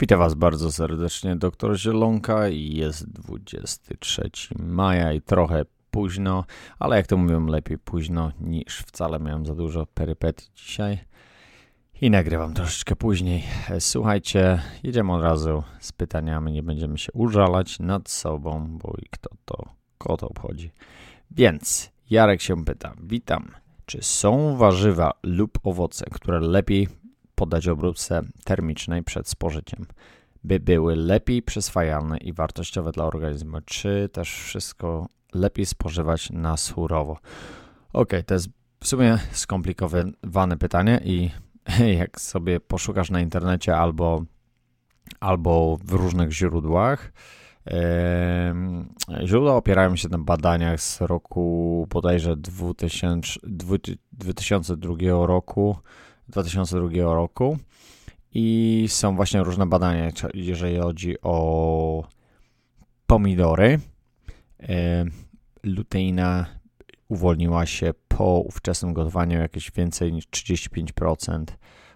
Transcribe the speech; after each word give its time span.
Witam 0.00 0.18
Was 0.18 0.34
bardzo 0.34 0.72
serdecznie, 0.72 1.36
doktor 1.36 1.78
Zielonka. 1.78 2.48
Jest 2.48 3.10
23 3.10 4.30
maja 4.58 5.12
i 5.12 5.20
trochę 5.20 5.64
późno, 5.90 6.44
ale 6.78 6.96
jak 6.96 7.06
to 7.06 7.16
mówią, 7.16 7.46
lepiej 7.46 7.78
późno 7.78 8.32
niż 8.40 8.78
wcale. 8.78 9.20
Miałem 9.20 9.46
za 9.46 9.54
dużo 9.54 9.86
perypetii 9.86 10.50
dzisiaj 10.54 10.98
i 12.00 12.10
nagrywam 12.10 12.54
troszeczkę 12.54 12.96
później. 12.96 13.44
Słuchajcie, 13.78 14.62
jedziemy 14.82 15.14
od 15.14 15.22
razu 15.22 15.62
z 15.80 15.92
pytaniami, 15.92 16.52
nie 16.52 16.62
będziemy 16.62 16.98
się 16.98 17.12
użalać 17.12 17.78
nad 17.78 18.08
sobą, 18.08 18.78
bo 18.78 18.94
i 19.02 19.06
kto 19.10 19.30
to, 19.44 19.64
kogo 19.98 20.16
to 20.16 20.28
obchodzi. 20.28 20.72
Więc 21.30 21.90
Jarek 22.10 22.42
się 22.42 22.64
pyta, 22.64 22.94
witam, 23.02 23.50
czy 23.86 23.98
są 24.02 24.56
warzywa 24.56 25.12
lub 25.22 25.58
owoce, 25.62 26.04
które 26.10 26.40
lepiej 26.40 26.88
podać 27.34 27.68
obróbce 27.68 28.22
termicznej 28.44 29.02
przed 29.02 29.28
spożyciem, 29.28 29.86
by 30.44 30.60
były 30.60 30.96
lepiej 30.96 31.42
przyswajalne 31.42 32.18
i 32.18 32.32
wartościowe 32.32 32.92
dla 32.92 33.04
organizmu, 33.04 33.58
czy 33.64 34.08
też 34.12 34.34
wszystko 34.34 35.06
lepiej 35.34 35.66
spożywać 35.66 36.30
na 36.30 36.56
surowo? 36.56 37.18
Ok, 37.92 38.10
to 38.26 38.34
jest 38.34 38.48
w 38.80 38.86
sumie 38.88 39.18
skomplikowane 39.32 40.56
pytanie 40.58 41.00
i 41.04 41.30
jak 42.00 42.20
sobie 42.20 42.60
poszukasz 42.60 43.10
na 43.10 43.20
internecie 43.20 43.76
albo, 43.76 44.24
albo 45.20 45.78
w 45.84 45.92
różnych 45.92 46.32
źródłach, 46.32 47.12
Źródła 49.24 49.56
opierają 49.56 49.96
się 49.96 50.08
na 50.08 50.18
badaniach 50.18 50.80
z 50.80 51.00
roku 51.00 51.86
bodajże 51.90 52.36
2000, 52.36 53.40
2002 54.12 54.96
roku, 55.26 55.76
2002 56.28 56.88
roku 57.02 57.58
i 58.34 58.86
są 58.88 59.16
właśnie 59.16 59.42
różne 59.42 59.66
badania, 59.66 60.10
jeżeli 60.34 60.78
chodzi 60.78 61.20
o 61.22 62.04
pomidory. 63.06 63.80
Luteina 65.62 66.46
uwolniła 67.08 67.66
się 67.66 67.94
po 68.08 68.40
ówczesnym 68.40 68.92
gotowaniu 68.92 69.38
jakieś 69.38 69.70
więcej 69.70 70.12
niż 70.12 70.26
35% 70.26 71.44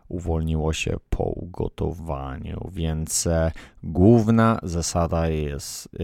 uwolniło 0.08 0.72
się 0.72 0.96
po 1.10 1.24
ugotowaniu, 1.24 2.70
więc 2.72 3.26
e, 3.26 3.52
główna 3.82 4.58
zasada 4.62 5.28
jest 5.28 5.86
e, 5.86 5.98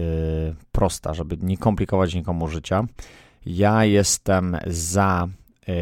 prosta, 0.71 1.13
żeby 1.13 1.37
nie 1.41 1.57
komplikować 1.57 2.13
nikomu 2.15 2.47
życia. 2.47 2.85
Ja 3.45 3.85
jestem 3.85 4.57
za 4.67 5.27
e, 5.67 5.73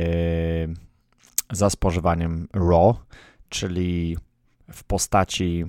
za 1.53 1.69
spożywaniem 1.69 2.47
raw, 2.53 2.95
czyli 3.49 4.17
w 4.71 4.83
postaci 4.83 5.65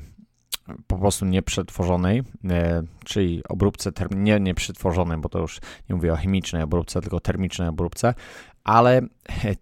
po 0.86 0.98
prostu 0.98 1.24
nieprzetworzonej, 1.24 2.22
e, 2.50 2.82
czyli 3.04 3.42
obróbce, 3.48 3.92
nie 4.10 4.40
nieprzetworzonej, 4.40 5.18
bo 5.18 5.28
to 5.28 5.38
już 5.38 5.60
nie 5.88 5.94
mówię 5.94 6.12
o 6.12 6.16
chemicznej 6.16 6.62
obróbce, 6.62 7.00
tylko 7.00 7.20
termicznej 7.20 7.68
obróbce, 7.68 8.14
ale 8.64 9.00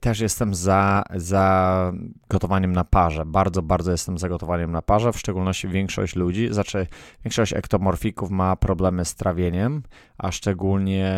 też 0.00 0.20
jestem 0.20 0.55
za, 0.55 1.05
za 1.15 1.93
gotowaniem 2.31 2.73
na 2.73 2.84
parze. 2.84 3.27
Bardzo, 3.27 3.62
bardzo 3.62 3.91
jestem 3.91 4.19
za 4.19 4.28
gotowaniem 4.28 4.73
na 4.73 4.83
parze, 4.83 5.12
w 5.12 5.19
szczególności 5.19 5.69
większość 5.69 6.17
ludzi, 6.17 6.48
znaczy 6.50 6.87
większość 7.25 7.53
ektomorfików 7.53 8.31
ma 8.31 8.56
problemy 8.56 9.05
z 9.05 9.15
trawieniem, 9.15 9.83
a 10.19 10.33
szczególnie 10.33 11.15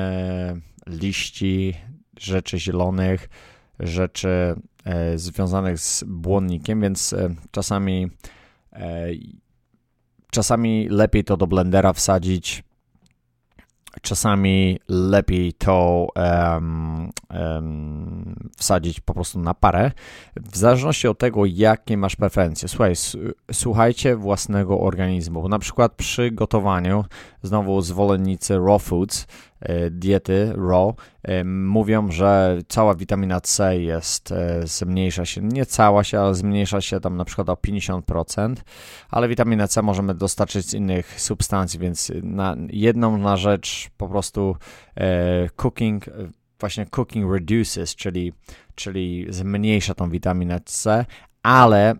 liści, 0.86 1.74
rzeczy 2.18 2.58
zielonych, 2.58 3.28
rzeczy 3.80 4.56
E, 4.84 5.18
związanych 5.18 5.78
z 5.78 6.04
błonnikiem, 6.04 6.80
więc 6.80 7.12
e, 7.12 7.34
czasami 7.50 8.10
e, 8.72 9.06
czasami 10.30 10.88
lepiej 10.88 11.24
to 11.24 11.36
do 11.36 11.46
blendera 11.46 11.92
wsadzić, 11.92 12.64
czasami 14.02 14.78
lepiej 14.88 15.52
to 15.52 16.08
um, 16.16 17.10
um, 17.30 18.34
wsadzić 18.56 19.00
po 19.00 19.14
prostu 19.14 19.38
na 19.38 19.54
parę, 19.54 19.90
w 20.36 20.56
zależności 20.56 21.08
od 21.08 21.18
tego, 21.18 21.46
jakie 21.46 21.96
masz 21.96 22.16
preferencje. 22.16 22.68
Słuchaj, 22.68 22.92
słuchajcie 23.52 24.16
własnego 24.16 24.80
organizmu. 24.80 25.48
Na 25.48 25.58
przykład 25.58 25.92
przy 25.92 26.30
gotowaniu, 26.30 27.04
znowu 27.42 27.80
zwolennicy 27.80 28.58
raw 28.58 28.82
foods, 28.82 29.26
diety 29.90 30.52
raw 30.68 30.94
e, 31.22 31.44
mówią, 31.44 32.10
że 32.10 32.58
cała 32.68 32.94
witamina 32.94 33.40
C 33.40 33.78
jest, 33.78 34.32
e, 34.32 34.66
zmniejsza 34.66 35.24
się, 35.24 35.40
nie 35.40 35.66
cała 35.66 36.04
się, 36.04 36.20
ale 36.20 36.34
zmniejsza 36.34 36.80
się 36.80 37.00
tam 37.00 37.16
na 37.16 37.24
przykład 37.24 37.48
o 37.48 37.54
50%, 37.54 38.54
ale 39.10 39.28
witaminę 39.28 39.68
C 39.68 39.82
możemy 39.82 40.14
dostarczyć 40.14 40.66
z 40.66 40.74
innych 40.74 41.20
substancji, 41.20 41.80
więc 41.80 42.12
na 42.22 42.56
jedną 42.68 43.18
na 43.18 43.36
rzecz 43.36 43.90
po 43.96 44.08
prostu 44.08 44.56
cooking, 45.56 46.04
właśnie 46.60 46.86
cooking 46.86 47.32
reduces, 47.32 47.96
czyli, 47.96 48.32
czyli 48.74 49.26
zmniejsza 49.28 49.94
tą 49.94 50.10
witaminę 50.10 50.60
C, 50.64 51.06
ale 51.42 51.94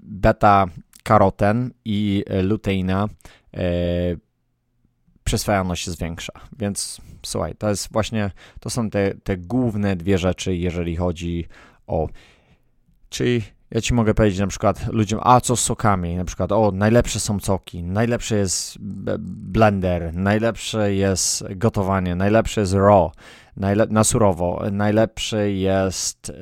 beta 0.00 0.66
karoten 1.02 1.70
i 1.84 2.24
luteina 2.42 3.08
przyswajalność 5.26 5.84
się 5.84 5.90
zwiększa. 5.90 6.32
Więc 6.58 7.00
słuchaj, 7.22 7.54
to 7.58 7.68
jest 7.68 7.92
właśnie, 7.92 8.30
to 8.60 8.70
są 8.70 8.90
te, 8.90 9.14
te 9.14 9.36
główne 9.36 9.96
dwie 9.96 10.18
rzeczy, 10.18 10.56
jeżeli 10.56 10.96
chodzi 10.96 11.46
o. 11.86 12.08
Czyli 13.08 13.42
ja 13.70 13.80
ci 13.80 13.94
mogę 13.94 14.14
powiedzieć 14.14 14.38
na 14.38 14.46
przykład 14.46 14.92
ludziom, 14.92 15.20
a 15.22 15.40
co 15.40 15.56
z 15.56 15.60
sokami? 15.60 16.16
Na 16.16 16.24
przykład, 16.24 16.52
o, 16.52 16.72
najlepsze 16.74 17.20
są 17.20 17.40
soki, 17.40 17.82
najlepszy 17.82 18.36
jest 18.36 18.78
blender, 19.20 20.14
najlepsze 20.14 20.94
jest 20.94 21.44
gotowanie, 21.56 22.14
najlepsze 22.14 22.60
jest 22.60 22.74
raw, 22.74 23.12
najle 23.56 23.86
na 23.90 24.04
surowo, 24.04 24.62
najlepszy 24.72 25.52
jest 25.52 26.32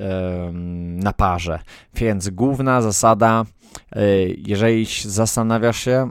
na 1.03 1.13
parze. 1.13 1.59
Więc 1.95 2.29
główna 2.29 2.83
zasada, 2.83 3.45
y, 3.97 4.37
jeżeli 4.47 4.87
zastanawiasz 5.05 5.79
się, 5.79 6.11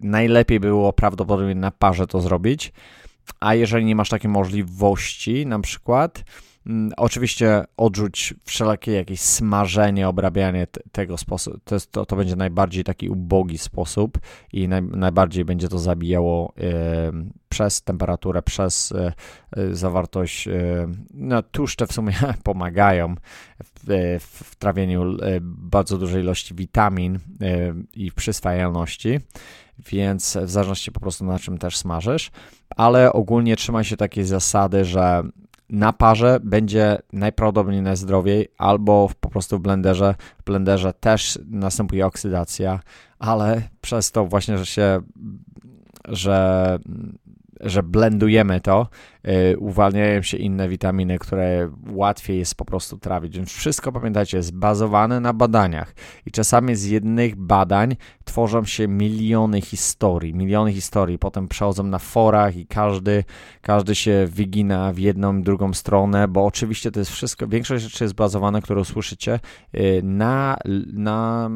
najlepiej 0.00 0.60
było 0.60 0.92
prawdopodobnie 0.92 1.54
na 1.54 1.70
parze 1.70 2.06
to 2.06 2.20
zrobić, 2.20 2.72
a 3.40 3.54
jeżeli 3.54 3.84
nie 3.84 3.96
masz 3.96 4.08
takiej 4.08 4.30
możliwości, 4.30 5.46
na 5.46 5.60
przykład, 5.60 6.24
mm, 6.66 6.92
oczywiście 6.96 7.64
odrzuć 7.76 8.34
wszelakie 8.44 8.92
jakieś 8.92 9.20
smażenie, 9.20 10.08
obrabianie 10.08 10.66
tego 10.92 11.18
sposobu. 11.18 11.58
To, 11.64 11.74
jest, 11.74 11.92
to, 11.92 12.06
to 12.06 12.16
będzie 12.16 12.36
najbardziej 12.36 12.84
taki 12.84 13.08
ubogi 13.08 13.58
sposób 13.58 14.18
i 14.52 14.68
naj, 14.68 14.82
najbardziej 14.82 15.44
będzie 15.44 15.68
to 15.68 15.78
zabijało 15.78 16.52
y, 16.58 16.62
przez 17.48 17.82
temperaturę, 17.82 18.42
przez 18.42 18.92
y, 18.92 19.12
y, 19.58 19.76
zawartość. 19.76 20.48
no, 21.14 21.42
tłuszcze 21.42 21.86
w 21.86 21.92
sumie 21.92 22.12
pomagają 22.44 23.14
w, 23.64 24.18
w 24.20 24.56
trawieniu 24.56 25.16
bardzo 25.42 25.98
dużej 25.98 26.22
ilości 26.22 26.54
witamin 26.54 27.18
i 27.94 28.10
w 28.10 28.14
przyswajalności 28.14 29.20
więc 29.88 30.38
w 30.42 30.50
zależności 30.50 30.92
po 30.92 31.00
prostu 31.00 31.24
na 31.24 31.38
czym 31.38 31.58
też 31.58 31.76
smażysz, 31.76 32.30
ale 32.76 33.12
ogólnie 33.12 33.56
trzymaj 33.56 33.84
się 33.84 33.96
takiej 33.96 34.24
zasady, 34.24 34.84
że 34.84 35.22
na 35.68 35.92
parze 35.92 36.40
będzie 36.42 36.98
najprawdopodobniej 37.12 37.82
najzdrowiej, 37.82 38.48
albo 38.58 39.10
po 39.20 39.30
prostu 39.30 39.58
w 39.58 39.60
blenderze. 39.60 40.14
W 40.40 40.44
blenderze 40.44 40.92
też 40.92 41.38
następuje 41.50 42.06
oksydacja, 42.06 42.80
ale 43.18 43.62
przez 43.80 44.12
to 44.12 44.26
właśnie, 44.26 44.58
że 44.58 44.66
się, 44.66 45.00
że 46.08 46.78
że 47.60 47.82
blendujemy 47.82 48.60
to, 48.60 48.88
uwalniają 49.58 50.22
się 50.22 50.36
inne 50.36 50.68
witaminy, 50.68 51.18
które 51.18 51.70
łatwiej 51.90 52.38
jest 52.38 52.54
po 52.54 52.64
prostu 52.64 52.98
trawić. 52.98 53.36
Więc 53.36 53.50
wszystko, 53.52 53.92
pamiętajcie, 53.92 54.36
jest 54.36 54.54
bazowane 54.54 55.20
na 55.20 55.32
badaniach. 55.32 55.94
I 56.26 56.30
czasami 56.30 56.76
z 56.76 56.84
jednych 56.84 57.36
badań 57.36 57.96
tworzą 58.24 58.64
się 58.64 58.88
miliony 58.88 59.60
historii, 59.60 60.34
miliony 60.34 60.72
historii. 60.72 61.18
Potem 61.18 61.48
przechodzą 61.48 61.82
na 61.82 61.98
forach 61.98 62.56
i 62.56 62.66
każdy, 62.66 63.24
każdy 63.62 63.94
się 63.94 64.26
wygina 64.30 64.92
w 64.92 64.98
jedną 64.98 65.42
drugą 65.42 65.74
stronę, 65.74 66.28
bo 66.28 66.46
oczywiście 66.46 66.90
to 66.90 67.00
jest 67.00 67.10
wszystko, 67.10 67.48
większość 67.48 67.84
rzeczy 67.84 68.04
jest 68.04 68.14
bazowana, 68.14 68.60
które 68.60 68.80
usłyszycie, 68.80 69.40
yy, 69.72 70.00
na, 70.02 70.56
na, 70.92 71.50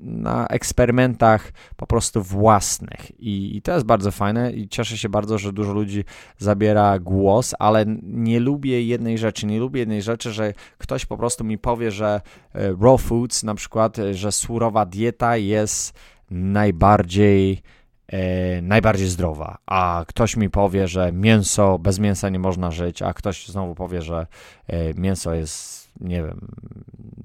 na 0.00 0.46
eksperymentach 0.46 1.52
po 1.76 1.86
prostu 1.86 2.22
własnych. 2.22 3.20
I, 3.20 3.56
I 3.56 3.62
to 3.62 3.72
jest 3.72 3.86
bardzo 3.86 4.10
fajne 4.10 4.52
i 4.52 4.68
cieszę 4.68 4.98
się 4.98 5.08
bardzo, 5.08 5.38
że 5.38 5.52
dużo 5.52 5.72
ludzi 5.72 6.04
zabiera 6.38 6.93
głos, 6.98 7.54
ale 7.58 7.84
nie 8.02 8.40
lubię 8.40 8.82
jednej 8.82 9.18
rzeczy. 9.18 9.46
Nie 9.46 9.58
lubię 9.58 9.80
jednej 9.80 10.02
rzeczy, 10.02 10.32
że 10.32 10.52
ktoś 10.78 11.06
po 11.06 11.16
prostu 11.16 11.44
mi 11.44 11.58
powie, 11.58 11.90
że 11.90 12.20
e, 12.54 12.76
raw 12.80 13.02
foods, 13.02 13.42
na 13.42 13.54
przykład, 13.54 13.98
e, 13.98 14.14
że 14.14 14.32
surowa 14.32 14.86
dieta 14.86 15.36
jest 15.36 15.92
najbardziej 16.30 17.62
e, 18.08 18.62
najbardziej 18.62 19.08
zdrowa, 19.08 19.58
a 19.66 20.04
ktoś 20.08 20.36
mi 20.36 20.50
powie, 20.50 20.88
że 20.88 21.12
mięso, 21.12 21.78
bez 21.78 21.98
mięsa 21.98 22.28
nie 22.28 22.38
można 22.38 22.70
żyć, 22.70 23.02
a 23.02 23.14
ktoś 23.14 23.48
znowu 23.48 23.74
powie, 23.74 24.02
że 24.02 24.26
e, 24.66 24.94
mięso 24.94 25.34
jest 25.34 25.83
nie 26.00 26.22
wiem, 26.22 26.48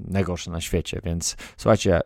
najgorsze 0.07 0.51
na 0.51 0.61
świecie, 0.61 1.01
więc 1.03 1.37
słuchajcie, 1.57 2.01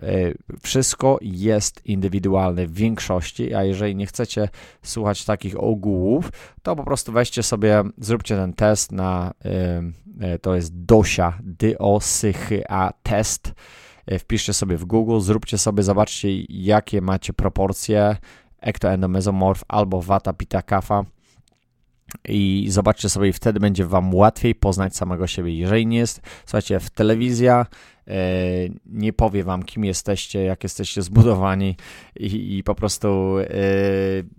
wszystko 0.63 1.18
jest 1.21 1.86
indywidualne 1.86 2.68
w 2.68 2.74
większości, 2.74 3.54
a 3.54 3.63
jeżeli 3.63 3.95
nie 3.95 4.06
chcecie 4.06 4.50
słuchać 4.83 5.25
takich 5.25 5.60
ogółów, 5.60 6.31
to 6.63 6.75
po 6.75 6.83
prostu 6.83 7.12
weźcie 7.12 7.44
sobie, 7.44 7.83
zróbcie 7.98 8.36
ten 8.36 8.54
test 8.54 8.92
na, 8.92 9.33
to 10.42 10.56
jest 10.56 10.86
DOSIA, 10.86 11.39
D-O-S-H-A 11.44 12.94
test, 13.04 13.54
wpiszcie 14.19 14.54
sobie 14.54 14.77
w 14.77 14.86
Google, 14.86 15.19
zróbcie 15.19 15.57
sobie, 15.57 15.83
zobaczcie 15.83 16.27
jakie 16.50 17.01
macie 17.01 17.33
proporcje 17.33 18.18
ektoendomezomorf 18.62 19.63
albo 19.68 20.01
vata 20.01 20.33
pita 20.33 20.62
kapha 20.62 21.06
i 22.27 22.68
zobaczcie 22.69 23.10
sobie 23.10 23.30
i 23.30 23.33
wtedy 23.33 23.60
będzie 23.60 23.86
wam 23.86 24.15
łatwiej 24.15 24.56
poznać 24.56 24.95
samego 24.95 25.27
siebie. 25.27 25.57
Jeżeli 25.57 25.88
nie 25.88 25.98
jest, 25.98 26.21
słuchajcie, 26.45 26.80
w 26.80 26.89
telewizja 26.89 27.65
e, 28.07 28.13
nie 28.86 29.13
powie 29.13 29.44
wam, 29.44 29.63
kim 29.63 29.86
jesteście, 29.86 30.44
jak 30.44 30.63
jesteście 30.63 31.01
zbudowani 31.01 31.75
i, 32.19 32.57
i 32.57 32.63
po 32.63 32.75
prostu 32.75 33.38
e, 33.39 33.45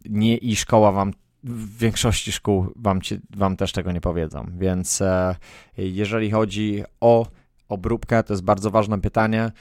nie 0.05 0.37
i 0.37 0.57
szkoła 0.57 0.93
wam 0.93 1.13
w 1.45 1.79
większości 1.79 2.33
szkół 2.33 2.67
wam, 2.77 3.01
ci, 3.01 3.21
wam 3.37 3.57
też 3.57 3.73
tego 3.73 3.93
nie 3.93 4.01
powiedzą. 4.01 4.47
Więc 4.59 5.03
e, 5.03 5.37
jeżeli 5.79 6.31
chodzi 6.31 6.83
o 7.01 7.27
obróbkę, 7.69 8.23
to 8.23 8.33
jest 8.33 8.45
bardzo 8.45 8.71
ważne 8.71 9.01
pytanie. 9.01 9.53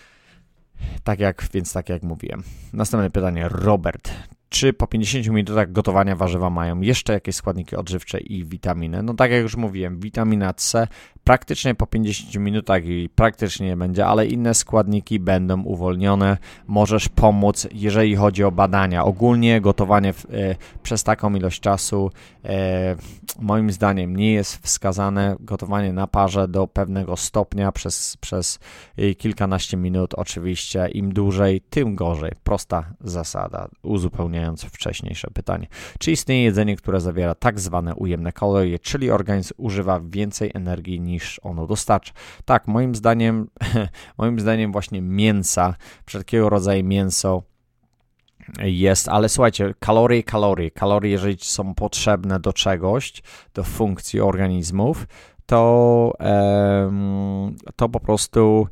Tak 1.04 1.20
jak, 1.20 1.48
więc 1.54 1.74
tak 1.74 1.90
jak 1.90 2.04
mówiłem. 2.04 2.44
Następne 2.74 3.10
pytanie, 3.10 3.50
Robert. 3.50 4.12
Czy 4.54 4.74
po 4.74 4.88
50 4.88 5.28
minutach 5.28 5.72
gotowania 5.72 6.16
warzywa 6.16 6.50
mają 6.50 6.82
jeszcze 6.82 7.14
jakieś 7.14 7.36
składniki 7.36 7.76
odżywcze 7.76 8.20
i 8.20 8.46
witaminy? 8.46 9.04
No 9.04 9.14
tak 9.14 9.32
jak 9.32 9.42
już 9.42 9.56
mówiłem, 9.56 10.00
witamina 10.00 10.54
C 10.54 10.88
praktycznie 11.24 11.76
po 11.76 11.88
50 11.88 12.36
minutach 12.36 12.86
i 12.86 13.10
praktycznie 13.16 13.68
nie 13.68 13.78
będzie, 13.78 14.06
ale 14.06 14.28
inne 14.28 14.54
składniki 14.54 15.20
będą 15.20 15.62
uwolnione. 15.62 16.38
Możesz 16.68 17.10
pomóc, 17.10 17.68
jeżeli 17.72 18.16
chodzi 18.16 18.44
o 18.44 18.52
badania. 18.52 19.04
Ogólnie 19.04 19.62
gotowanie 19.62 20.14
w, 20.14 20.26
e, 20.26 20.56
przez 20.84 21.04
taką 21.04 21.36
ilość 21.36 21.60
czasu 21.60 22.12
moim 23.40 23.72
zdaniem 23.72 24.16
nie 24.16 24.34
jest 24.34 24.58
wskazane. 24.58 25.36
Gotowanie 25.40 25.94
na 25.94 26.08
parze 26.08 26.48
do 26.48 26.68
pewnego 26.68 27.18
stopnia 27.18 27.72
przez, 27.72 28.18
przez 28.18 28.60
e, 28.98 29.16
kilkanaście 29.16 29.78
minut. 29.78 30.14
Oczywiście 30.14 30.88
im 30.88 31.14
dłużej, 31.14 31.62
tym 31.62 31.96
gorzej. 31.96 32.32
Prosta 32.44 32.94
zasada, 33.02 33.68
uzupełniając 33.84 34.64
wcześniejsze 34.64 35.28
pytanie. 35.34 35.68
Czy 36.00 36.12
istnieje 36.12 36.44
jedzenie, 36.44 36.76
które 36.76 37.02
zawiera 37.02 37.36
tak 37.36 37.60
zwane 37.60 37.96
ujemne 37.96 38.32
kalorie, 38.32 38.80
czyli 38.80 39.12
organizm 39.12 39.54
używa 39.58 40.02
więcej 40.04 40.52
energii 40.54 41.02
niż 41.02 41.40
ono 41.44 41.68
dostarcza. 41.68 42.14
Tak, 42.46 42.68
moim 42.68 42.96
zdaniem, 42.96 43.48
moim 44.18 44.40
zdaniem 44.40 44.72
właśnie 44.72 45.02
mięsa, 45.02 45.76
wszelkiego 46.06 46.50
rodzaju 46.50 46.84
mięso 46.84 47.44
jest, 48.64 49.08
ale 49.08 49.30
słuchajcie, 49.30 49.74
kalorie, 49.80 50.24
kalorie, 50.24 50.72
kalorie, 50.72 51.12
jeżeli 51.12 51.38
są 51.40 51.76
potrzebne 51.76 52.40
do 52.40 52.54
czegoś, 52.54 53.14
do 53.54 53.64
funkcji 53.64 54.22
organizmów, 54.22 55.08
to, 55.46 56.14
to 57.76 57.90
po 57.90 58.00
prostu 58.00 58.68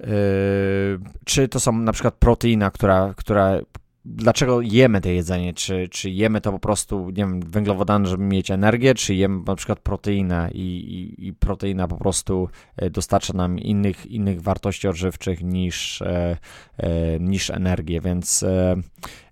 Yy, 0.00 1.00
czy 1.24 1.48
to 1.48 1.60
są 1.60 1.72
na 1.72 1.92
przykład 1.92 2.14
proteina, 2.14 2.70
która, 2.70 3.14
która 3.16 3.58
dlaczego 4.04 4.60
jemy 4.60 5.00
to 5.00 5.08
jedzenie? 5.08 5.54
Czy, 5.54 5.88
czy 5.88 6.10
jemy 6.10 6.40
to 6.40 6.52
po 6.52 6.58
prostu, 6.58 7.06
nie 7.06 7.14
wiem, 7.14 7.40
węglowodany, 7.40 8.06
żeby 8.06 8.24
mieć 8.24 8.50
energię, 8.50 8.94
czy 8.94 9.14
jemy 9.14 9.40
na 9.46 9.56
przykład 9.56 9.80
proteinę 9.80 10.50
i, 10.52 10.60
i, 10.60 11.26
i 11.26 11.32
proteina 11.32 11.88
po 11.88 11.96
prostu 11.96 12.48
e, 12.76 12.90
dostarcza 12.90 13.32
nam 13.32 13.58
innych, 13.58 14.06
innych 14.06 14.42
wartości 14.42 14.88
odżywczych 14.88 15.42
niż, 15.42 16.02
e, 16.02 16.36
e, 16.76 17.20
niż 17.20 17.50
energię, 17.50 18.00
więc 18.00 18.42
e, 18.42 18.76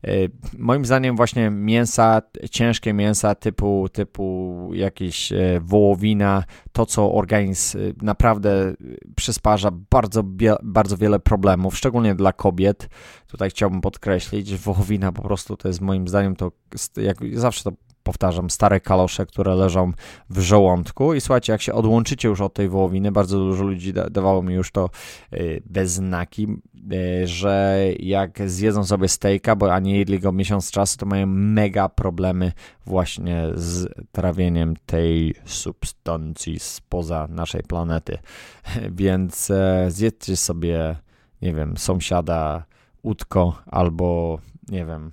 e, 0.04 0.10
moim 0.58 0.84
zdaniem 0.84 1.16
właśnie 1.16 1.50
mięsa, 1.50 2.22
ciężkie 2.50 2.92
mięsa 2.92 3.34
typu, 3.34 3.88
typu 3.92 4.70
jakieś 4.74 5.32
e, 5.32 5.60
wołowina, 5.60 6.44
to 6.72 6.86
co 6.86 7.14
organizm 7.14 7.78
naprawdę 8.02 8.74
przysparza 9.16 9.70
bardzo, 9.90 10.22
bardzo 10.62 10.96
wiele 10.96 11.20
problemów, 11.20 11.76
szczególnie 11.76 12.14
dla 12.14 12.32
kobiet, 12.32 12.88
tutaj 13.32 13.50
chciałbym 13.50 13.80
podkreślić, 13.80 14.56
wołowina 14.56 15.12
po 15.12 15.22
prostu 15.22 15.56
to 15.56 15.68
jest 15.68 15.80
moim 15.80 16.08
zdaniem 16.08 16.36
to, 16.36 16.52
jak 16.96 17.38
zawsze 17.38 17.64
to 17.64 17.72
powtarzam, 18.02 18.50
stare 18.50 18.80
kalosze, 18.80 19.26
które 19.26 19.54
leżą 19.54 19.92
w 20.30 20.40
żołądku 20.40 21.14
i 21.14 21.20
słuchajcie, 21.20 21.52
jak 21.52 21.62
się 21.62 21.72
odłączycie 21.72 22.28
już 22.28 22.40
od 22.40 22.54
tej 22.54 22.68
wołowiny, 22.68 23.12
bardzo 23.12 23.38
dużo 23.38 23.64
ludzi 23.64 23.92
da 23.92 24.10
dawało 24.10 24.42
mi 24.42 24.54
już 24.54 24.70
to 24.70 24.90
y, 25.32 25.62
bez 25.66 25.92
znaki, 25.92 26.48
y, 26.92 27.26
że 27.26 27.84
jak 27.98 28.50
zjedzą 28.50 28.84
sobie 28.84 29.08
stejka, 29.08 29.56
bo 29.56 29.74
ani 29.74 29.98
jedli 29.98 30.20
go 30.20 30.32
miesiąc 30.32 30.70
czasu, 30.70 30.98
to 30.98 31.06
mają 31.06 31.26
mega 31.26 31.88
problemy 31.88 32.52
właśnie 32.86 33.48
z 33.54 33.94
trawieniem 34.12 34.74
tej 34.86 35.34
substancji 35.44 36.58
spoza 36.58 37.26
naszej 37.30 37.62
planety. 37.62 38.18
Więc 39.00 39.50
e, 39.50 39.86
zjedzcie 39.88 40.36
sobie, 40.36 40.96
nie 41.42 41.54
wiem, 41.54 41.76
sąsiada 41.76 42.64
utko 43.02 43.62
albo 43.66 44.38
nie 44.68 44.86
wiem, 44.86 45.10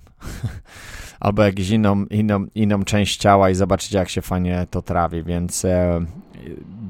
albo 1.20 1.42
jakąś 1.42 1.70
inną, 1.70 2.04
inną, 2.04 2.46
inną 2.54 2.84
część 2.84 3.16
ciała 3.16 3.50
i 3.50 3.54
zobaczycie, 3.54 3.98
jak 3.98 4.08
się 4.08 4.22
fajnie 4.22 4.66
to 4.70 4.82
trawi, 4.82 5.22
więc 5.22 5.64
e, 5.64 6.00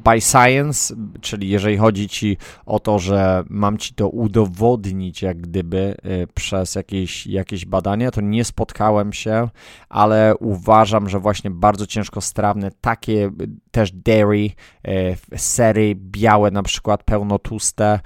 by 0.04 0.20
science, 0.20 0.94
czyli 1.20 1.48
jeżeli 1.48 1.76
chodzi 1.76 2.08
ci 2.08 2.36
o 2.66 2.80
to, 2.80 2.98
że 2.98 3.44
mam 3.48 3.78
ci 3.78 3.94
to 3.94 4.08
udowodnić 4.08 5.22
jak 5.22 5.40
gdyby 5.40 5.94
e, 6.02 6.26
przez 6.26 6.74
jakieś, 6.74 7.26
jakieś 7.26 7.64
badania, 7.64 8.10
to 8.10 8.20
nie 8.20 8.44
spotkałem 8.44 9.12
się, 9.12 9.48
ale 9.88 10.34
uważam, 10.36 11.08
że 11.08 11.18
właśnie 11.18 11.50
bardzo 11.50 11.86
ciężko 11.86 12.20
strawne, 12.20 12.70
takie 12.80 13.30
też 13.70 13.92
dairy, 13.92 14.50
e, 14.84 15.16
sery 15.38 15.94
białe 15.94 16.50
na 16.50 16.62
przykład, 16.62 17.04
pełnotłuste, 17.04 18.00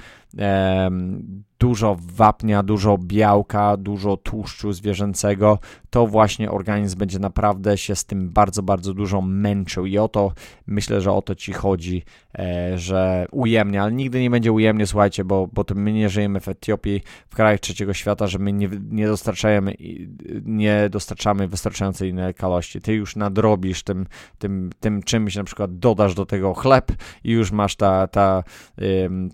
dużo 1.64 1.96
wapnia, 2.00 2.62
dużo 2.62 2.98
białka, 2.98 3.76
dużo 3.76 4.16
tłuszczu 4.16 4.72
zwierzęcego, 4.72 5.58
to 5.90 6.06
właśnie 6.06 6.50
organizm 6.50 6.98
będzie 6.98 7.18
naprawdę 7.18 7.78
się 7.78 7.96
z 7.96 8.04
tym 8.04 8.30
bardzo, 8.30 8.62
bardzo 8.62 8.94
dużo 8.94 9.22
męczył. 9.22 9.86
I 9.86 9.98
o 9.98 10.08
to 10.08 10.32
myślę, 10.66 11.00
że 11.00 11.12
o 11.12 11.22
to 11.22 11.34
ci 11.34 11.52
chodzi, 11.52 12.02
e, 12.38 12.78
że 12.78 13.26
ujemnie, 13.30 13.82
ale 13.82 13.92
nigdy 13.92 14.20
nie 14.20 14.30
będzie 14.30 14.52
ujemnie, 14.52 14.86
słuchajcie, 14.86 15.24
bo, 15.24 15.48
bo 15.52 15.64
my 15.74 15.92
nie 15.92 16.08
żyjemy 16.08 16.40
w 16.40 16.48
Etiopii, 16.48 17.02
w 17.28 17.34
krajach 17.34 17.60
trzeciego 17.60 17.94
świata, 17.94 18.26
że 18.26 18.38
my 18.38 18.52
nie, 18.52 18.68
nie 18.90 19.06
dostarczamy 19.06 19.74
nie 20.44 20.88
dostarczamy 20.90 21.48
wystarczającej 21.48 22.14
ilości. 22.42 22.80
Ty 22.80 22.94
już 22.94 23.16
nadrobisz 23.16 23.82
tym, 23.82 24.06
tym, 24.38 24.70
tym 24.80 25.02
czymś, 25.02 25.36
na 25.36 25.44
przykład 25.44 25.78
dodasz 25.78 26.14
do 26.14 26.26
tego 26.26 26.54
chleb 26.54 26.92
i 27.24 27.30
już 27.30 27.52
masz 27.52 27.76
ta, 27.76 28.06
ta, 28.06 28.42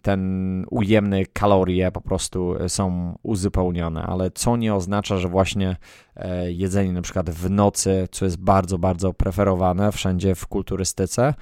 ten 0.02 0.64
ujemny 0.70 1.26
kalorie 1.32 1.90
po 1.92 2.00
prostu 2.00 2.19
są 2.68 3.18
uzupełnione, 3.22 4.02
ale 4.02 4.30
co 4.30 4.56
nie 4.56 4.74
oznacza, 4.74 5.18
że 5.18 5.28
właśnie 5.28 5.76
E, 6.20 6.52
jedzenie 6.52 6.92
na 6.92 7.02
przykład 7.02 7.30
w 7.30 7.50
nocy, 7.50 8.08
co 8.10 8.24
jest 8.24 8.36
bardzo, 8.36 8.78
bardzo 8.78 9.12
preferowane 9.12 9.92
wszędzie 9.92 10.34
w 10.34 10.46
kulturystyce, 10.46 11.22
e, 11.26 11.34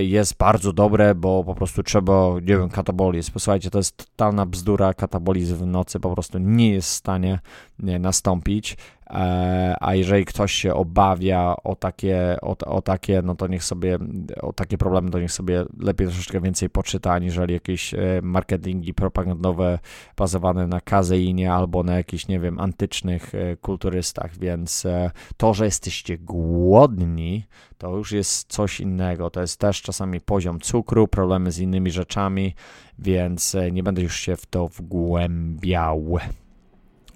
jest 0.00 0.36
bardzo 0.36 0.72
dobre, 0.72 1.14
bo 1.14 1.44
po 1.44 1.54
prostu 1.54 1.82
trzeba, 1.82 2.12
nie 2.34 2.56
wiem, 2.56 2.68
katabolizm. 2.68 3.32
Posłuchajcie, 3.32 3.70
to 3.70 3.78
jest 3.78 3.96
totalna 3.96 4.46
bzdura, 4.46 4.94
katabolizm 4.94 5.56
w 5.56 5.66
nocy 5.66 6.00
po 6.00 6.12
prostu 6.12 6.38
nie 6.38 6.70
jest 6.70 6.88
w 6.88 6.92
stanie 6.92 7.38
nastąpić. 7.78 8.76
E, 9.10 9.76
a 9.80 9.94
jeżeli 9.94 10.24
ktoś 10.24 10.52
się 10.52 10.74
obawia 10.74 11.56
o 11.64 11.76
takie, 11.76 12.36
o, 12.42 12.56
o, 12.66 12.82
takie, 12.82 13.22
no 13.22 13.34
to 13.34 13.46
niech 13.46 13.64
sobie, 13.64 13.98
o 14.40 14.52
takie 14.52 14.78
problemy, 14.78 15.10
to 15.10 15.20
niech 15.20 15.32
sobie 15.32 15.64
lepiej 15.80 16.06
troszeczkę 16.06 16.40
więcej 16.40 16.70
poczyta, 16.70 17.12
aniżeli 17.12 17.54
jakieś 17.54 17.94
e, 17.94 17.98
marketingi 18.22 18.94
propagandowe 18.94 19.78
bazowane 20.16 20.66
na 20.66 20.80
kazeinie 20.80 21.52
albo 21.52 21.82
na 21.82 21.96
jakichś, 21.96 22.28
nie 22.28 22.40
wiem, 22.40 22.60
antycznych 22.60 23.34
e, 23.34 23.56
kulturystach, 23.56 24.38
więc 24.38 24.86
to, 25.36 25.54
że 25.54 25.64
jesteście 25.64 26.18
głodni, 26.18 27.44
to 27.80 27.96
już 27.96 28.12
jest 28.12 28.52
coś 28.52 28.80
innego, 28.80 29.30
to 29.30 29.40
jest 29.40 29.60
też 29.60 29.82
czasami 29.82 30.20
poziom 30.20 30.60
cukru, 30.60 31.08
problemy 31.08 31.52
z 31.52 31.58
innymi 31.58 31.90
rzeczami, 31.90 32.54
więc 32.98 33.56
nie 33.72 33.82
będę 33.82 34.02
już 34.02 34.16
się 34.16 34.36
w 34.36 34.46
to 34.46 34.68
wgłębiał. 34.68 36.18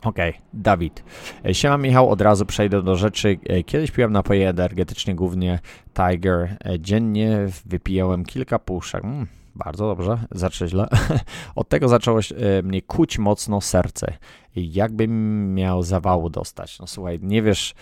Okej, 0.02 0.30
okay, 0.30 0.42
Dawid. 0.54 1.04
E, 1.44 1.54
siema 1.54 1.78
Michał, 1.78 2.11
od 2.11 2.21
razu 2.21 2.47
przejdę 2.47 2.83
do 2.83 2.97
rzeczy. 2.97 3.38
E, 3.47 3.62
kiedyś 3.62 3.90
piłem 3.90 4.12
napoje 4.12 4.49
energetyczne, 4.49 5.14
głównie 5.14 5.59
Tiger. 5.94 6.56
E, 6.64 6.80
dziennie 6.80 7.47
wypijałem 7.66 8.25
kilka 8.25 8.59
puszek. 8.59 9.04
Mm, 9.04 9.26
bardzo 9.54 9.87
dobrze, 9.87 10.18
zacznie 10.30 10.68
źle. 10.68 10.88
Od 11.54 11.68
tego 11.68 11.88
zaczęło 11.88 12.21
mnie 12.62 12.83
kuć 12.83 13.18
mocno 13.18 13.61
serce. 13.61 14.16
Jakbym 14.56 15.54
miał 15.54 15.83
zawału 15.83 16.30
dostać. 16.30 16.78
No 16.78 16.87
słuchaj, 16.87 17.18
nie 17.23 17.42
wiesz 17.42 17.75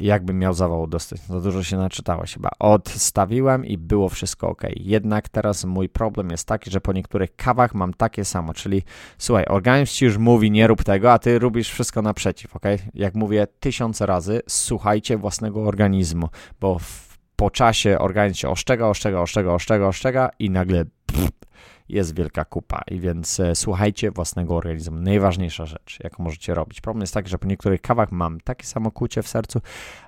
jakbym 0.00 0.38
miał 0.38 0.54
zawał 0.54 0.86
dostać. 0.86 1.20
Za 1.20 1.40
dużo 1.40 1.62
się 1.62 1.76
naczytałeś 1.76 2.34
chyba. 2.34 2.48
Odstawiłem 2.58 3.66
i 3.66 3.78
było 3.78 4.08
wszystko 4.08 4.48
ok. 4.48 4.62
Jednak 4.76 5.28
teraz 5.28 5.64
mój 5.64 5.88
problem 5.88 6.30
jest 6.30 6.48
taki, 6.48 6.70
że 6.70 6.80
po 6.80 6.92
niektórych 6.92 7.36
kawach 7.36 7.74
mam 7.74 7.94
takie 7.94 8.24
samo, 8.24 8.54
czyli 8.54 8.82
słuchaj, 9.18 9.44
organizm 9.44 9.92
ci 9.92 10.04
już 10.04 10.18
mówi 10.18 10.50
nie 10.50 10.66
rób 10.66 10.84
tego, 10.84 11.12
a 11.12 11.18
ty 11.18 11.38
robisz 11.38 11.70
wszystko 11.70 12.02
naprzeciw, 12.02 12.56
ok? 12.56 12.64
Jak 12.94 13.14
mówię 13.14 13.46
tysiące 13.60 14.06
razy, 14.06 14.42
słuchajcie 14.48 15.16
własnego 15.16 15.62
organizmu, 15.62 16.28
bo 16.60 16.80
po 17.36 17.50
czasie 17.50 17.98
organizm 17.98 18.34
się 18.36 18.48
oszczega, 18.48 18.88
oszczega, 18.88 19.20
oszczega, 19.20 19.52
oszczega, 19.52 19.86
oszczega 19.86 20.30
i 20.38 20.50
nagle 20.50 20.84
pff, 21.06 21.30
jest 21.88 22.14
wielka 22.14 22.44
kupa. 22.44 22.82
I 22.90 23.00
więc 23.00 23.40
e, 23.40 23.54
słuchajcie 23.54 24.10
własnego 24.10 24.56
organizmu. 24.56 24.96
Najważniejsza 24.96 25.66
rzecz, 25.66 25.98
jaką 26.04 26.22
możecie 26.22 26.54
robić. 26.54 26.80
Problem 26.80 27.00
jest 27.00 27.14
taki, 27.14 27.28
że 27.28 27.38
po 27.38 27.46
niektórych 27.46 27.80
kawach 27.80 28.12
mam 28.12 28.40
takie 28.40 28.66
samo 28.66 28.90
kucie 28.90 29.22
w 29.22 29.28
sercu, 29.28 29.60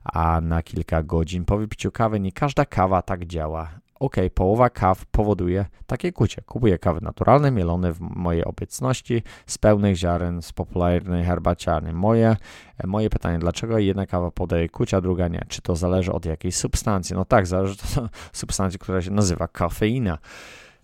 a 0.04 0.40
na 0.40 0.62
kilka 0.62 1.02
godzin 1.02 1.44
po 1.44 1.58
wypiciu 1.58 1.92
kawy 1.92 2.20
nie 2.20 2.32
każda 2.32 2.64
kawa 2.64 3.02
tak 3.02 3.26
działa. 3.26 3.70
Ok, 4.00 4.16
połowa 4.34 4.70
kaw 4.70 5.06
powoduje 5.06 5.64
takie 5.86 6.12
kucie. 6.12 6.42
Kupuję 6.42 6.78
kawy 6.78 7.00
naturalne, 7.00 7.50
mielone 7.50 7.92
w 7.92 8.00
mojej 8.00 8.44
obecności, 8.44 9.22
z 9.46 9.58
pełnych 9.58 9.96
ziaren, 9.96 10.42
z 10.42 10.52
popularnej 10.52 11.24
herbaciarni. 11.24 11.92
Moje, 11.92 12.36
e, 12.78 12.86
moje 12.86 13.10
pytanie, 13.10 13.38
dlaczego 13.38 13.78
jedna 13.78 14.06
kawa 14.06 14.30
podaje 14.30 14.68
kucie, 14.68 14.96
a 14.96 15.00
druga 15.00 15.28
nie? 15.28 15.44
Czy 15.48 15.62
to 15.62 15.76
zależy 15.76 16.12
od 16.12 16.26
jakiejś 16.26 16.56
substancji? 16.56 17.16
No 17.16 17.24
tak, 17.24 17.46
zależy 17.46 17.72
od 17.72 18.10
substancji, 18.32 18.78
która 18.78 19.02
się 19.02 19.10
nazywa 19.10 19.48
kafeina. 19.48 20.18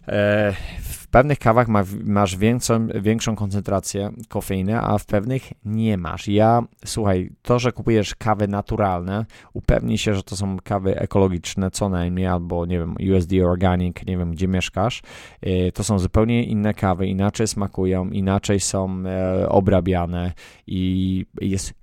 E, 0.08 0.52
w 0.82 1.08
pewnych 1.08 1.38
kawach 1.38 1.68
ma, 1.68 1.84
masz 2.04 2.36
większą, 2.36 2.86
większą 2.86 3.36
koncentrację 3.36 4.10
kofeiny, 4.28 4.80
a 4.80 4.98
w 4.98 5.06
pewnych 5.06 5.52
nie 5.64 5.98
masz. 5.98 6.28
Ja, 6.28 6.62
słuchaj, 6.84 7.30
to, 7.42 7.58
że 7.58 7.72
kupujesz 7.72 8.14
kawy 8.14 8.48
naturalne, 8.48 9.26
upewnij 9.52 9.98
się, 9.98 10.14
że 10.14 10.22
to 10.22 10.36
są 10.36 10.56
kawy 10.64 11.00
ekologiczne 11.00 11.70
co 11.70 11.88
najmniej, 11.88 12.26
albo 12.26 12.66
nie 12.66 12.78
wiem, 12.78 12.94
USD 13.14 13.32
Organic, 13.44 13.96
nie 14.06 14.18
wiem, 14.18 14.30
gdzie 14.30 14.48
mieszkasz. 14.48 15.02
E, 15.40 15.72
to 15.72 15.84
są 15.84 15.98
zupełnie 15.98 16.44
inne 16.44 16.74
kawy, 16.74 17.06
inaczej 17.06 17.46
smakują, 17.46 18.10
inaczej 18.10 18.60
są 18.60 19.02
e, 19.06 19.48
obrabiane 19.48 20.32
i 20.66 21.26
jest 21.40 21.74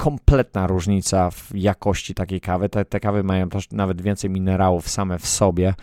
kompletna 0.00 0.66
różnica 0.66 1.30
w 1.30 1.50
jakości 1.54 2.14
takiej 2.14 2.40
kawy. 2.40 2.68
Te, 2.68 2.84
te 2.84 3.00
kawy 3.00 3.22
mają 3.22 3.48
też 3.48 3.70
nawet 3.70 4.02
więcej 4.02 4.30
minerałów 4.30 4.88
same 4.88 5.18
w 5.18 5.26
sobie 5.26 5.74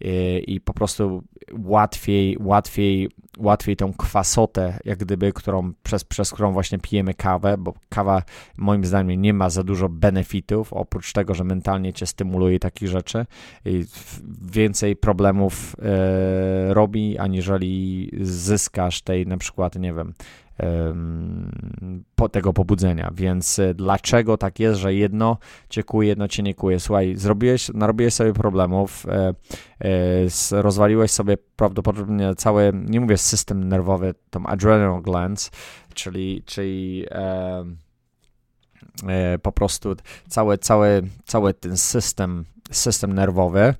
i, 0.00 0.44
i, 0.46 0.60
po 0.60 0.74
prostu 0.74 1.22
łatwiej, 1.64 2.36
łatwiej, 2.40 3.10
łatwiej 3.38 3.76
tą 3.76 3.92
kwasotę, 3.92 4.78
jak 4.84 4.98
gdyby, 4.98 5.32
którą, 5.32 5.72
przez, 5.82 6.04
przez 6.04 6.30
którą 6.30 6.52
właśnie 6.52 6.78
pijemy 6.78 7.14
kawę, 7.14 7.58
bo 7.58 7.74
kawa 7.88 8.22
moim 8.56 8.84
zdaniem 8.84 9.22
nie 9.22 9.34
ma 9.34 9.50
za 9.50 9.62
dużo 9.62 9.88
benefitów, 9.88 10.72
oprócz 10.72 11.12
tego, 11.12 11.34
że 11.34 11.44
mentalnie 11.44 11.92
cię 11.92 12.06
stymuluje 12.06 12.58
takich 12.58 12.88
rzeczy 12.88 13.26
i 13.64 13.84
więcej 14.42 14.96
problemów 14.96 15.76
e, 15.82 16.74
robi, 16.74 17.18
aniżeli 17.18 18.10
zyskasz 18.20 19.02
tej 19.02 19.26
na 19.26 19.36
przykład, 19.36 19.76
nie 19.76 19.92
wiem, 19.92 20.14
po 22.14 22.28
tego 22.28 22.52
pobudzenia. 22.52 23.10
Więc 23.14 23.58
e, 23.58 23.74
dlaczego 23.74 24.36
tak 24.36 24.60
jest, 24.60 24.80
że 24.80 24.94
jedno 24.94 25.38
cię 25.68 25.82
kuje, 25.82 26.08
jedno 26.08 26.28
cię 26.28 26.42
nie 26.42 26.54
kuje? 26.54 26.80
Słuchaj, 26.80 27.16
zrobiłeś, 27.16 27.68
narobiłeś 27.74 28.14
sobie 28.14 28.32
problemów, 28.32 29.06
e, 29.08 29.34
e, 30.52 30.62
rozwaliłeś 30.62 31.10
sobie 31.10 31.36
prawdopodobnie 31.56 32.34
cały, 32.34 32.72
nie 32.74 33.00
mówię 33.00 33.18
system 33.18 33.68
nerwowy, 33.68 34.14
tą 34.30 34.46
adrenal 34.46 35.02
glands, 35.02 35.50
czyli, 35.94 36.42
czyli 36.46 37.06
po 39.42 39.52
prostu 39.52 39.96
cały, 40.28 40.58
cały, 40.58 41.02
cały 41.24 41.54
ten 41.54 41.76
system, 41.76 42.44
system 42.70 43.12
nerwowy 43.12 43.74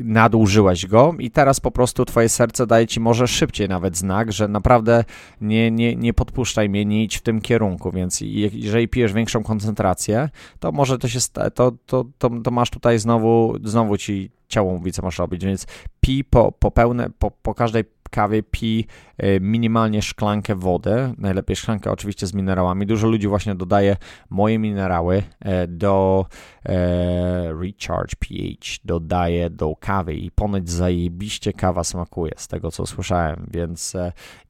nadużyłeś 0.00 0.86
go 0.86 1.14
i 1.18 1.30
teraz 1.30 1.60
po 1.60 1.70
prostu 1.70 2.04
twoje 2.04 2.28
serce 2.28 2.66
daje 2.66 2.86
ci 2.86 3.00
może 3.00 3.28
szybciej 3.28 3.68
nawet 3.68 3.96
znak, 3.96 4.32
że 4.32 4.48
naprawdę 4.48 5.04
nie, 5.40 5.70
nie, 5.70 5.96
nie 5.96 6.14
podpuszczaj 6.14 6.68
mnie, 6.68 6.84
nie 6.84 7.04
idź 7.04 7.16
w 7.16 7.22
tym 7.22 7.40
kierunku, 7.40 7.90
więc 7.90 8.20
jeżeli 8.52 8.88
pijesz 8.88 9.12
większą 9.12 9.42
koncentrację, 9.42 10.28
to 10.60 10.72
może 10.72 10.98
to 10.98 11.08
się, 11.08 11.18
to, 11.54 11.72
to, 11.86 12.04
to, 12.18 12.30
to 12.44 12.50
masz 12.50 12.70
tutaj 12.70 12.98
znowu, 12.98 13.56
znowu 13.64 13.96
ci 13.96 14.30
ciało 14.48 14.72
mówi, 14.72 14.92
co 14.92 15.02
masz 15.02 15.18
robić, 15.18 15.44
więc 15.44 15.66
pij 16.00 16.24
po, 16.24 16.52
po 16.52 16.70
pełne, 16.70 17.10
po, 17.18 17.30
po 17.30 17.54
każdej 17.54 17.84
kawie 18.10 18.42
pij 18.42 18.86
e, 19.18 19.40
minimalnie 19.40 20.02
szklankę 20.02 20.54
wody, 20.54 21.14
najlepiej 21.18 21.56
szklankę 21.56 21.90
oczywiście 21.90 22.26
z 22.26 22.34
minerałami. 22.34 22.86
Dużo 22.86 23.08
ludzi 23.08 23.28
właśnie 23.28 23.54
dodaje 23.54 23.96
moje 24.30 24.58
minerały 24.58 25.22
e, 25.40 25.66
do 25.66 26.26
e, 26.66 27.52
Recharge 27.52 28.16
pH, 28.18 28.80
dodaje 28.84 29.50
do 29.50 29.76
kawy 29.80 30.14
i 30.14 30.30
ponoć 30.30 30.70
zajebiście 30.70 31.52
kawa 31.52 31.84
smakuje 31.84 32.32
z 32.36 32.48
tego 32.48 32.70
co 32.70 32.86
słyszałem, 32.86 33.46
więc 33.52 33.96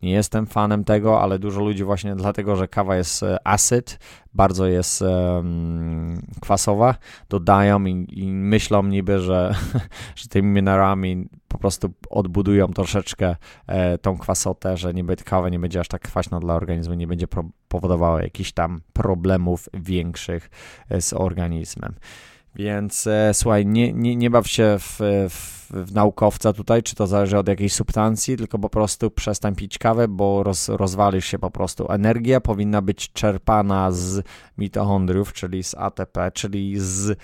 nie 0.02 0.10
jestem 0.10 0.46
fanem 0.46 0.84
tego, 0.84 1.22
ale 1.22 1.38
dużo 1.38 1.60
ludzi 1.60 1.84
właśnie 1.84 2.16
dlatego, 2.16 2.56
że 2.56 2.68
kawa 2.68 2.96
jest 2.96 3.24
acid, 3.44 3.98
bardzo 4.34 4.66
jest 4.66 5.02
um, 5.02 6.22
kwasowa, 6.40 6.94
dodają 7.28 7.84
i, 7.84 8.06
i, 8.10 8.26
myślą 8.26 8.82
niby, 8.82 9.20
że, 9.20 9.54
że 10.16 10.28
tymi 10.28 10.48
minerałami 10.48 11.28
po 11.48 11.58
prostu 11.58 11.92
odbudują 12.10 12.68
troszeczkę 12.68 13.36
e, 13.66 13.98
tą 13.98 14.18
kwasotę, 14.18 14.76
że 14.76 14.94
niby 14.94 15.16
kawa 15.16 15.48
nie 15.48 15.58
będzie 15.58 15.80
aż 15.80 15.88
tak 15.88 16.02
kwaśna 16.02 16.40
dla 16.40 16.54
organizmu, 16.54 16.94
nie 16.94 17.06
będzie 17.06 17.28
pro, 17.28 17.44
powodowała 17.68 18.22
jakichś 18.22 18.52
tam 18.52 18.80
problemów 18.92 19.68
większych 19.74 20.50
e, 20.88 21.00
z 21.00 21.12
organizmem. 21.12 21.94
Więc 22.54 23.06
e, 23.06 23.34
słuchaj, 23.34 23.66
nie, 23.66 23.92
nie, 23.92 24.16
nie 24.16 24.30
baw 24.30 24.48
się 24.48 24.76
w, 24.78 24.98
w, 25.30 25.59
w, 25.70 25.94
naukowca 25.94 26.52
tutaj, 26.52 26.82
czy 26.82 26.94
to 26.94 27.06
zależy 27.06 27.38
od 27.38 27.48
jakiejś 27.48 27.72
substancji, 27.72 28.36
tylko 28.36 28.58
po 28.58 28.70
prostu 28.70 29.10
przestań 29.10 29.54
pić 29.54 29.78
kawę, 29.78 30.08
bo 30.08 30.42
roz, 30.42 30.68
rozwalisz 30.68 31.26
się 31.26 31.38
po 31.38 31.50
prostu. 31.50 31.92
Energia 31.92 32.40
powinna 32.40 32.82
być 32.82 33.12
czerpana 33.12 33.90
z 33.90 34.24
mitochondriów, 34.58 35.32
czyli 35.32 35.64
z 35.64 35.74
ATP, 35.74 36.30
czyli 36.32 36.74
z 36.78 37.18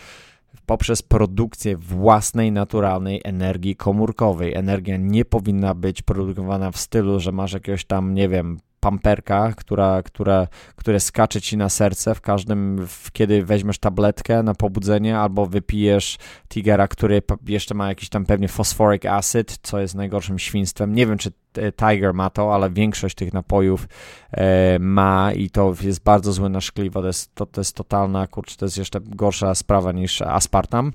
poprzez 0.67 1.03
produkcję 1.03 1.77
własnej, 1.77 2.53
naturalnej 2.53 3.21
energii 3.25 3.77
komórkowej. 3.77 4.55
Energia 4.55 4.97
nie 4.97 5.25
powinna 5.25 5.75
być 5.75 6.03
produkowana 6.03 6.71
w 6.71 6.77
stylu, 6.77 7.21
że 7.21 7.33
masz 7.33 7.53
jakiegoś 7.53 7.85
tam, 7.85 8.15
nie 8.15 8.29
wiem, 8.29 8.59
pamperka, 8.87 9.53
która, 9.57 10.03
która, 10.03 10.49
które 10.77 11.01
skacze 11.01 11.41
ci 11.41 11.57
na 11.57 11.69
serce 11.69 12.15
w 12.15 12.21
każdym, 12.21 12.87
w, 12.87 13.13
kiedy 13.13 13.45
weźmiesz 13.45 13.79
tabletkę 13.79 14.43
na 14.43 14.55
pobudzenie 14.55 15.19
albo 15.19 15.47
wypijesz 15.47 16.19
tigera, 16.49 16.89
który 16.89 17.23
jeszcze 17.47 17.75
ma 17.75 17.89
jakiś 17.89 18.09
tam 18.09 18.27
pewnie 18.27 18.49
phosphoric 18.49 19.07
acid, 19.07 19.59
co 19.63 19.81
jest 19.81 19.95
najgorszym 19.95 20.39
świństwem. 20.39 20.95
Nie 20.95 21.07
wiem, 21.07 21.19
czy 21.19 21.33
Tiger 21.77 22.15
ma 22.15 22.31
to, 22.31 22.55
ale 22.55 22.71
większość 22.71 23.15
tych 23.15 23.33
napojów 23.33 23.89
e, 24.33 24.79
ma 24.79 25.33
i 25.33 25.51
to 25.51 25.75
jest 25.83 26.03
bardzo 26.03 26.33
złe 26.33 26.49
na 26.49 26.61
szkliwo. 26.61 27.01
To 27.01 27.07
jest, 27.07 27.35
to, 27.35 27.47
to 27.47 27.61
jest 27.61 27.77
totalna, 27.77 28.27
kurczę, 28.27 28.57
to 28.57 28.65
jest 28.65 28.79
jeszcze 28.79 29.01
gorsza 29.01 29.55
sprawa 29.55 29.93
niż 29.93 30.23
aspartam 30.23 30.93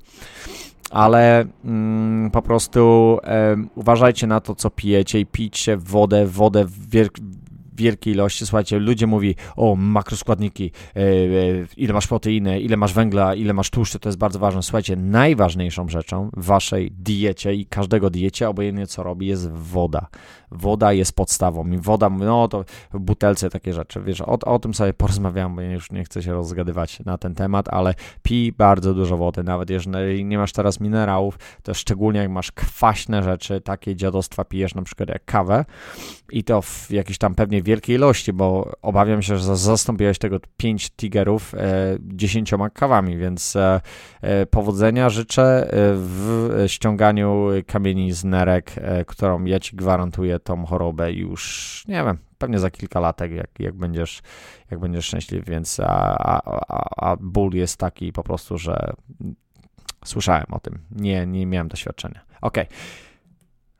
ale 0.91 1.45
mm, 1.65 2.31
po 2.31 2.41
prostu 2.41 3.17
e, 3.23 3.55
uważajcie 3.75 4.27
na 4.27 4.39
to, 4.39 4.55
co 4.55 4.69
pijecie 4.69 5.19
i 5.19 5.25
pijcie 5.25 5.77
wodę, 5.77 6.25
wodę 6.25 6.65
w 6.65 6.87
wielkiej 7.81 8.13
ilości. 8.13 8.45
Słuchajcie, 8.45 8.79
ludzie 8.79 9.07
mówi 9.07 9.35
o 9.55 9.75
makroskładniki, 9.75 10.71
e, 10.95 10.99
e, 10.99 11.05
ile 11.77 11.93
masz 11.93 12.07
proteiny, 12.07 12.59
ile 12.59 12.77
masz 12.77 12.93
węgla, 12.93 13.35
ile 13.35 13.53
masz 13.53 13.69
tłuszczy, 13.69 13.99
to 13.99 14.09
jest 14.09 14.19
bardzo 14.19 14.39
ważne. 14.39 14.63
Słuchajcie, 14.63 14.95
najważniejszą 14.95 15.89
rzeczą 15.89 16.29
w 16.37 16.45
waszej 16.45 16.91
diecie 16.91 17.53
i 17.53 17.65
każdego 17.65 18.09
diecie, 18.09 18.49
obojętnie 18.49 18.87
co 18.87 19.03
robi, 19.03 19.27
jest 19.27 19.51
woda. 19.51 20.07
Woda 20.51 20.93
jest 20.93 21.15
podstawą 21.15 21.67
i 21.67 21.77
woda, 21.77 22.09
no 22.09 22.47
to 22.47 22.65
w 22.93 22.99
butelce 22.99 23.49
takie 23.49 23.73
rzeczy, 23.73 24.01
wiesz, 24.01 24.21
o, 24.21 24.39
o 24.45 24.59
tym 24.59 24.73
sobie 24.73 24.93
porozmawiam, 24.93 25.55
bo 25.55 25.61
ja 25.61 25.71
już 25.71 25.91
nie 25.91 26.03
chcę 26.03 26.23
się 26.23 26.33
rozgadywać 26.33 26.99
na 27.05 27.17
ten 27.17 27.35
temat, 27.35 27.69
ale 27.69 27.93
pij 28.23 28.51
bardzo 28.51 28.93
dużo 28.93 29.17
wody, 29.17 29.43
nawet 29.43 29.69
jeżeli 29.69 30.25
nie 30.25 30.37
masz 30.37 30.51
teraz 30.51 30.79
minerałów, 30.79 31.39
to 31.63 31.73
szczególnie 31.73 32.19
jak 32.19 32.31
masz 32.31 32.51
kwaśne 32.51 33.23
rzeczy, 33.23 33.61
takie 33.61 33.95
dziadostwa 33.95 34.45
pijesz 34.45 34.75
na 34.75 34.81
przykład 34.81 35.09
jak 35.09 35.25
kawę 35.25 35.65
i 36.31 36.43
to 36.43 36.61
w 36.61 36.91
jakiejś 36.91 37.17
tam 37.17 37.35
pewnie 37.35 37.63
wielkiej 37.71 37.95
ilości, 37.95 38.33
bo 38.33 38.71
obawiam 38.81 39.21
się, 39.21 39.37
że 39.37 39.57
zastąpiłeś 39.57 40.17
tego 40.17 40.39
5 40.57 40.89
tigerów 40.89 41.55
e, 41.55 41.97
10 42.01 42.51
kawami, 42.73 43.17
więc 43.17 43.55
e, 43.55 43.81
e, 44.21 44.45
powodzenia 44.45 45.09
życzę 45.09 45.43
e, 45.43 45.67
w 45.95 46.49
ściąganiu 46.67 47.47
kamieni 47.67 48.11
z 48.11 48.23
nerek, 48.23 48.71
e, 48.77 49.05
którą 49.05 49.45
ja 49.45 49.59
ci 49.59 49.75
gwarantuję 49.75 50.39
tą 50.39 50.65
chorobę 50.65 51.11
już, 51.11 51.83
nie 51.87 52.03
wiem, 52.03 52.17
pewnie 52.37 52.59
za 52.59 52.71
kilka 52.71 52.99
latek, 52.99 53.31
jak, 53.31 53.59
jak, 53.59 53.75
będziesz, 53.75 54.21
jak 54.71 54.79
będziesz 54.79 55.05
szczęśliwy, 55.05 55.51
więc 55.51 55.79
a, 55.79 56.17
a, 56.67 57.11
a 57.11 57.15
ból 57.19 57.53
jest 57.53 57.77
taki 57.77 58.13
po 58.13 58.23
prostu, 58.23 58.57
że 58.57 58.93
słyszałem 60.05 60.45
o 60.51 60.59
tym, 60.59 60.79
nie, 60.91 61.25
nie 61.27 61.45
miałem 61.45 61.67
doświadczenia. 61.67 62.21
Ok. 62.41 62.57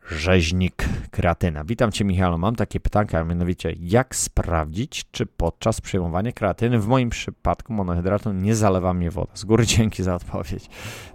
Rzeźnik 0.10 0.86
kreatyna. 1.12 1.63
Witam 1.63 1.91
Cię 1.91 2.05
Michał, 2.05 2.38
mam 2.38 2.55
takie 2.55 2.79
pytanka, 2.79 3.20
a 3.20 3.24
mianowicie 3.24 3.75
jak 3.79 4.15
sprawdzić, 4.15 5.05
czy 5.12 5.25
podczas 5.25 5.81
przyjmowania 5.81 6.31
kreatyny, 6.31 6.79
w 6.79 6.88
moim 6.88 7.10
przypadku 7.10 7.74
monohydratu, 7.74 8.34
nie 8.34 8.55
zalewa 8.55 8.93
mnie 8.93 9.12
woda? 9.12 9.31
Z 9.34 9.46
góry 9.46 9.65
dzięki 9.65 10.03
za 10.03 10.15
odpowiedź. 10.15 10.70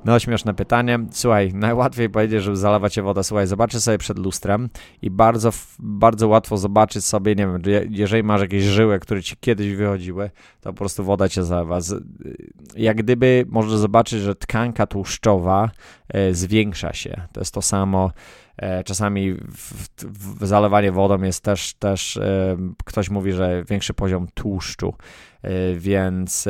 No 0.05 0.19
śmieszne 0.19 0.55
pytanie. 0.55 0.99
Słuchaj, 1.11 1.55
najłatwiej 1.55 2.11
powiedzieć, 2.11 2.43
żeby 2.43 2.57
zalewać 2.57 2.95
Cię 2.95 3.03
woda. 3.03 3.23
Słuchaj, 3.23 3.47
zobaczę 3.47 3.81
sobie 3.81 3.99
przed 3.99 4.19
lustrem 4.19 4.69
i 5.03 5.11
bardzo, 5.11 5.51
bardzo 5.79 6.29
łatwo 6.29 6.57
zobaczyć 6.57 7.05
sobie, 7.05 7.35
nie 7.35 7.47
wiem, 7.47 7.63
jeżeli 7.91 8.23
masz 8.23 8.41
jakieś 8.41 8.65
żyły, 8.65 8.99
które 8.99 9.23
Ci 9.23 9.37
kiedyś 9.41 9.75
wychodziły, 9.75 10.31
to 10.61 10.73
po 10.73 10.79
prostu 10.79 11.05
woda 11.05 11.29
Cię 11.29 11.45
zalewa. 11.45 11.79
Jak 12.77 12.97
gdyby 12.97 13.45
możesz 13.49 13.79
zobaczyć, 13.79 14.21
że 14.21 14.35
tkanka 14.35 14.87
tłuszczowa 14.87 15.71
e, 16.09 16.35
zwiększa 16.35 16.93
się. 16.93 17.21
To 17.33 17.41
jest 17.41 17.55
to 17.55 17.63
samo 17.63 18.11
czasami 18.85 19.35
w, 19.35 19.87
w 20.41 20.47
zalewanie 20.47 20.93
wodą 20.93 21.23
jest 21.23 21.45
też, 21.45 21.75
też 21.75 22.17
e, 22.17 22.57
ktoś 22.85 23.11
mówi, 23.11 23.33
że 23.33 23.65
większy 23.69 23.95
poziom 23.95 24.27
tłuszczu, 24.35 24.95
e, 25.43 25.75
więc 25.75 26.49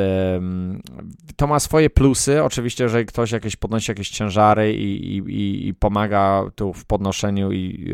to 1.35 1.47
ma 1.47 1.59
swoje 1.59 1.89
plusy. 1.89 2.43
Oczywiście, 2.43 2.83
jeżeli 2.83 3.05
ktoś 3.05 3.31
jakieś 3.31 3.55
podnosi 3.55 3.91
jakieś 3.91 4.09
ciężary 4.09 4.73
i, 4.73 5.17
i, 5.17 5.67
i 5.67 5.73
pomaga 5.73 6.43
tu 6.55 6.73
w 6.73 6.85
podnoszeniu 6.85 7.51
i 7.51 7.93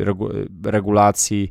regulacji 0.64 1.50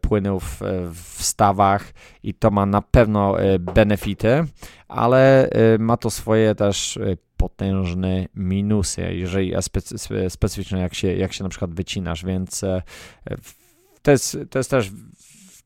płynów 0.00 0.60
w 0.92 1.22
stawach 1.22 1.92
i 2.22 2.34
to 2.34 2.50
ma 2.50 2.66
na 2.66 2.82
pewno 2.82 3.36
benefity, 3.60 4.44
ale 4.88 5.50
ma 5.78 5.96
to 5.96 6.10
swoje 6.10 6.54
też 6.54 6.98
potężne 7.36 8.26
minusy, 8.34 9.14
jeżeli 9.14 9.52
specy, 9.60 9.94
specyficzne, 10.28 10.80
jak 10.80 10.94
się, 10.94 11.14
jak 11.14 11.32
się 11.32 11.44
na 11.44 11.50
przykład 11.50 11.74
wycinasz, 11.74 12.24
więc 12.24 12.64
e, 12.64 12.82
to 14.02 14.10
jest, 14.10 14.38
to 14.50 14.58
jest 14.58 14.70
też 14.70 14.90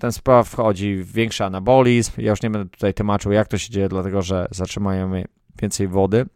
ten 0.00 0.12
spraw 0.12 0.49
wchodzi 0.49 1.05
większy 1.05 1.45
anabolizm. 1.45 2.12
Ja 2.19 2.31
już 2.31 2.43
nie 2.43 2.50
będę 2.50 2.71
tutaj 2.71 2.95
tłumaczył, 2.95 3.33
jak 3.33 3.49
to 3.49 3.59
się 3.59 3.71
dzieje, 3.71 3.89
dlatego 3.89 4.23
że 4.23 4.49
zatrzymujemy 4.50 5.25
więcej 5.62 5.89
wody. 5.89 6.27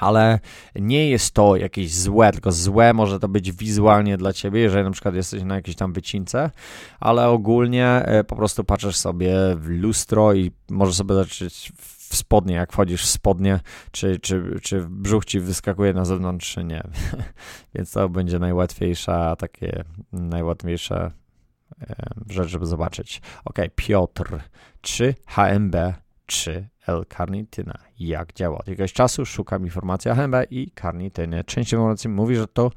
Ale 0.00 0.40
nie 0.74 1.10
jest 1.10 1.34
to 1.34 1.56
jakieś 1.56 1.94
złe, 1.94 2.32
tylko 2.32 2.52
złe 2.52 2.92
może 2.92 3.20
to 3.20 3.28
być 3.28 3.52
wizualnie 3.52 4.16
dla 4.16 4.32
ciebie, 4.32 4.60
jeżeli 4.60 4.84
na 4.84 4.90
przykład 4.90 5.14
jesteś 5.14 5.42
na 5.42 5.54
jakiejś 5.54 5.76
tam 5.76 5.92
wycince, 5.92 6.50
ale 7.00 7.28
ogólnie 7.28 7.86
e, 7.86 8.24
po 8.24 8.36
prostu 8.36 8.64
patrzysz 8.64 8.96
sobie 8.96 9.34
w 9.56 9.68
lustro 9.68 10.34
i 10.34 10.50
możesz 10.70 10.94
sobie 10.94 11.14
zacząć 11.14 11.72
w 12.14 12.16
spodnie, 12.16 12.54
jak 12.54 12.72
wchodzisz 12.72 13.02
w 13.02 13.08
spodnie, 13.08 13.60
czy, 13.90 14.20
czy, 14.20 14.58
czy 14.62 14.86
brzuch 14.88 15.24
ci 15.24 15.40
wyskakuje 15.40 15.92
na 15.92 16.04
zewnątrz, 16.04 16.54
czy 16.54 16.64
nie. 16.64 16.82
Więc 17.74 17.92
to 17.92 18.08
będzie 18.08 18.38
najłatwiejsza, 18.38 19.36
takie 19.36 19.84
najłatwiejsza 20.12 21.12
rzecz, 22.30 22.48
żeby 22.48 22.66
zobaczyć. 22.66 23.22
Ok, 23.44 23.58
Piotr, 23.76 24.38
czy 24.80 25.14
HMB, 25.26 25.76
czy 26.26 26.68
L-karnityna. 26.86 27.78
Jak 27.98 28.32
działa? 28.32 28.58
Od 28.58 28.68
jakiegoś 28.68 28.92
czasu 28.92 29.26
szukam 29.26 29.64
informacji 29.64 30.10
o 30.10 30.14
HMB 30.14 30.34
i 30.50 30.70
karnitynie. 30.70 31.44
Część 31.44 31.72
informacji 31.72 32.10
mówi, 32.10 32.36
że 32.36 32.46
to 32.46 32.70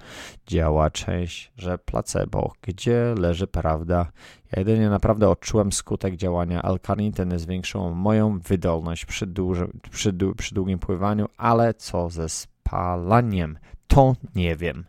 działa, 0.48 0.90
część, 0.90 1.52
że 1.58 1.78
placebo. 1.78 2.54
Gdzie 2.62 3.16
leży 3.18 3.48
prawda? 3.48 4.12
Ja 4.52 4.60
jedynie 4.60 4.90
naprawdę 4.90 5.30
odczułem 5.30 5.72
skutek 5.72 6.16
działania 6.16 6.62
L-karnityny, 6.62 7.40
zwiększyło 7.40 7.92
moją 7.92 8.40
wydolność 8.40 9.06
przy, 9.06 9.28
duży, 9.28 9.68
przy, 9.92 10.14
przy 10.38 10.56
długim 10.56 10.80
pływaniu, 10.80 11.26
ale 11.38 11.74
co 11.74 12.10
ze 12.10 12.30
spalaniem? 12.30 13.58
To 13.88 14.16
nie 14.36 14.56
wiem. 14.56 14.86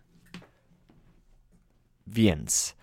Więc 2.07 2.77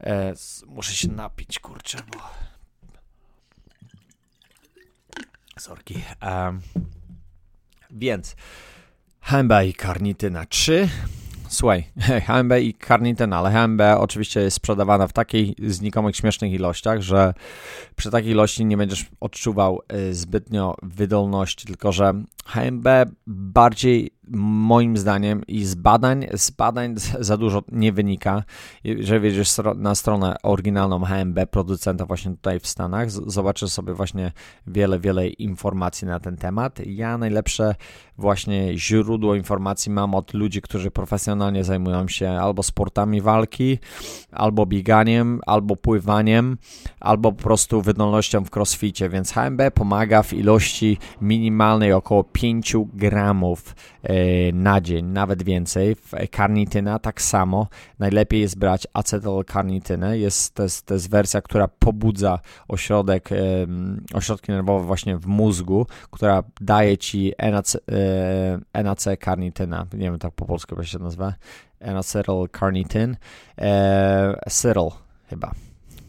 e, 0.00 0.34
muszę 0.66 0.92
się 0.92 1.08
napić, 1.08 1.58
kurczę, 1.58 1.98
bo 2.12 2.45
Sorki. 5.58 6.02
Um, 6.22 6.60
więc 7.90 8.36
HMB 9.20 9.52
i 9.66 9.74
karnityna 9.74 10.46
3. 10.46 10.88
Słuchaj, 11.48 11.84
HMB 12.26 12.52
i 12.62 12.74
karnityna, 12.74 13.38
ale 13.38 13.50
HMB 13.50 13.80
oczywiście 13.98 14.40
jest 14.40 14.56
sprzedawana 14.56 15.06
w 15.06 15.12
takiej 15.12 15.54
znikomych, 15.66 16.16
śmiesznych 16.16 16.52
ilościach, 16.52 17.00
że 17.00 17.34
przy 17.96 18.10
takiej 18.10 18.30
ilości 18.30 18.64
nie 18.64 18.76
będziesz 18.76 19.06
odczuwał 19.20 19.82
y, 19.92 20.14
zbytnio 20.14 20.76
wydolności, 20.82 21.66
tylko 21.66 21.92
że 21.92 22.22
HMB 22.46 22.88
bardziej 23.26 24.16
moim 24.28 24.96
zdaniem 24.96 25.42
i 25.46 25.64
z 25.64 25.74
badań, 25.74 26.26
z 26.34 26.50
badań 26.50 26.94
za 27.20 27.36
dużo 27.36 27.62
nie 27.72 27.92
wynika. 27.92 28.42
Jeżeli 28.84 29.20
wejdziesz 29.20 29.56
na 29.76 29.94
stronę 29.94 30.36
oryginalną 30.42 31.04
HMB 31.04 31.38
producenta 31.50 32.06
właśnie 32.06 32.30
tutaj 32.30 32.60
w 32.60 32.66
Stanach, 32.66 33.10
zobaczysz 33.10 33.70
sobie 33.70 33.94
właśnie 33.94 34.32
wiele, 34.66 34.98
wiele 34.98 35.28
informacji 35.28 36.06
na 36.06 36.20
ten 36.20 36.36
temat. 36.36 36.78
Ja 36.86 37.18
najlepsze 37.18 37.74
właśnie 38.18 38.78
źródło 38.78 39.34
informacji 39.34 39.92
mam 39.92 40.14
od 40.14 40.34
ludzi, 40.34 40.62
którzy 40.62 40.90
profesjonalnie 40.90 41.64
zajmują 41.64 42.08
się 42.08 42.30
albo 42.30 42.62
sportami 42.62 43.20
walki, 43.20 43.78
albo 44.32 44.66
bieganiem, 44.66 45.40
albo 45.46 45.76
pływaniem, 45.76 46.58
albo 47.00 47.32
po 47.32 47.42
prostu 47.42 47.82
wydolnością 47.82 48.44
w 48.44 48.56
crossficie, 48.56 49.08
więc 49.08 49.32
HMB 49.32 49.60
pomaga 49.74 50.22
w 50.22 50.32
ilości 50.32 50.98
minimalnej 51.20 51.92
około 51.92 52.24
5 52.36 52.76
gramów 52.94 53.74
e, 54.02 54.52
na 54.52 54.80
dzień, 54.80 55.06
nawet 55.06 55.42
więcej. 55.42 55.96
Karnityna 56.30 56.98
tak 56.98 57.22
samo. 57.22 57.66
Najlepiej 57.98 58.40
jest 58.40 58.58
brać 58.58 58.86
acetylkarnitynę. 58.92 60.18
Jest, 60.18 60.54
to, 60.54 60.62
jest, 60.62 60.86
to 60.86 60.94
jest 60.94 61.10
wersja, 61.10 61.42
która 61.42 61.68
pobudza 61.68 62.38
ośrodek, 62.68 63.28
ośrodki 64.14 64.52
nerwowe 64.52 64.86
właśnie 64.86 65.16
w 65.16 65.26
mózgu, 65.26 65.86
która 66.10 66.42
daje 66.60 66.98
ci 66.98 67.32
NAC, 67.52 67.76
e, 68.74 68.82
NAC 68.82 69.06
karnityna. 69.20 69.86
Nie 69.92 70.10
wiem 70.10 70.18
tak 70.18 70.32
po 70.32 70.46
polsku 70.46 70.74
jak 70.78 70.86
się 70.86 70.98
nazywa. 70.98 71.32
N-acetyl-carnitin. 71.80 73.16
E, 73.58 74.90
chyba 75.28 75.65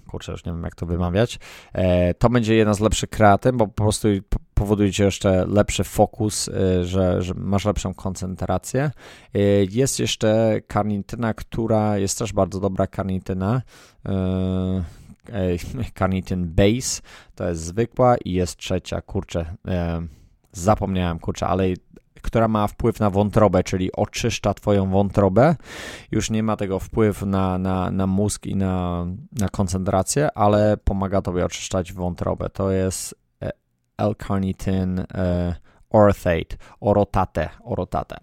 kurczę, 0.08 0.32
już 0.32 0.46
nie 0.46 0.52
wiem 0.52 0.64
jak 0.64 0.76
to 0.76 0.86
wymawiać, 0.86 1.40
e, 1.74 2.14
to 2.14 2.30
będzie 2.30 2.56
jedna 2.56 2.74
z 2.74 2.80
lepszych 2.80 3.10
kreatyn, 3.10 3.58
bo 3.58 3.68
po 3.68 3.84
prostu 3.84 4.08
powoduje 4.54 4.92
ci 4.92 5.04
jeszcze 5.04 5.46
lepszy 5.46 5.84
fokus, 5.84 6.50
e, 6.50 6.86
że, 6.86 7.22
że 7.22 7.34
masz 7.34 7.66
lepszą 7.66 7.94
koncentrację. 7.94 8.92
E, 9.34 9.40
jest 9.72 10.00
jeszcze 10.00 10.62
karnityna, 10.68 11.34
która 11.34 11.98
jest 11.98 12.20
też 12.20 12.34
bardzo 12.34 12.60
dobra 12.60 12.88
karnityna, 12.88 13.62
Carnitine 16.00 16.46
Base, 16.58 17.02
to 17.36 17.50
jest 17.50 17.62
zwykła 17.62 18.18
i 18.18 18.32
jest 18.32 18.58
trzecia, 18.58 19.02
kurczę, 19.02 19.56
zapomniałem, 20.52 21.20
kurczę, 21.20 21.48
ale 21.48 21.68
która 22.22 22.48
ma 22.48 22.68
wpływ 22.68 23.00
na 23.00 23.10
wątrobę, 23.10 23.64
czyli 23.64 23.92
oczyszcza 23.92 24.54
Twoją 24.54 24.90
wątrobę. 24.90 25.56
Już 26.12 26.30
nie 26.30 26.44
ma 26.44 26.58
tego 26.58 26.80
wpływu 26.80 27.26
na, 27.26 27.58
na, 27.58 27.92
na 27.92 28.08
mózg 28.08 28.46
i 28.46 28.56
na, 28.56 29.06
na 29.32 29.50
koncentrację, 29.50 30.30
ale 30.36 30.78
pomaga 30.78 31.22
Tobie 31.22 31.46
oczyszczać 31.46 31.94
wątrobę. 31.94 32.50
To 32.50 32.72
jest 32.72 33.16
e, 33.44 33.52
L-carnitin 33.98 35.00
e, 35.00 35.56
orthate, 35.90 36.58
orotate, 36.80 37.50
orotate. 37.64 38.18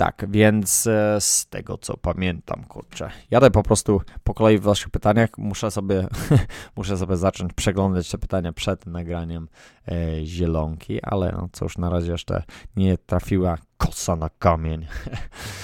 Tak, 0.00 0.26
więc 0.28 0.86
e, 0.86 1.16
z 1.20 1.46
tego 1.46 1.78
co 1.78 1.96
pamiętam, 1.96 2.64
kurczę, 2.64 3.10
jadę 3.30 3.50
po 3.50 3.62
prostu 3.62 4.00
po 4.24 4.34
kolei 4.34 4.58
w 4.58 4.62
waszych 4.62 4.90
pytaniach, 4.90 5.30
muszę 5.38 5.70
sobie, 5.70 6.08
muszę 6.76 6.98
sobie 6.98 7.16
zacząć 7.16 7.52
przeglądać 7.52 8.10
te 8.10 8.18
pytania 8.18 8.52
przed 8.52 8.86
nagraniem 8.86 9.48
e, 9.88 10.26
zielonki, 10.26 11.02
ale 11.02 11.32
no 11.32 11.48
cóż, 11.52 11.78
na 11.78 11.90
razie 11.90 12.12
jeszcze 12.12 12.42
nie 12.76 12.98
trafiła 12.98 13.58
kosa 13.76 14.16
na 14.16 14.30
kamień. 14.38 14.86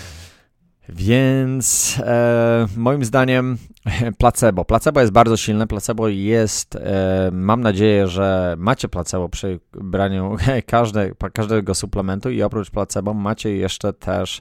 Więc 0.89 1.97
e, 2.05 2.67
moim 2.77 3.05
zdaniem 3.05 3.59
placebo. 4.19 4.65
Placebo 4.65 5.01
jest 5.01 5.13
bardzo 5.13 5.37
silne. 5.37 5.67
Placebo 5.67 6.09
jest, 6.09 6.77
e, 6.77 7.31
mam 7.33 7.61
nadzieję, 7.61 8.09
że 8.09 8.55
macie 8.59 8.89
placebo 8.89 9.29
przy 9.29 9.61
braniu 9.73 10.37
każde, 10.67 11.11
każdego 11.33 11.75
suplementu 11.75 12.31
i 12.31 12.43
oprócz 12.43 12.71
placebo 12.71 13.15
macie 13.15 13.57
jeszcze 13.57 13.93
też 13.93 14.41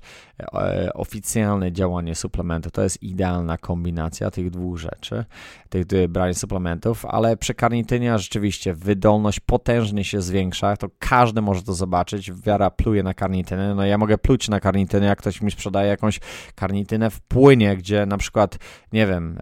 e, 0.53 0.93
oficjalne 0.93 1.71
działanie 1.71 2.15
suplementu. 2.15 2.71
To 2.71 2.81
jest 2.81 3.03
idealna 3.03 3.57
kombinacja 3.57 4.31
tych 4.31 4.49
dwóch 4.49 4.77
rzeczy, 4.77 5.25
tych 5.69 6.07
brania 6.09 6.33
suplementów, 6.33 7.05
ale 7.05 7.37
przy 7.37 7.53
karnitynie 7.53 8.19
rzeczywiście 8.19 8.73
wydolność 8.73 9.39
potężnie 9.39 10.03
się 10.03 10.21
zwiększa. 10.21 10.77
To 10.77 10.87
każdy 10.99 11.41
może 11.41 11.63
to 11.63 11.73
zobaczyć. 11.73 12.31
Wiara 12.31 12.69
pluje 12.69 13.03
na 13.03 13.13
karnitynę. 13.13 13.75
No 13.75 13.85
ja 13.85 13.97
mogę 13.97 14.17
pluć 14.17 14.49
na 14.49 14.59
karnitynę, 14.59 15.05
jak 15.05 15.19
ktoś 15.19 15.41
mi 15.41 15.51
sprzedaje 15.51 15.89
jakąś 15.89 16.19
karnitynę 16.55 17.09
w 17.09 17.21
płynie, 17.21 17.77
gdzie 17.77 18.05
na 18.05 18.17
przykład, 18.17 18.57
nie 18.93 19.07
wiem, 19.07 19.34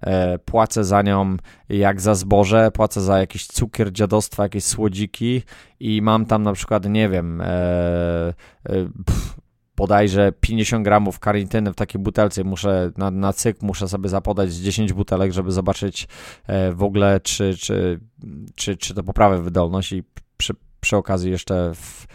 płacę 0.45 0.83
za 0.83 1.01
nią 1.01 1.37
jak 1.69 2.01
za 2.01 2.15
zboże, 2.15 2.71
płacę 2.71 3.01
za 3.01 3.19
jakiś 3.19 3.47
cukier 3.47 3.91
dziadostwa, 3.91 4.43
jakieś 4.43 4.63
słodziki 4.63 5.41
i 5.79 6.01
mam 6.01 6.25
tam 6.25 6.43
na 6.43 6.53
przykład, 6.53 6.89
nie 6.89 7.09
wiem, 7.09 7.41
e, 7.41 7.45
e, 7.45 8.33
pff, 9.05 9.35
bodajże 9.75 10.31
50 10.39 10.83
gramów 10.83 11.19
karityny 11.19 11.71
w 11.71 11.75
takiej 11.75 12.01
butelce. 12.01 12.43
Muszę 12.43 12.91
na, 12.97 13.11
na 13.11 13.33
cykl 13.33 13.65
muszę 13.65 13.87
sobie 13.87 14.09
zapodać 14.09 14.53
10 14.53 14.93
butelek, 14.93 15.31
żeby 15.31 15.51
zobaczyć 15.51 16.07
w 16.73 16.83
ogóle, 16.83 17.19
czy, 17.19 17.57
czy, 17.57 17.99
czy, 18.55 18.77
czy 18.77 18.93
to 18.93 19.03
poprawia 19.03 19.37
wydolność 19.37 19.91
i 19.91 20.03
przy, 20.37 20.53
przy 20.79 20.97
okazji 20.97 21.31
jeszcze 21.31 21.71
w, 21.75 22.07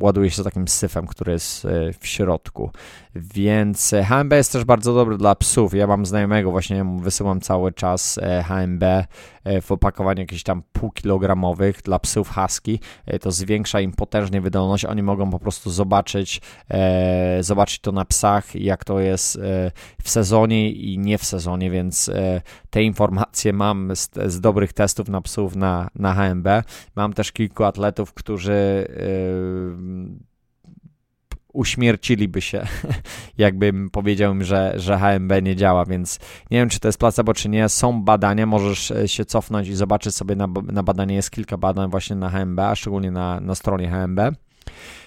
ładuje 0.00 0.30
się 0.30 0.44
takim 0.44 0.68
syfem, 0.68 1.06
który 1.06 1.32
jest 1.32 1.64
e, 1.64 1.92
w 2.00 2.06
środku. 2.06 2.70
Więc 3.14 3.94
HMB 4.04 4.32
jest 4.32 4.52
też 4.52 4.64
bardzo 4.64 4.94
dobry 4.94 5.18
dla 5.18 5.34
psów. 5.34 5.74
Ja 5.74 5.86
mam 5.86 6.06
znajomego, 6.06 6.50
właśnie 6.50 6.84
wysyłam 7.02 7.40
cały 7.40 7.72
czas 7.72 8.20
HMB 8.44 8.82
e, 8.82 8.86
e, 8.86 9.06
w 9.62 9.72
opakowaniu 9.72 10.20
jakichś 10.20 10.42
tam 10.42 10.62
półkilogramowych 10.72 11.82
dla 11.82 11.98
psów 11.98 12.34
husky. 12.34 12.80
To 13.20 13.30
zwiększa 13.30 13.80
im 13.80 13.92
potężnie 13.92 14.40
wydolność. 14.40 14.84
Oni 14.84 15.02
mogą 15.02 15.30
po 15.30 15.38
prostu 15.38 15.70
zobaczyć, 15.70 16.40
zobaczyć 17.40 17.78
to 17.78 17.92
na 17.92 18.04
psach, 18.04 18.54
jak 18.54 18.84
to 18.84 19.00
jest 19.00 19.40
w 20.02 20.10
sezonie 20.10 20.70
i 20.70 20.98
nie 20.98 21.18
w 21.18 21.24
sezonie, 21.24 21.70
więc 21.70 22.10
te 22.70 22.82
informacje 22.82 23.52
mam 23.52 23.96
z, 23.96 24.10
z 24.26 24.40
dobrych 24.40 24.72
testów 24.72 25.08
na 25.08 25.20
psów 25.20 25.56
na, 25.56 25.90
na 25.94 26.14
HMB. 26.14 26.48
Mam 26.96 27.12
też 27.12 27.32
kilku 27.32 27.64
atletów, 27.64 28.14
którzy 28.14 28.86
uśmierciliby 31.52 32.40
się, 32.40 32.66
jakbym 33.38 33.90
powiedział 33.90 34.32
im, 34.32 34.44
że, 34.44 34.72
że 34.76 34.98
HMB 34.98 35.32
nie 35.42 35.56
działa, 35.56 35.84
więc 35.84 36.18
nie 36.50 36.58
wiem, 36.58 36.68
czy 36.68 36.80
to 36.80 36.88
jest 36.88 36.98
placebo, 36.98 37.34
czy 37.34 37.48
nie. 37.48 37.68
Są 37.68 38.02
badania, 38.02 38.46
możesz 38.46 38.90
e, 38.90 39.08
się 39.08 39.24
cofnąć 39.24 39.68
i 39.68 39.74
zobaczyć 39.74 40.14
sobie 40.14 40.36
na, 40.36 40.46
na 40.72 40.82
badanie. 40.82 41.14
Jest 41.14 41.30
kilka 41.30 41.56
badań 41.56 41.90
właśnie 41.90 42.16
na 42.16 42.30
HMB, 42.30 42.58
a 42.60 42.74
szczególnie 42.74 43.10
na, 43.10 43.40
na 43.40 43.54
stronie 43.54 43.88
HMB. 43.90 44.20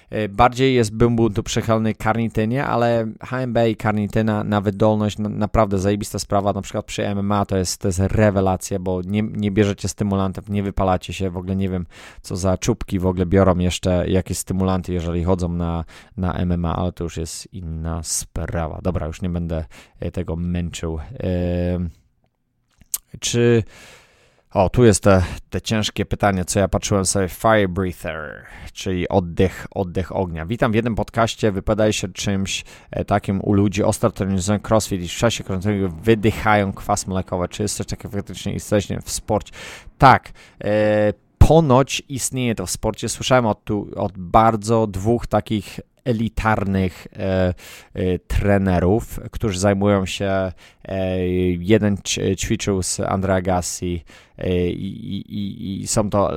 E, 0.09 0.29
bardziej 0.29 0.75
jest, 0.75 0.95
bym 0.95 1.17
tu 1.33 1.43
przychylny 1.43 1.93
karnitynie, 1.95 2.65
ale 2.65 3.07
HMB 3.21 3.57
i 3.69 3.75
karnityna 3.75 4.43
na 4.43 4.61
wydolność 4.61 5.17
naprawdę 5.17 5.79
zajebista 5.79 6.19
sprawa. 6.19 6.53
Na 6.53 6.61
przykład 6.61 6.85
przy 6.85 7.15
MMA 7.15 7.45
to 7.45 7.57
jest, 7.57 7.81
to 7.81 7.87
jest 7.87 7.99
rewelacja, 7.99 8.79
bo 8.79 9.01
nie, 9.01 9.21
nie 9.21 9.51
bierzecie 9.51 9.87
stymulantów, 9.87 10.49
nie 10.49 10.63
wypalacie 10.63 11.13
się. 11.13 11.29
W 11.29 11.37
ogóle 11.37 11.55
nie 11.55 11.69
wiem, 11.69 11.85
co 12.21 12.35
za 12.35 12.57
czubki 12.57 12.99
w 12.99 13.05
ogóle 13.05 13.25
biorą 13.25 13.57
jeszcze 13.57 14.09
jakieś 14.09 14.37
stymulanty, 14.37 14.93
jeżeli 14.93 15.23
chodzą 15.23 15.49
na, 15.49 15.85
na 16.17 16.45
MMA, 16.45 16.75
ale 16.75 16.91
to 16.91 17.03
już 17.03 17.17
jest 17.17 17.53
inna 17.53 18.03
sprawa. 18.03 18.79
Dobra, 18.83 19.07
już 19.07 19.21
nie 19.21 19.29
będę 19.29 19.65
e, 19.99 20.11
tego 20.11 20.35
męczył. 20.35 20.99
Yy, 21.11 21.89
czy 23.19 23.63
o, 24.53 24.69
tu 24.69 24.83
jest 24.83 25.03
te, 25.03 25.23
te 25.49 25.61
ciężkie 25.61 26.05
pytanie, 26.05 26.45
co 26.45 26.59
ja 26.59 26.67
patrzyłem 26.67 27.05
sobie. 27.05 27.29
Fire 27.29 27.67
breather, 27.67 28.45
czyli 28.73 29.09
oddech, 29.09 29.67
oddech 29.71 30.15
ognia. 30.15 30.45
Witam 30.45 30.71
w 30.71 30.75
jednym 30.75 30.95
podcaście, 30.95 31.51
wypowiadaj 31.51 31.93
się 31.93 32.07
czymś 32.07 32.63
e, 32.91 33.05
takim 33.05 33.41
u 33.41 33.53
ludzi 33.53 33.83
ostro 33.83 34.11
trenujących 34.11 34.61
crossfit 34.69 35.03
i 35.03 35.07
w 35.07 35.11
czasie 35.11 35.43
kręcenia 35.43 35.87
wydychają 35.87 36.73
kwas 36.73 37.07
mlekowy. 37.07 37.47
Czy 37.47 37.63
jest 37.63 37.77
coś 37.77 37.87
takiego 37.87 38.09
faktycznie 38.09 38.53
istotnie 38.53 38.99
w 39.03 39.11
sporcie? 39.11 39.53
Tak. 39.97 40.31
E, 40.63 41.13
ponoć 41.37 42.03
istnieje 42.09 42.55
to 42.55 42.65
w 42.65 42.71
sporcie. 42.71 43.09
Słyszałem 43.09 43.45
od, 43.45 43.63
tu, 43.63 43.87
od 43.95 44.17
bardzo 44.17 44.87
dwóch 44.87 45.27
takich 45.27 45.79
elitarnych 46.05 47.07
e, 47.13 47.53
e, 47.93 48.19
trenerów, 48.19 49.19
którzy 49.31 49.59
zajmują 49.59 50.05
się, 50.05 50.51
e, 50.85 51.27
jeden 51.59 51.97
ćwiczył 52.37 52.83
z 52.83 52.99
Andrea 52.99 53.41
Gassi 53.41 54.03
e, 54.37 54.67
i, 54.67 55.15
i, 55.17 55.81
i 55.81 55.87
są 55.87 56.09
to 56.09 56.31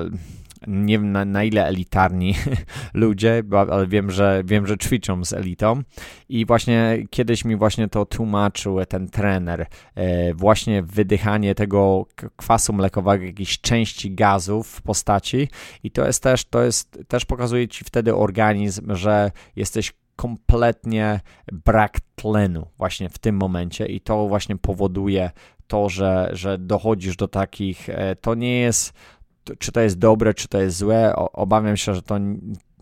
nie 0.66 0.98
wiem 0.98 1.12
na, 1.12 1.24
na, 1.24 1.44
ile 1.44 1.66
elitarni 1.66 2.34
ludzie, 2.94 3.42
ale 3.70 3.86
wiem 3.86 4.10
że, 4.10 4.42
wiem, 4.44 4.66
że 4.66 4.78
ćwiczą 4.78 5.24
z 5.24 5.32
elitą. 5.32 5.82
I 6.28 6.46
właśnie 6.46 6.98
kiedyś 7.10 7.44
mi 7.44 7.56
właśnie 7.56 7.88
to 7.88 8.06
tłumaczył 8.06 8.84
ten 8.84 9.08
trener. 9.08 9.66
E, 9.94 10.34
właśnie 10.34 10.82
wydychanie 10.82 11.54
tego 11.54 12.06
kwasu 12.36 12.72
mlekowego, 12.72 13.24
jakiejś 13.24 13.60
części 13.60 14.14
gazów 14.14 14.68
w 14.68 14.82
postaci. 14.82 15.48
I 15.82 15.90
to 15.90 16.06
jest 16.06 16.22
też, 16.22 16.44
to 16.44 16.62
jest, 16.62 16.98
też 17.08 17.24
pokazuje 17.24 17.68
ci 17.68 17.84
wtedy 17.84 18.14
organizm, 18.14 18.94
że 18.94 19.30
jesteś 19.56 19.92
kompletnie 20.16 21.20
brak 21.52 22.00
tlenu 22.14 22.66
właśnie 22.78 23.08
w 23.08 23.18
tym 23.18 23.36
momencie 23.36 23.86
i 23.86 24.00
to 24.00 24.28
właśnie 24.28 24.56
powoduje 24.56 25.30
to, 25.66 25.88
że, 25.88 26.30
że 26.32 26.58
dochodzisz 26.58 27.16
do 27.16 27.28
takich, 27.28 27.88
e, 27.88 28.16
to 28.16 28.34
nie 28.34 28.60
jest 28.60 28.92
czy 29.58 29.72
to 29.72 29.80
jest 29.80 29.98
dobre, 29.98 30.34
czy 30.34 30.48
to 30.48 30.60
jest 30.60 30.76
złe. 30.76 31.16
Obawiam 31.16 31.76
się, 31.76 31.94
że 31.94 32.02
to 32.02 32.18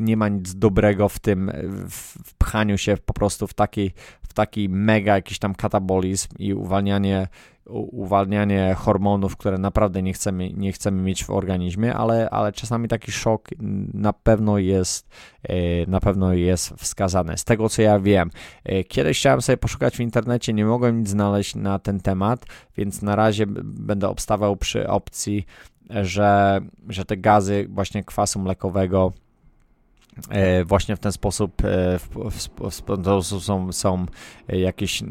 nie 0.01 0.17
ma 0.17 0.29
nic 0.29 0.55
dobrego 0.55 1.09
w 1.09 1.19
tym, 1.19 1.53
w 1.91 2.35
pchaniu 2.35 2.79
się 2.79 2.97
po 3.07 3.13
prostu 3.13 3.47
w 3.47 3.55
taki, 3.55 3.93
w 4.29 4.33
taki 4.33 4.69
mega 4.69 5.15
jakiś 5.15 5.39
tam 5.39 5.55
katabolizm 5.55 6.29
i 6.39 6.55
uwalnianie, 6.55 7.29
uwalnianie 7.71 8.75
hormonów, 8.79 9.37
które 9.37 9.59
naprawdę 9.59 10.03
nie 10.03 10.13
chcemy, 10.13 10.53
nie 10.53 10.73
chcemy 10.73 11.03
mieć 11.03 11.25
w 11.25 11.31
organizmie, 11.31 11.95
ale, 11.95 12.31
ale 12.31 12.53
czasami 12.53 12.89
taki 12.89 13.13
szok 13.13 13.49
na 13.95 14.13
pewno 14.13 14.59
jest 14.59 15.09
e, 15.43 15.87
na 15.87 16.01
pewno 16.01 16.33
jest 16.33 16.71
wskazany. 16.71 17.39
Z 17.39 17.45
tego 17.45 17.69
co 17.69 17.83
ja 17.83 18.01
wiem, 18.01 18.31
e, 18.65 18.85
kiedyś 18.85 19.19
chciałem 19.19 19.43
sobie 19.43 19.57
poszukać 19.57 19.97
w 19.97 20.01
internecie, 20.01 20.53
nie 20.53 20.65
mogłem 20.65 20.99
nic 20.99 21.09
znaleźć 21.09 21.55
na 21.55 21.79
ten 21.79 22.01
temat, 22.01 22.47
więc 22.77 23.03
na 23.03 23.17
razie 23.17 23.47
będę 23.65 24.09
obstawał 24.09 24.57
przy 24.57 24.89
opcji 24.89 25.47
że, 25.91 26.61
że 26.89 27.05
te 27.05 27.17
gazy 27.17 27.67
właśnie 27.71 28.05
kwasu 28.05 28.39
mlekowego 28.39 29.13
właśnie 30.65 30.97
w 30.97 30.99
ten 30.99 31.13
sposób 31.13 31.65
e, 31.65 31.99
w, 31.99 32.09
w, 32.31 32.49
w, 32.71 33.43
są, 33.43 33.73
są 33.73 34.07
jakieś, 34.49 35.03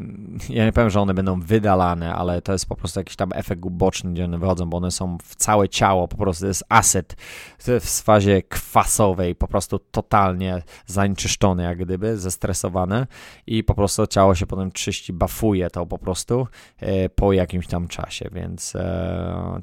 ja 0.48 0.64
nie 0.64 0.72
powiem, 0.72 0.90
że 0.90 1.00
one 1.00 1.14
będą 1.14 1.40
wydalane, 1.40 2.14
ale 2.14 2.42
to 2.42 2.52
jest 2.52 2.66
po 2.66 2.76
prostu 2.76 3.00
jakiś 3.00 3.16
tam 3.16 3.30
efekt 3.34 3.64
uboczny, 3.64 4.12
gdzie 4.12 4.24
one 4.24 4.38
wychodzą, 4.38 4.70
bo 4.70 4.76
one 4.76 4.90
są 4.90 5.18
w 5.22 5.36
całe 5.36 5.68
ciało, 5.68 6.08
po 6.08 6.16
prostu 6.16 6.46
jest 6.46 6.64
aset 6.68 7.16
w 7.58 8.02
fazie 8.02 8.42
kwasowej, 8.42 9.34
po 9.34 9.48
prostu 9.48 9.78
totalnie 9.78 10.62
zanieczyszczone 10.86 11.62
jak 11.62 11.78
gdyby, 11.78 12.18
zestresowane 12.18 13.06
i 13.46 13.64
po 13.64 13.74
prostu 13.74 14.06
ciało 14.06 14.34
się 14.34 14.46
potem 14.46 14.72
czyści, 14.72 15.12
bafuje 15.12 15.70
to 15.70 15.86
po 15.86 15.98
prostu 15.98 16.46
e, 16.80 17.08
po 17.08 17.32
jakimś 17.32 17.66
tam 17.66 17.88
czasie, 17.88 18.28
więc 18.32 18.72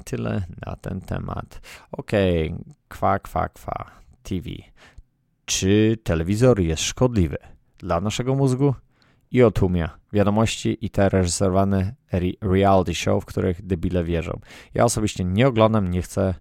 tyle 0.05 0.43
na 0.65 0.75
ten 0.75 1.01
temat. 1.01 1.61
Okej, 1.91 2.51
okay. 2.51 2.63
kwa, 2.89 3.19
kwa, 3.19 3.49
kwa, 3.49 4.01
TV 4.23 4.49
czy 5.51 5.97
telewizor 6.03 6.59
jest 6.59 6.83
szkodliwy 6.83 7.37
dla 7.77 8.01
naszego 8.01 8.35
mózgu 8.35 8.75
i 9.31 9.43
otłumia 9.43 9.97
wiadomości 10.13 10.77
i 10.85 10.89
te 10.89 11.09
reżyserowane 11.09 11.95
reality 12.41 12.95
show, 12.95 13.23
w 13.23 13.25
których 13.25 13.65
debile 13.65 14.03
wierzą. 14.03 14.39
Ja 14.73 14.85
osobiście 14.85 15.23
nie 15.23 15.47
oglądam, 15.47 15.91
nie 15.91 16.01
chcę, 16.01 16.33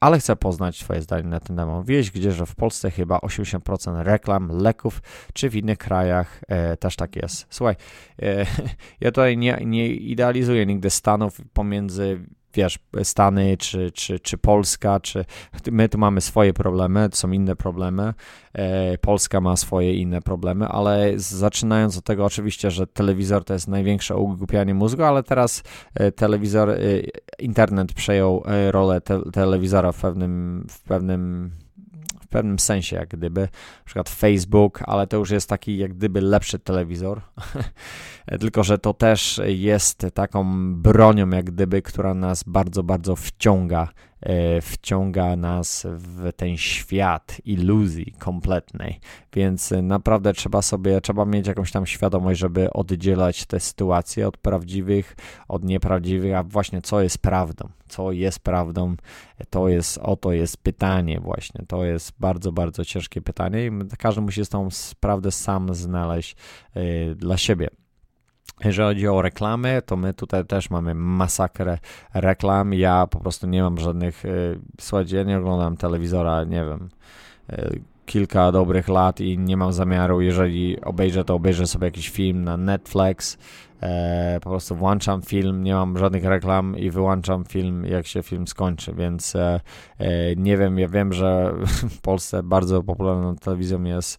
ale 0.00 0.18
chcę 0.18 0.36
poznać 0.36 0.78
Twoje 0.78 1.02
zdanie 1.02 1.28
na 1.28 1.40
ten 1.40 1.56
temat. 1.56 1.86
Wieś, 1.86 2.10
gdzie, 2.10 2.32
że 2.32 2.46
w 2.46 2.54
Polsce 2.54 2.90
chyba 2.90 3.18
80% 3.18 4.02
reklam 4.02 4.48
leków, 4.48 5.02
czy 5.34 5.50
w 5.50 5.56
innych 5.56 5.78
krajach 5.78 6.40
e, 6.48 6.76
też 6.76 6.96
tak 6.96 7.16
jest. 7.16 7.46
Słuchaj, 7.50 7.74
e, 8.22 8.46
ja 9.00 9.10
tutaj 9.10 9.36
nie, 9.36 9.62
nie 9.66 9.88
idealizuję 9.88 10.66
nigdy 10.66 10.90
Stanów 10.90 11.40
pomiędzy 11.52 12.20
wiesz, 12.54 12.78
Stany, 13.02 13.56
czy, 13.56 13.90
czy, 13.90 14.20
czy 14.20 14.38
Polska, 14.38 15.00
czy 15.00 15.24
my 15.70 15.88
tu 15.88 15.98
mamy 15.98 16.20
swoje 16.20 16.52
problemy, 16.52 17.08
to 17.08 17.16
są 17.16 17.30
inne 17.30 17.56
problemy, 17.56 18.14
e, 18.52 18.98
Polska 18.98 19.40
ma 19.40 19.56
swoje 19.56 19.94
inne 19.94 20.22
problemy, 20.22 20.66
ale 20.66 21.12
zaczynając 21.16 21.98
od 21.98 22.04
tego 22.04 22.24
oczywiście, 22.24 22.70
że 22.70 22.86
telewizor 22.86 23.44
to 23.44 23.52
jest 23.54 23.68
największe 23.68 24.16
ugłupianie 24.16 24.74
mózgu, 24.74 25.02
ale 25.02 25.22
teraz 25.22 25.62
e, 25.94 26.12
telewizor, 26.12 26.70
e, 26.70 26.76
internet 27.38 27.92
przejął 27.92 28.42
rolę 28.70 29.00
te, 29.00 29.30
telewizora 29.32 29.92
w 29.92 30.00
pewnym, 30.00 30.66
w 30.68 30.80
pewnym 30.80 31.50
pewnym 32.32 32.58
sensie, 32.58 32.96
jak 32.96 33.08
gdyby, 33.08 33.40
na 33.40 33.84
przykład 33.84 34.08
Facebook, 34.08 34.80
ale 34.86 35.06
to 35.06 35.16
już 35.16 35.30
jest 35.30 35.48
taki 35.48 35.78
jak 35.78 35.94
gdyby 35.94 36.20
lepszy 36.20 36.58
telewizor, 36.58 37.20
tylko 38.40 38.64
że 38.64 38.78
to 38.78 38.94
też 38.94 39.40
jest 39.46 40.06
taką 40.14 40.44
bronią, 40.74 41.30
jak 41.30 41.44
gdyby, 41.44 41.82
która 41.82 42.14
nas 42.14 42.44
bardzo, 42.46 42.82
bardzo 42.82 43.16
wciąga 43.16 43.88
wciąga 44.62 45.36
nas 45.36 45.86
w 45.88 46.32
ten 46.36 46.56
świat 46.56 47.36
iluzji 47.44 48.14
kompletnej. 48.18 49.00
Więc 49.32 49.74
naprawdę 49.82 50.32
trzeba 50.32 50.62
sobie, 50.62 51.00
trzeba 51.00 51.24
mieć 51.24 51.46
jakąś 51.46 51.72
tam 51.72 51.86
świadomość, 51.86 52.40
żeby 52.40 52.72
oddzielać 52.72 53.46
te 53.46 53.60
sytuacje 53.60 54.28
od 54.28 54.36
prawdziwych, 54.36 55.16
od 55.48 55.64
nieprawdziwych, 55.64 56.34
a 56.34 56.42
właśnie 56.42 56.82
co 56.82 57.02
jest 57.02 57.18
prawdą. 57.18 57.68
Co 57.88 58.12
jest 58.12 58.40
prawdą, 58.40 58.96
to 59.50 59.68
jest, 59.68 59.98
oto 59.98 60.32
jest 60.32 60.56
pytanie 60.56 61.20
właśnie. 61.20 61.64
To 61.68 61.84
jest 61.84 62.12
bardzo, 62.18 62.52
bardzo 62.52 62.84
ciężkie 62.84 63.20
pytanie 63.20 63.66
i 63.66 63.70
każdy 63.98 64.20
musi 64.20 64.46
tą 64.46 64.68
prawdę 65.00 65.30
sam 65.30 65.74
znaleźć 65.74 66.36
yy, 66.74 67.14
dla 67.14 67.36
siebie. 67.36 67.81
Jeżeli 68.64 68.88
chodzi 68.88 69.08
o 69.08 69.22
reklamy, 69.22 69.82
to 69.86 69.96
my 69.96 70.14
tutaj 70.14 70.44
też 70.44 70.70
mamy 70.70 70.94
masakrę 70.94 71.78
reklam. 72.14 72.74
Ja 72.74 73.06
po 73.06 73.20
prostu 73.20 73.46
nie 73.46 73.62
mam 73.62 73.78
żadnych. 73.78 74.24
Y, 74.24 74.58
słuchajcie, 74.80 75.16
ja 75.16 75.22
nie 75.22 75.38
oglądam 75.38 75.76
telewizora, 75.76 76.44
nie 76.44 76.64
wiem, 76.64 76.88
y, 77.52 77.80
kilka 78.06 78.52
dobrych 78.52 78.88
lat 78.88 79.20
i 79.20 79.38
nie 79.38 79.56
mam 79.56 79.72
zamiaru, 79.72 80.20
jeżeli 80.20 80.80
obejrzę, 80.80 81.24
to 81.24 81.34
obejrzę 81.34 81.66
sobie 81.66 81.84
jakiś 81.84 82.10
film 82.10 82.44
na 82.44 82.56
Netflix. 82.56 83.38
E, 83.82 84.38
po 84.42 84.50
prostu 84.50 84.76
włączam 84.76 85.22
film, 85.22 85.62
nie 85.64 85.74
mam 85.74 85.98
żadnych 85.98 86.24
reklam 86.24 86.78
i 86.78 86.90
wyłączam 86.90 87.44
film, 87.44 87.84
jak 87.84 88.06
się 88.06 88.22
film 88.22 88.46
skończy, 88.46 88.94
więc 88.94 89.36
e, 89.36 89.60
e, 89.98 90.36
nie 90.36 90.56
wiem, 90.56 90.78
ja 90.78 90.88
wiem, 90.88 91.12
że 91.12 91.54
w 91.96 92.00
Polsce 92.00 92.42
bardzo 92.42 92.82
popularną 92.82 93.36
telewizją 93.36 93.84
jest 93.84 94.18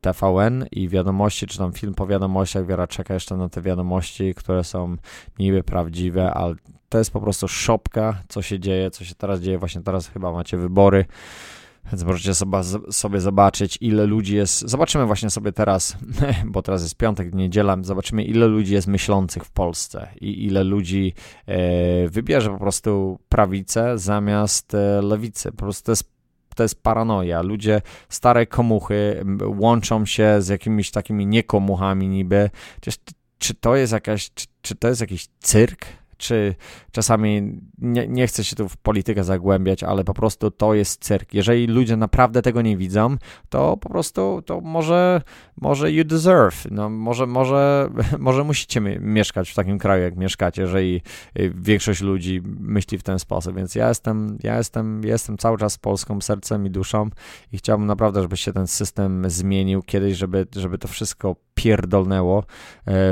TVN 0.00 0.66
i 0.72 0.88
wiadomości, 0.88 1.46
czy 1.46 1.58
tam 1.58 1.72
film 1.72 1.94
po 1.94 2.06
wiadomościach, 2.06 2.66
Wiera 2.66 2.86
czeka 2.86 3.14
jeszcze 3.14 3.36
na 3.36 3.48
te 3.48 3.62
wiadomości, 3.62 4.34
które 4.34 4.64
są 4.64 4.96
niby 5.38 5.62
prawdziwe, 5.62 6.34
ale 6.34 6.54
to 6.88 6.98
jest 6.98 7.10
po 7.10 7.20
prostu 7.20 7.48
szopka, 7.48 8.22
co 8.28 8.42
się 8.42 8.60
dzieje, 8.60 8.90
co 8.90 9.04
się 9.04 9.14
teraz 9.14 9.40
dzieje, 9.40 9.58
właśnie 9.58 9.80
teraz 9.80 10.08
chyba 10.08 10.32
macie 10.32 10.56
wybory, 10.56 11.04
więc 11.92 12.04
możecie 12.04 12.34
sobie, 12.90 13.20
zobaczyć, 13.20 13.78
ile 13.80 14.06
ludzi 14.06 14.36
jest. 14.36 14.60
Zobaczymy 14.60 15.06
właśnie 15.06 15.30
sobie 15.30 15.52
teraz, 15.52 15.96
bo 16.44 16.62
teraz 16.62 16.82
jest 16.82 16.96
piątek, 16.96 17.34
niedziela, 17.34 17.76
zobaczymy, 17.82 18.24
ile 18.24 18.46
ludzi 18.46 18.74
jest 18.74 18.86
myślących 18.86 19.44
w 19.44 19.50
Polsce 19.50 20.08
i 20.20 20.46
ile 20.46 20.64
ludzi 20.64 21.14
e, 21.46 22.08
wybierze 22.08 22.50
po 22.50 22.58
prostu 22.58 23.18
prawicę 23.28 23.98
zamiast 23.98 24.74
e, 24.74 25.02
lewicy. 25.02 25.50
Po 25.50 25.58
prostu 25.58 25.86
to 25.86 25.92
jest 25.92 26.20
to 26.54 26.64
jest 26.64 26.82
paranoia. 26.82 27.42
Ludzie, 27.42 27.82
stare 28.08 28.46
komuchy 28.46 29.24
łączą 29.44 30.06
się 30.06 30.36
z 30.42 30.48
jakimiś 30.48 30.90
takimi 30.90 31.26
niekomuchami 31.26 32.08
niby. 32.08 32.50
Czy, 32.80 32.90
czy 33.38 33.54
to 33.54 33.76
jest 33.76 33.92
jakaś, 33.92 34.30
czy, 34.34 34.46
czy 34.62 34.74
to 34.74 34.88
jest 34.88 35.00
jakiś 35.00 35.28
cyrk? 35.40 35.86
Czy 36.20 36.54
czasami 36.92 37.60
nie, 37.78 38.08
nie 38.08 38.26
chcę 38.26 38.44
się 38.44 38.56
tu 38.56 38.68
w 38.68 38.76
politykę 38.76 39.24
zagłębiać, 39.24 39.82
ale 39.82 40.04
po 40.04 40.14
prostu 40.14 40.50
to 40.50 40.74
jest 40.74 41.04
cyrk. 41.04 41.34
Jeżeli 41.34 41.66
ludzie 41.66 41.96
naprawdę 41.96 42.42
tego 42.42 42.62
nie 42.62 42.76
widzą, 42.76 43.16
to 43.48 43.76
po 43.76 43.88
prostu 43.88 44.42
to 44.46 44.60
może, 44.60 45.22
może 45.56 45.92
you 45.92 46.04
deserve, 46.04 46.66
no 46.70 46.90
może, 46.90 47.26
może, 47.26 47.90
może 48.18 48.44
musicie 48.44 48.80
mieszkać 49.00 49.50
w 49.50 49.54
takim 49.54 49.78
kraju, 49.78 50.02
jak 50.02 50.16
mieszkacie, 50.16 50.62
jeżeli 50.62 51.02
y, 51.38 51.52
większość 51.54 52.00
ludzi 52.00 52.42
myśli 52.60 52.98
w 52.98 53.02
ten 53.02 53.18
sposób, 53.18 53.56
więc 53.56 53.74
ja 53.74 53.88
jestem, 53.88 54.38
ja 54.42 54.56
jestem, 54.56 55.04
jestem 55.04 55.38
cały 55.38 55.58
czas 55.58 55.78
Polską 55.78 56.20
sercem 56.20 56.66
i 56.66 56.70
duszą 56.70 57.10
i 57.52 57.58
chciałbym 57.58 57.86
naprawdę, 57.86 58.22
żeby 58.22 58.36
się 58.36 58.52
ten 58.52 58.66
system 58.66 59.30
zmienił 59.30 59.82
kiedyś, 59.82 60.16
żeby, 60.16 60.46
żeby 60.56 60.78
to 60.78 60.88
wszystko 60.88 61.36
pierdolnęło 61.60 62.38
e, 62.38 62.44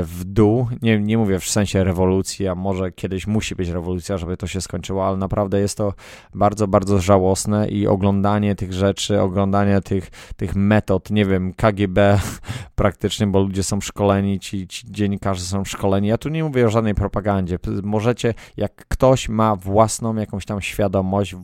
w 0.03 0.23
dół. 0.23 0.67
Nie, 0.81 0.99
nie 0.99 1.17
mówię 1.17 1.39
w 1.39 1.49
sensie 1.49 1.83
rewolucji, 1.83 2.47
a 2.47 2.55
może 2.55 2.91
kiedyś 2.91 3.27
musi 3.27 3.55
być 3.55 3.69
rewolucja, 3.69 4.17
żeby 4.17 4.37
to 4.37 4.47
się 4.47 4.61
skończyło, 4.61 5.07
ale 5.07 5.17
naprawdę 5.17 5.59
jest 5.59 5.77
to 5.77 5.93
bardzo, 6.33 6.67
bardzo 6.67 6.99
żałosne 6.99 7.67
i 7.67 7.87
oglądanie 7.87 8.55
tych 8.55 8.73
rzeczy, 8.73 9.21
oglądanie 9.21 9.81
tych, 9.81 10.11
tych 10.37 10.55
metod, 10.55 11.11
nie 11.11 11.25
wiem, 11.25 11.53
KGB 11.53 12.19
praktycznie, 12.75 13.27
bo 13.27 13.39
ludzie 13.39 13.63
są 13.63 13.81
szkoleni, 13.81 14.39
ci, 14.39 14.67
ci 14.67 14.91
dziennikarze 14.91 15.41
są 15.41 15.65
szkoleni. 15.65 16.07
Ja 16.07 16.17
tu 16.17 16.29
nie 16.29 16.43
mówię 16.43 16.65
o 16.65 16.69
żadnej 16.69 16.95
propagandzie. 16.95 17.59
Możecie, 17.83 18.33
jak 18.57 18.75
ktoś 18.87 19.29
ma 19.29 19.55
własną 19.55 20.15
jakąś 20.15 20.45
tam 20.45 20.61
świadomość, 20.61 21.35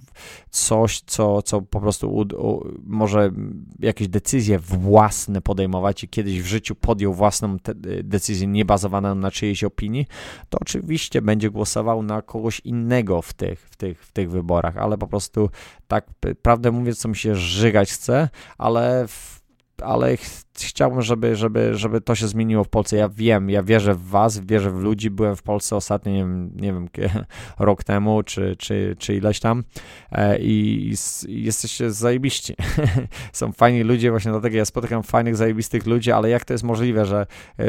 coś, 0.50 1.02
co, 1.02 1.42
co 1.42 1.62
po 1.62 1.82
prostu 1.82 2.10
u, 2.10 2.22
u, 2.22 2.72
może 2.84 3.32
jakieś 3.80 4.08
decyzje 4.08 4.60
własne 4.60 5.42
podejmować 5.42 6.04
i 6.04 6.10
kiedyś 6.10 6.42
w 6.42 6.46
życiu 6.46 6.76
podjął 6.96 7.14
własną 7.14 7.58
decyzję 8.04 8.48
niebazowaną 8.48 9.16
na 9.16 9.32
czyjejś 9.32 9.64
opinii, 9.64 10.08
to 10.50 10.58
oczywiście 10.62 11.22
będzie 11.22 11.50
głosował 11.50 12.04
na 12.04 12.22
kogoś 12.22 12.60
innego 12.60 13.22
w 13.22 13.34
tych, 13.34 13.60
w 13.70 13.76
tych, 13.76 14.06
w 14.06 14.12
tych 14.12 14.32
wyborach, 14.32 14.78
ale 14.78 14.98
po 14.98 15.08
prostu 15.08 15.50
tak 15.88 16.06
prawdę 16.42 16.72
mówiąc, 16.72 17.00
co 17.00 17.10
mi 17.10 17.16
się 17.16 17.36
żygać 17.36 17.92
chce, 17.92 18.30
ale 18.58 19.08
w 19.08 19.45
ale 19.82 20.18
ch 20.18 20.46
chciałbym, 20.60 21.02
żeby, 21.02 21.36
żeby, 21.36 21.76
żeby 21.76 22.02
to 22.02 22.16
się 22.16 22.28
zmieniło 22.28 22.64
w 22.64 22.70
Polsce. 22.70 22.98
Ja 22.98 23.10
wiem, 23.10 23.50
ja 23.50 23.64
wierzę 23.64 23.96
w 23.96 24.08
was, 24.08 24.40
wierzę 24.40 24.72
w 24.72 24.80
ludzi. 24.80 25.10
Byłem 25.10 25.36
w 25.36 25.44
Polsce 25.44 25.76
ostatnio, 25.76 26.12
nie 26.12 26.18
wiem, 26.18 26.52
nie 26.56 26.74
wiem 26.74 26.90
rok 27.60 27.84
temu, 27.84 28.24
czy, 28.24 28.56
czy, 28.60 28.96
czy 29.00 29.16
ileś 29.16 29.40
tam 29.40 29.64
e, 30.12 30.40
i, 30.40 30.94
i 31.28 31.44
jesteście 31.44 31.92
zajebiści. 31.92 32.56
Są 33.34 33.52
fajni 33.52 33.84
ludzie, 33.84 34.12
właśnie 34.12 34.32
dlatego 34.32 34.58
ja 34.58 34.66
spotykam 34.66 35.04
fajnych, 35.04 35.36
zajebistych 35.36 35.86
ludzi, 35.86 36.12
ale 36.12 36.30
jak 36.30 36.46
to 36.46 36.54
jest 36.54 36.64
możliwe, 36.64 37.06
że 37.06 37.28
e, 37.60 37.64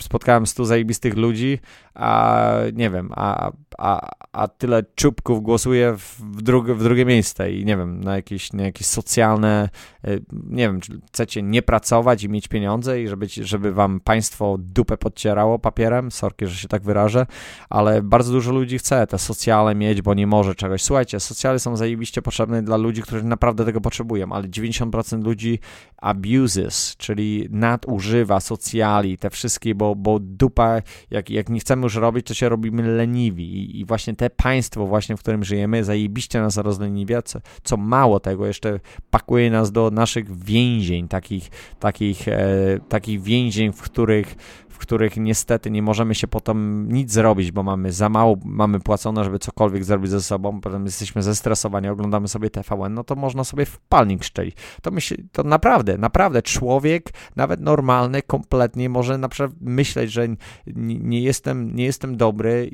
spotkałem 0.00 0.46
stu 0.46 0.64
zajebistych 0.64 1.16
ludzi, 1.16 1.58
a 1.98 2.52
nie 2.72 2.90
wiem, 2.90 3.10
a, 3.16 3.50
a, 3.78 4.10
a 4.32 4.48
tyle 4.48 4.82
czubków 4.94 5.42
głosuje 5.42 5.94
w, 5.96 6.42
drugie, 6.42 6.74
w 6.74 6.82
drugie 6.82 7.04
miejsce 7.04 7.52
i 7.52 7.64
nie 7.64 7.76
wiem, 7.76 8.04
na 8.04 8.16
jakieś, 8.16 8.52
na 8.52 8.62
jakieś 8.62 8.86
socjalne, 8.86 9.68
y, 10.08 10.22
nie 10.32 10.66
wiem, 10.66 10.80
czy 10.80 11.00
chcecie 11.08 11.42
nie 11.42 11.62
pracować 11.62 12.22
i 12.22 12.28
mieć 12.28 12.48
pieniądze 12.48 13.02
i 13.02 13.08
żeby, 13.08 13.26
żeby 13.28 13.72
wam 13.72 14.00
państwo 14.00 14.56
dupę 14.58 14.96
podcierało 14.96 15.58
papierem, 15.58 16.10
sorki, 16.10 16.46
że 16.46 16.56
się 16.56 16.68
tak 16.68 16.82
wyrażę, 16.82 17.26
ale 17.70 18.02
bardzo 18.02 18.32
dużo 18.32 18.52
ludzi 18.52 18.78
chce 18.78 19.06
te 19.06 19.18
socjale 19.18 19.74
mieć, 19.74 20.02
bo 20.02 20.14
nie 20.14 20.26
może 20.26 20.54
czegoś. 20.54 20.82
Słuchajcie, 20.82 21.20
socjale 21.20 21.58
są 21.58 21.76
zajebiście 21.76 22.22
potrzebne 22.22 22.62
dla 22.62 22.76
ludzi, 22.76 23.02
którzy 23.02 23.24
naprawdę 23.24 23.64
tego 23.64 23.80
potrzebują, 23.80 24.32
ale 24.32 24.48
90% 24.48 25.24
ludzi 25.24 25.58
abuses, 25.96 26.96
czyli 26.96 27.48
nadużywa 27.50 28.40
socjali, 28.40 29.18
te 29.18 29.30
wszystkie, 29.30 29.74
bo, 29.74 29.94
bo 29.94 30.18
dupa, 30.18 30.82
jak, 31.10 31.30
jak 31.30 31.48
nie 31.48 31.60
chcemy 31.60 31.87
już 31.88 31.96
robić, 31.96 32.26
to 32.26 32.34
się 32.34 32.48
robimy 32.48 32.82
leniwi. 32.82 33.44
I, 33.44 33.80
i 33.80 33.84
właśnie 33.84 34.14
te 34.14 34.30
państwo 34.30 34.86
właśnie, 34.86 35.16
w 35.16 35.20
którym 35.20 35.44
żyjemy, 35.44 35.84
zajebiście 35.84 36.40
nas 36.40 36.56
rozleniwia, 36.56 37.22
co, 37.22 37.40
co 37.64 37.76
mało 37.76 38.20
tego, 38.20 38.46
jeszcze 38.46 38.80
pakuje 39.10 39.50
nas 39.50 39.72
do 39.72 39.90
naszych 39.90 40.44
więzień, 40.44 41.08
takich, 41.08 41.50
takich, 41.80 42.28
e, 42.28 42.80
takich 42.88 43.22
więzień, 43.22 43.72
w 43.72 43.82
których 43.82 44.36
w 44.78 44.80
których 44.80 45.16
niestety 45.16 45.70
nie 45.70 45.82
możemy 45.82 46.14
się 46.14 46.28
potem 46.28 46.88
nic 46.92 47.12
zrobić, 47.12 47.52
bo 47.52 47.62
mamy 47.62 47.92
za 47.92 48.08
mało, 48.08 48.36
mamy 48.44 48.80
płacone, 48.80 49.24
żeby 49.24 49.38
cokolwiek 49.38 49.84
zrobić 49.84 50.10
ze 50.10 50.22
sobą, 50.22 50.60
potem 50.60 50.84
jesteśmy 50.84 51.22
zestresowani, 51.22 51.88
oglądamy 51.88 52.28
sobie 52.28 52.50
TVN, 52.50 52.94
no 52.94 53.04
to 53.04 53.14
można 53.14 53.44
sobie 53.44 53.66
w 53.66 53.78
palnik 53.78 54.24
szczelić. 54.24 54.56
To, 54.82 54.90
myśl, 54.90 55.16
to 55.32 55.42
naprawdę, 55.42 55.98
naprawdę 55.98 56.42
człowiek, 56.42 57.10
nawet 57.36 57.60
normalny, 57.60 58.22
kompletnie 58.22 58.88
może 58.88 59.18
na 59.18 59.28
przykład 59.28 59.52
myśleć, 59.60 60.12
że 60.12 60.28
nie, 60.76 61.20
jestem, 61.20 61.76
nie 61.76 61.84
jestem 61.84 62.16
dobry, 62.16 62.70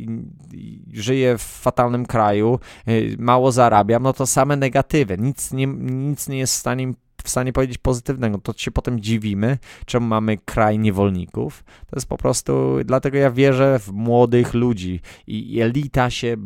żyję 0.92 1.38
w 1.38 1.42
fatalnym 1.42 2.06
kraju, 2.06 2.58
y, 2.88 3.16
mało 3.18 3.52
zarabiam, 3.52 4.02
no 4.02 4.12
to 4.12 4.26
same 4.26 4.56
negatywy, 4.56 5.18
nic 5.18 5.52
nie, 5.52 5.66
nic 5.66 6.28
nie 6.28 6.38
jest 6.38 6.54
w 6.54 6.58
stanie 6.58 6.92
w 7.24 7.30
stanie 7.30 7.52
powiedzieć 7.52 7.78
pozytywnego, 7.78 8.38
to 8.38 8.52
się 8.56 8.70
potem 8.70 9.00
dziwimy, 9.00 9.58
czemu 9.86 10.06
mamy 10.06 10.38
kraj 10.38 10.78
niewolników. 10.78 11.64
To 11.64 11.96
jest 11.96 12.08
po 12.08 12.16
prostu, 12.16 12.76
dlatego 12.84 13.18
ja 13.18 13.30
wierzę 13.30 13.78
w 13.78 13.92
młodych 13.92 14.54
ludzi 14.54 15.00
i 15.26 15.60
elita 15.60 16.10
się 16.10 16.36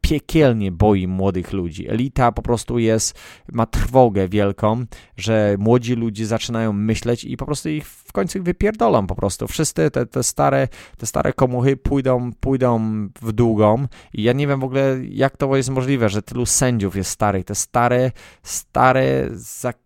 piekielnie 0.00 0.72
boi 0.72 1.06
młodych 1.06 1.52
ludzi. 1.52 1.88
Elita 1.88 2.32
po 2.32 2.42
prostu 2.42 2.78
jest, 2.78 3.18
ma 3.52 3.66
trwogę 3.66 4.28
wielką, 4.28 4.84
że 5.16 5.56
młodzi 5.58 5.94
ludzie 5.94 6.26
zaczynają 6.26 6.72
myśleć 6.72 7.24
i 7.24 7.36
po 7.36 7.46
prostu 7.46 7.68
ich 7.68 7.86
w 7.86 8.12
końcu 8.12 8.42
wypierdolą 8.42 9.06
po 9.06 9.14
prostu. 9.14 9.46
Wszyscy 9.46 9.90
te, 9.90 10.06
te, 10.06 10.22
stare, 10.22 10.68
te 10.98 11.06
stare 11.06 11.32
komuchy 11.32 11.76
pójdą, 11.76 12.30
pójdą 12.40 12.80
w 13.22 13.32
długą 13.32 13.86
i 14.12 14.22
ja 14.22 14.32
nie 14.32 14.46
wiem 14.46 14.60
w 14.60 14.64
ogóle, 14.64 14.98
jak 15.10 15.36
to 15.36 15.56
jest 15.56 15.70
możliwe, 15.70 16.08
że 16.08 16.22
tylu 16.22 16.46
sędziów 16.46 16.96
jest 16.96 17.10
starych. 17.10 17.44
Te 17.44 17.54
stare, 17.54 18.12
stare, 18.42 19.28
zak 19.32 19.85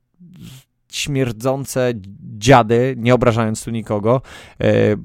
śmierdzące 0.91 1.93
dziady, 2.39 2.95
nie 2.99 3.15
obrażając 3.15 3.65
tu 3.65 3.71
nikogo, 3.71 4.23
e, 4.61 4.97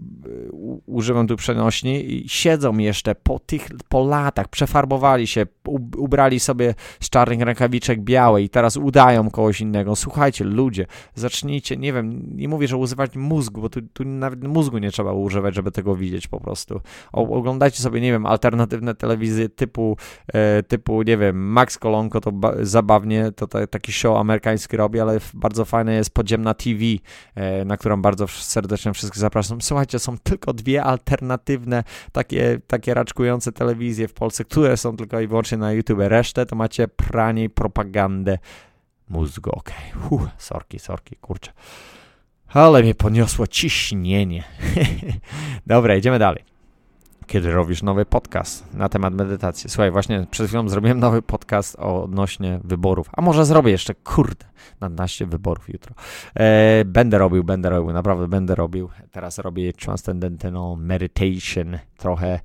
używam 0.86 1.28
tu 1.28 1.36
przenośni, 1.36 2.24
siedzą 2.28 2.78
jeszcze 2.78 3.16
po 3.16 3.40
tych, 3.40 3.68
po 3.90 4.08
latach, 4.08 4.48
przefarbowali 4.48 5.28
się, 5.28 5.46
ubrali 5.98 6.40
sobie 6.40 6.74
z 7.00 7.10
czarnych 7.10 7.42
rękawiczek 7.42 8.02
białe 8.02 8.42
i 8.42 8.50
teraz 8.50 8.78
udają 8.78 9.30
kogoś 9.30 9.62
innego. 9.62 9.96
Słuchajcie, 9.96 10.46
ludzie, 10.46 10.86
zacznijcie, 11.16 11.78
nie 11.78 11.94
wiem, 11.94 12.22
nie 12.36 12.48
mówię, 12.48 12.68
że 12.68 12.78
używać 12.78 13.16
mózgu, 13.16 13.62
bo 13.62 13.70
tu, 13.70 13.82
tu 13.82 14.06
nawet 14.06 14.44
mózgu 14.44 14.78
nie 14.78 14.92
trzeba 14.92 15.14
używać, 15.14 15.56
żeby 15.56 15.72
tego 15.72 15.96
widzieć 15.96 16.28
po 16.28 16.40
prostu. 16.40 16.82
O, 17.14 17.30
oglądajcie 17.30 17.82
sobie, 17.82 18.02
nie 18.02 18.12
wiem, 18.12 18.26
alternatywne 18.26 18.96
telewizje 18.96 19.50
typu, 19.50 19.98
e, 20.34 20.64
typu 20.64 21.02
nie 21.02 21.18
wiem, 21.18 21.52
Max 21.52 21.78
Kolonko 21.78 22.22
to 22.22 22.32
zabawnie, 22.62 23.32
to 23.32 23.48
taki 23.68 23.92
show 23.92 24.18
amerykański 24.18 24.78
robi, 24.78 25.00
ale 25.00 25.20
bardzo 25.34 25.66
jest 25.84 26.10
Podziemna 26.10 26.54
TV, 26.54 26.80
e, 27.36 27.66
na 27.66 27.78
którą 27.78 28.02
bardzo 28.02 28.28
serdecznie 28.28 28.94
wszystkich 28.94 29.20
zapraszam. 29.20 29.62
Słuchajcie, 29.62 30.00
są 30.00 30.18
tylko 30.18 30.54
dwie 30.54 30.84
alternatywne, 30.84 31.84
takie, 32.12 32.60
takie 32.68 32.94
raczkujące 32.94 33.52
telewizje 33.52 34.08
w 34.08 34.14
Polsce, 34.14 34.46
które 34.46 34.78
są 34.78 34.98
tylko 34.98 35.20
i 35.20 35.28
wyłącznie 35.28 35.58
na 35.58 35.72
YouTube. 35.72 36.00
Resztę 36.00 36.46
to 36.46 36.56
macie 36.56 36.88
pranie 36.88 37.44
i 37.44 37.50
propagandę 37.50 38.38
mózgu. 39.10 39.50
Okej, 39.50 39.94
okay. 40.12 40.28
sorki, 40.38 40.80
sorki, 40.80 41.16
kurczę. 41.16 41.52
Ale 42.48 42.84
mnie 42.84 42.96
poniosło 42.96 43.48
ciśnienie. 43.48 44.44
Dobra, 45.68 45.96
idziemy 45.96 46.20
dalej. 46.20 46.55
Kiedy 47.28 47.52
robisz 47.52 47.84
nowy 47.84 48.06
podcast 48.06 48.74
na 48.74 48.90
temat 48.90 49.14
medytacji. 49.14 49.70
Słuchaj, 49.70 49.92
właśnie 49.92 50.28
przed 50.32 50.48
chwilą 50.48 50.70
zrobiłem 50.70 51.00
nowy 51.00 51.22
podcast 51.22 51.76
odnośnie 51.76 52.60
wyborów, 52.64 53.10
a 53.14 53.22
może 53.22 53.46
zrobię 53.46 53.72
jeszcze, 53.72 53.96
kurde, 53.96 54.46
na 54.82 54.90
12 54.90 55.26
wyborów 55.26 55.70
jutro. 55.70 55.96
E, 56.36 56.86
będę 56.86 57.18
robił, 57.18 57.44
będę 57.44 57.70
robił, 57.70 57.94
naprawdę 57.94 58.28
będę 58.28 58.56
robił. 58.56 58.90
Teraz 59.12 59.38
robię 59.38 59.74
Transcendental 59.74 60.78
Meditation, 60.78 61.80
trochę 61.98 62.34
e, 62.34 62.40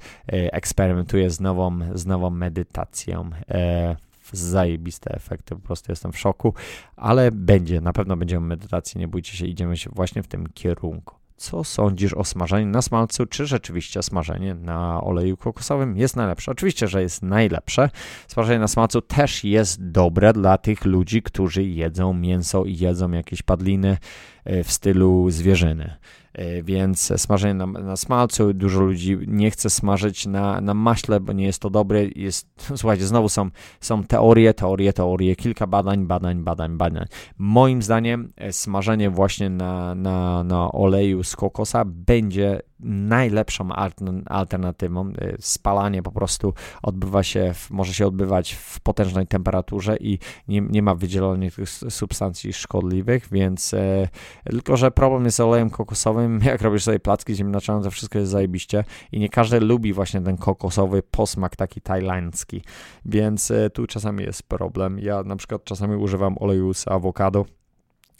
eksperymentuję 0.52 1.30
z 1.30 1.40
nową, 1.40 1.78
z 1.94 2.06
nową 2.06 2.30
medytacją. 2.30 3.30
E, 3.50 3.96
zajebiste 4.32 5.14
efekty, 5.14 5.54
po 5.54 5.60
prostu 5.60 5.92
jestem 5.92 6.12
w 6.12 6.18
szoku, 6.18 6.54
ale 6.96 7.32
będzie, 7.32 7.80
na 7.80 7.92
pewno 7.92 8.16
będziemy 8.16 8.46
medytacji, 8.46 8.98
nie 8.98 9.08
bójcie 9.08 9.36
się, 9.36 9.46
idziemy 9.46 9.76
się 9.76 9.90
właśnie 9.94 10.22
w 10.22 10.28
tym 10.28 10.46
kierunku. 10.54 11.19
Co 11.40 11.64
sądzisz 11.64 12.14
o 12.14 12.24
smażeniu 12.24 12.66
na 12.66 12.82
smalcu? 12.82 13.26
Czy 13.26 13.46
rzeczywiście 13.46 14.02
smażenie 14.02 14.54
na 14.54 15.04
oleju 15.04 15.36
kokosowym 15.36 15.96
jest 15.96 16.16
najlepsze? 16.16 16.52
Oczywiście, 16.52 16.88
że 16.88 17.02
jest 17.02 17.22
najlepsze. 17.22 17.90
Smażenie 18.28 18.58
na 18.58 18.68
smalcu 18.68 19.00
też 19.00 19.44
jest 19.44 19.90
dobre 19.90 20.32
dla 20.32 20.58
tych 20.58 20.84
ludzi, 20.84 21.22
którzy 21.22 21.64
jedzą 21.64 22.14
mięso 22.14 22.64
i 22.64 22.76
jedzą 22.76 23.10
jakieś 23.10 23.42
padliny 23.42 23.98
e, 24.44 24.64
w 24.64 24.72
stylu 24.72 25.30
zwierzyny. 25.30 25.96
E, 26.32 26.62
więc 26.62 27.12
smażenie 27.16 27.54
na, 27.54 27.66
na, 27.66 27.96
smalcu, 27.96 28.54
dużo 28.54 28.80
ludzi 28.80 29.18
nie 29.26 29.50
chce 29.50 29.70
smażyć 29.70 30.26
na, 30.26 30.60
na 30.60 30.74
maśle, 30.74 31.20
bo 31.20 31.32
nie 31.32 31.44
jest 31.44 31.62
to 31.62 31.70
dobre. 31.70 32.04
Jest, 32.16 32.48
słuchajcie, 32.80 33.06
znowu 33.06 33.28
są, 33.28 33.50
są 33.80 34.04
teorie, 34.04 34.54
teorie, 34.54 34.92
teorie, 34.92 35.36
kilka 35.36 35.66
badań, 35.66 36.06
badań, 36.06 36.42
badań, 36.42 36.76
badań. 36.76 37.06
Moim 37.38 37.82
zdaniem 37.82 38.32
e, 38.36 38.52
smażenie 38.52 39.10
właśnie 39.10 39.50
na, 39.50 39.94
na, 39.94 40.44
na 40.44 40.72
oleju 40.72 41.24
z 41.24 41.36
kokosa 41.36 41.84
będzie 41.86 42.60
najlepszą 42.82 43.68
alternatywą. 44.26 45.08
Y, 45.08 45.36
spalanie 45.40 46.02
po 46.02 46.12
prostu 46.12 46.54
odbywa 46.82 47.22
się, 47.22 47.52
może 47.70 47.94
się 47.94 48.06
odbywać 48.06 48.52
w 48.52 48.80
potężnej 48.80 49.26
temperaturze 49.26 49.96
i 49.96 50.18
nie, 50.48 50.60
nie 50.60 50.82
ma 50.82 50.94
wydzielania 50.94 51.50
tych 51.50 51.68
substancji 51.70 52.52
szkodliwych, 52.52 53.28
więc 53.32 53.74
e, 53.74 54.08
tylko, 54.50 54.76
że 54.76 54.90
problem 54.90 55.24
jest 55.24 55.36
z 55.36 55.40
olejem 55.40 55.70
kokosowym, 55.70 56.40
jak 56.44 56.62
robisz 56.62 56.84
sobie 56.84 57.00
placki 57.00 57.34
ziemniaczane, 57.34 57.82
to 57.82 57.90
wszystko 57.90 58.18
jest 58.18 58.30
zajebiście 58.30 58.84
i 59.12 59.20
nie 59.20 59.28
każdy 59.28 59.60
lubi 59.60 59.92
właśnie 59.92 60.20
ten 60.20 60.36
kokosowy 60.36 61.02
posmak 61.02 61.56
taki 61.56 61.80
tajlandzki, 61.80 62.62
więc 63.04 63.50
e, 63.50 63.70
tu 63.70 63.86
czasami 63.86 64.24
jest 64.24 64.42
problem. 64.42 64.98
Ja 64.98 65.22
na 65.22 65.36
przykład 65.36 65.64
czasami 65.64 65.96
używam 65.96 66.38
oleju 66.38 66.74
z 66.74 66.88
awokado, 66.88 67.44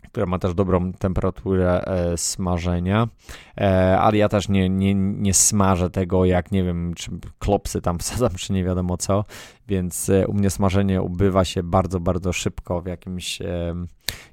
która 0.09 0.27
ma 0.27 0.39
też 0.39 0.55
dobrą 0.55 0.93
temperaturę 0.93 1.85
e, 1.85 2.17
smażenia, 2.17 3.09
e, 3.61 3.99
ale 3.99 4.17
ja 4.17 4.29
też 4.29 4.49
nie, 4.49 4.69
nie, 4.69 4.95
nie 4.95 5.35
smażę 5.35 5.91
tego 5.91 6.25
jak, 6.25 6.53
nie 6.53 6.65
wiem, 6.65 6.95
czy 6.95 7.11
klopsy 7.39 7.81
tam 7.81 7.99
wsadzam, 8.03 8.31
czy 8.31 8.53
nie 8.53 8.65
wiadomo 8.65 8.97
co, 8.97 9.25
więc 9.69 10.09
e, 10.09 10.27
u 10.27 10.35
mnie 10.35 10.51
smażenie 10.51 11.03
ubywa 11.03 11.45
się 11.45 11.63
bardzo, 11.63 12.01
bardzo 12.01 12.33
szybko 12.33 12.81
w 12.81 12.87
jakimś, 12.87 13.43
e, 13.43 13.75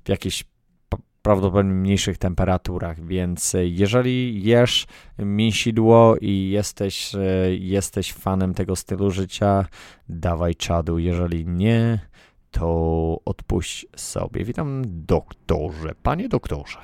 w 0.05 0.09
jakichś 0.09 0.43
prawdopodobnie 1.27 1.73
mniejszych 1.73 2.17
temperaturach, 2.17 3.05
więc 3.05 3.55
e, 3.55 3.67
jeżeli 3.67 4.43
jesz 4.43 4.87
mięsidło 5.19 6.15
i 6.21 6.49
jesteś, 6.49 7.15
e, 7.15 7.19
jesteś 7.55 8.13
fanem 8.13 8.53
tego 8.53 8.75
stylu 8.75 9.11
życia, 9.11 9.65
dawaj 10.09 10.55
czadu, 10.55 10.99
jeżeli 10.99 11.45
nie, 11.45 11.99
to 12.51 13.19
odpuść 13.25 13.85
sobie. 13.95 14.43
Witam 14.43 14.81
doktorze. 14.87 15.95
Panie 16.03 16.29
doktorze, 16.29 16.79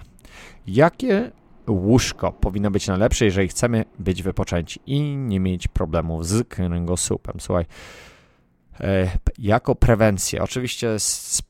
jakie 0.68 1.32
łóżko 1.68 2.32
powinno 2.32 2.72
być 2.72 2.88
najlepsze, 2.88 3.26
jeżeli 3.26 3.48
chcemy 3.48 3.86
być 4.00 4.24
wypoczęci 4.24 4.80
i 4.86 5.02
nie 5.02 5.40
mieć 5.40 5.68
problemów 5.68 6.28
z 6.28 6.48
kręgosłupem? 6.48 7.36
Słuchaj, 7.40 7.66
e, 8.80 9.12
jako 9.38 9.76
prewencję, 9.76 10.44
oczywiście 10.44 10.96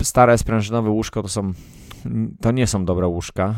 stare 0.04 0.38
sprężynowe 0.38 0.89
łóżko 0.89 1.21
to 1.21 1.30
są 1.30 1.54
to 2.41 2.51
nie 2.51 2.67
są 2.67 2.85
dobre 2.85 3.07
łóżka. 3.07 3.55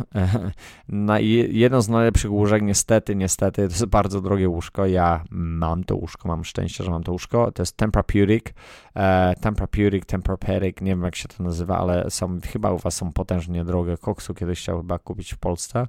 Jedno 1.50 1.82
z 1.82 1.90
najlepszych 1.90 2.32
łóżek, 2.32 2.64
niestety, 2.64 3.16
niestety, 3.16 3.56
to 3.56 3.74
jest 3.74 3.86
bardzo 3.86 4.22
drogie 4.22 4.50
łóżko. 4.50 4.86
Ja 4.86 5.24
mam 5.32 5.84
to 5.84 5.96
łóżko, 5.96 6.28
mam 6.28 6.46
szczęście, 6.46 6.84
że 6.84 6.92
mam 6.92 7.04
to 7.04 7.12
łóżko. 7.12 7.52
To 7.52 7.62
jest 7.62 7.78
Tempur-Pedic, 7.78 8.54
e, 8.96 9.34
Tempur-Pedic, 9.42 10.06
Tempur-Pedic, 10.06 10.82
nie 10.82 10.92
wiem 10.92 11.04
jak 11.04 11.16
się 11.16 11.28
to 11.28 11.44
nazywa, 11.44 11.78
ale 11.78 12.12
są, 12.12 12.40
chyba 12.54 12.72
u 12.72 12.78
was 12.78 12.96
są 12.96 13.14
potężnie 13.14 13.66
drogie. 13.66 13.98
Koksu 13.98 14.34
kiedyś 14.34 14.60
chciał 14.60 14.78
chyba 14.78 15.00
kupić 15.00 15.34
w 15.34 15.38
Polsce 15.38 15.86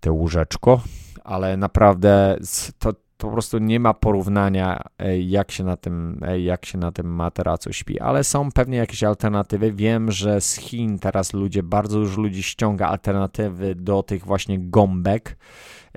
te 0.00 0.12
łóżeczko, 0.12 0.80
ale 1.24 1.56
naprawdę 1.56 2.36
to, 2.78 2.92
po 3.24 3.30
prostu 3.30 3.58
nie 3.58 3.80
ma 3.80 3.94
porównania, 3.94 4.82
jak 5.20 5.50
się 5.50 5.64
na 5.64 5.76
tym, 5.76 6.20
jak 6.38 6.66
się 6.66 6.78
na 6.78 6.92
tym 6.92 7.14
materacu 7.14 7.72
śpi, 7.72 8.00
ale 8.00 8.24
są 8.24 8.52
pewnie 8.52 8.78
jakieś 8.78 9.04
alternatywy. 9.04 9.72
Wiem, 9.72 10.10
że 10.10 10.40
z 10.40 10.54
Chin 10.54 10.98
teraz 10.98 11.32
ludzie, 11.32 11.62
bardzo 11.62 11.98
dużo 11.98 12.20
ludzi 12.20 12.42
ściąga 12.42 12.88
alternatywy 12.88 13.74
do 13.74 14.02
tych 14.02 14.24
właśnie 14.24 14.58
gąbek, 14.58 15.36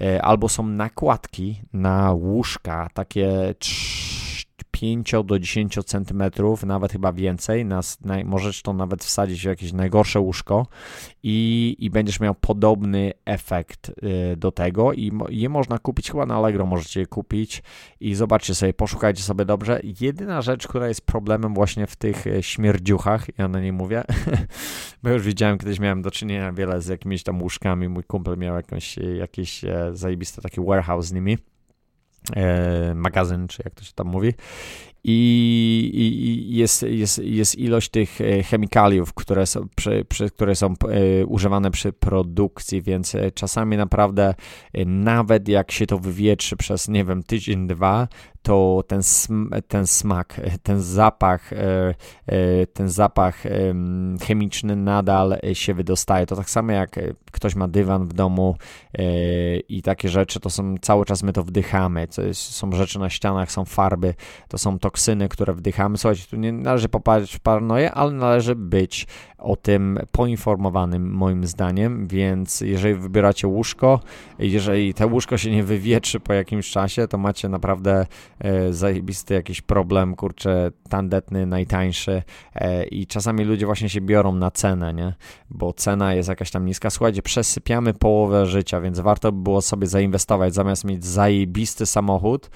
e, 0.02 0.22
albo 0.22 0.50
są 0.50 0.68
nakładki 0.68 1.62
na 1.74 2.12
łóżka, 2.12 2.90
takie 2.94 3.56
5 4.82 5.12
do 5.26 5.40
10 5.40 5.80
centymetrów, 5.86 6.64
nawet 6.64 6.92
chyba 6.92 7.14
więcej. 7.14 7.66
Nas, 7.66 8.02
naj, 8.02 8.26
możesz 8.26 8.62
to 8.62 8.74
nawet 8.74 9.04
wsadzić 9.04 9.42
w 9.42 9.46
jakieś 9.46 9.74
najgorsze 9.74 10.20
łóżko 10.20 10.68
i, 11.24 11.76
i 11.80 11.90
będziesz 11.90 12.20
miał 12.20 12.36
podobny 12.36 13.14
efekt 13.26 13.90
y, 13.90 14.38
do 14.38 14.52
tego. 14.52 14.94
I 14.94 15.12
je 15.30 15.50
można 15.50 15.80
kupić 15.80 16.12
chyba 16.12 16.26
na 16.26 16.36
Allegro, 16.36 16.66
możecie 16.66 17.00
je 17.00 17.06
kupić 17.06 17.64
i 18.00 18.16
zobaczcie 18.16 18.56
sobie, 18.56 18.74
poszukajcie 18.74 19.24
sobie 19.24 19.46
dobrze. 19.46 19.82
Jedyna 20.02 20.42
rzecz, 20.42 20.68
która 20.68 20.88
jest 20.88 21.06
problemem 21.06 21.54
właśnie 21.54 21.88
w 21.88 21.96
tych 21.96 22.28
e, 22.28 22.44
śmierdziuchach, 22.44 23.26
ja 23.38 23.48
na 23.48 23.62
nie 23.62 23.74
mówię, 23.74 24.04
bo 25.04 25.10
już 25.10 25.24
widziałem, 25.24 25.58
kiedyś 25.58 25.80
miałem 25.80 26.02
do 26.02 26.12
czynienia 26.12 26.54
wiele 26.54 26.82
z 26.82 26.88
jakimiś 26.88 27.24
tam 27.24 27.42
łóżkami. 27.42 27.90
Mój 27.90 28.04
kumpel 28.04 28.38
miał 28.38 28.56
jakąś, 28.56 28.98
jakieś 28.98 29.64
e, 29.64 29.90
zajebiste 29.94 30.42
taki 30.42 30.62
warehouse 30.62 31.06
z 31.06 31.14
nimi 31.14 31.38
magazyn, 32.96 33.48
czy 33.48 33.62
jak 33.66 33.74
to 33.74 33.84
się 33.84 33.94
tam 33.96 34.08
mówi. 34.08 34.34
I, 35.04 35.92
i 35.94 36.58
jest, 36.58 36.84
jest, 36.84 37.20
jest 37.24 37.56
ilość 37.56 37.90
tych 37.90 38.22
e, 38.22 38.44
chemikaliów, 38.44 39.14
które 39.14 39.46
są, 39.46 39.68
przy, 39.76 40.06
przy, 40.10 40.30
które 40.30 40.56
są 40.56 40.68
e, 40.68 41.26
używane 41.26 41.72
przy 41.72 41.94
produkcji, 41.94 42.82
więc 42.82 43.16
czasami 43.34 43.78
naprawdę 43.78 44.36
nawet 44.86 45.48
jak 45.48 45.72
się 45.72 45.88
to 45.88 46.00
wywietrzy 46.00 46.56
przez, 46.56 46.88
nie 46.88 47.06
wiem, 47.06 47.24
tydzień, 47.24 47.68
dwa, 47.68 48.08
to 48.48 48.84
ten, 48.88 49.04
sm 49.04 49.50
ten 49.68 49.88
smak, 49.88 50.42
ten 50.64 50.82
zapach, 50.82 51.54
e, 51.54 51.96
e, 52.28 52.68
ten 52.68 52.90
zapach 52.90 53.44
chemiczny 54.22 54.76
nadal 54.76 55.38
się 55.54 55.74
wydostaje. 55.74 56.26
To 56.26 56.36
tak 56.36 56.50
samo 56.50 56.72
jak 56.72 56.96
ktoś 57.32 57.56
ma 57.56 57.68
dywan 57.68 58.08
w 58.08 58.14
domu 58.14 58.56
e, 58.94 59.04
i 59.58 59.82
takie 59.82 60.10
rzeczy, 60.10 60.40
to 60.40 60.50
są 60.50 60.76
cały 60.82 61.06
czas 61.06 61.24
my 61.24 61.34
to 61.34 61.44
wdychamy. 61.44 62.08
To 62.08 62.22
jest, 62.22 62.42
są 62.42 62.72
rzeczy 62.72 63.00
na 63.00 63.10
ścianach, 63.10 63.52
są 63.52 63.66
farby, 63.66 64.14
to 64.48 64.58
są 64.58 64.80
toksyny, 64.80 65.30
które 65.30 65.54
wdychamy. 65.54 65.98
Słuchajcie, 65.98 66.24
tu 66.30 66.36
nie 66.36 66.52
należy 66.52 66.90
popaść 66.90 67.36
w 67.36 67.40
paranoję, 67.40 67.92
ale 67.92 68.12
należy 68.12 68.56
być 68.56 69.08
o 69.38 69.56
tym 69.56 70.00
poinformowanym 70.12 71.12
moim 71.12 71.48
zdaniem, 71.48 72.08
więc 72.08 72.62
jeżeli 72.62 72.96
wybieracie 72.96 73.48
łóżko, 73.48 74.00
jeżeli 74.40 74.94
te 74.94 75.08
łóżko 75.08 75.38
się 75.38 75.52
nie 75.52 75.64
wywietrzy 75.64 76.20
po 76.20 76.34
jakimś 76.34 76.72
czasie, 76.72 77.08
to 77.08 77.18
macie 77.18 77.50
naprawdę 77.50 78.06
e, 78.40 78.74
zajebisty 78.74 79.34
jakiś 79.34 79.62
problem, 79.62 80.16
kurczę, 80.16 80.72
tandetny, 80.90 81.46
najtańszy 81.46 82.24
e, 82.56 82.84
i 82.84 83.08
czasami 83.08 83.44
ludzie 83.44 83.66
właśnie 83.66 83.90
się 83.90 84.02
biorą 84.02 84.36
na 84.36 84.52
cenę, 84.52 84.94
nie? 84.94 85.14
Bo 85.50 85.74
cena 85.74 86.14
jest 86.14 86.30
jakaś 86.30 86.52
tam 86.52 86.66
niska. 86.66 86.90
Słuchajcie, 86.90 87.22
przesypiamy 87.22 87.94
połowę 87.94 88.46
życia, 88.46 88.82
więc 88.82 89.00
warto 89.00 89.32
by 89.32 89.42
było 89.42 89.62
sobie 89.62 89.88
zainwestować, 89.88 90.54
zamiast 90.54 90.84
mieć 90.84 91.06
zajebisty 91.06 91.86
samochód, 91.86 92.50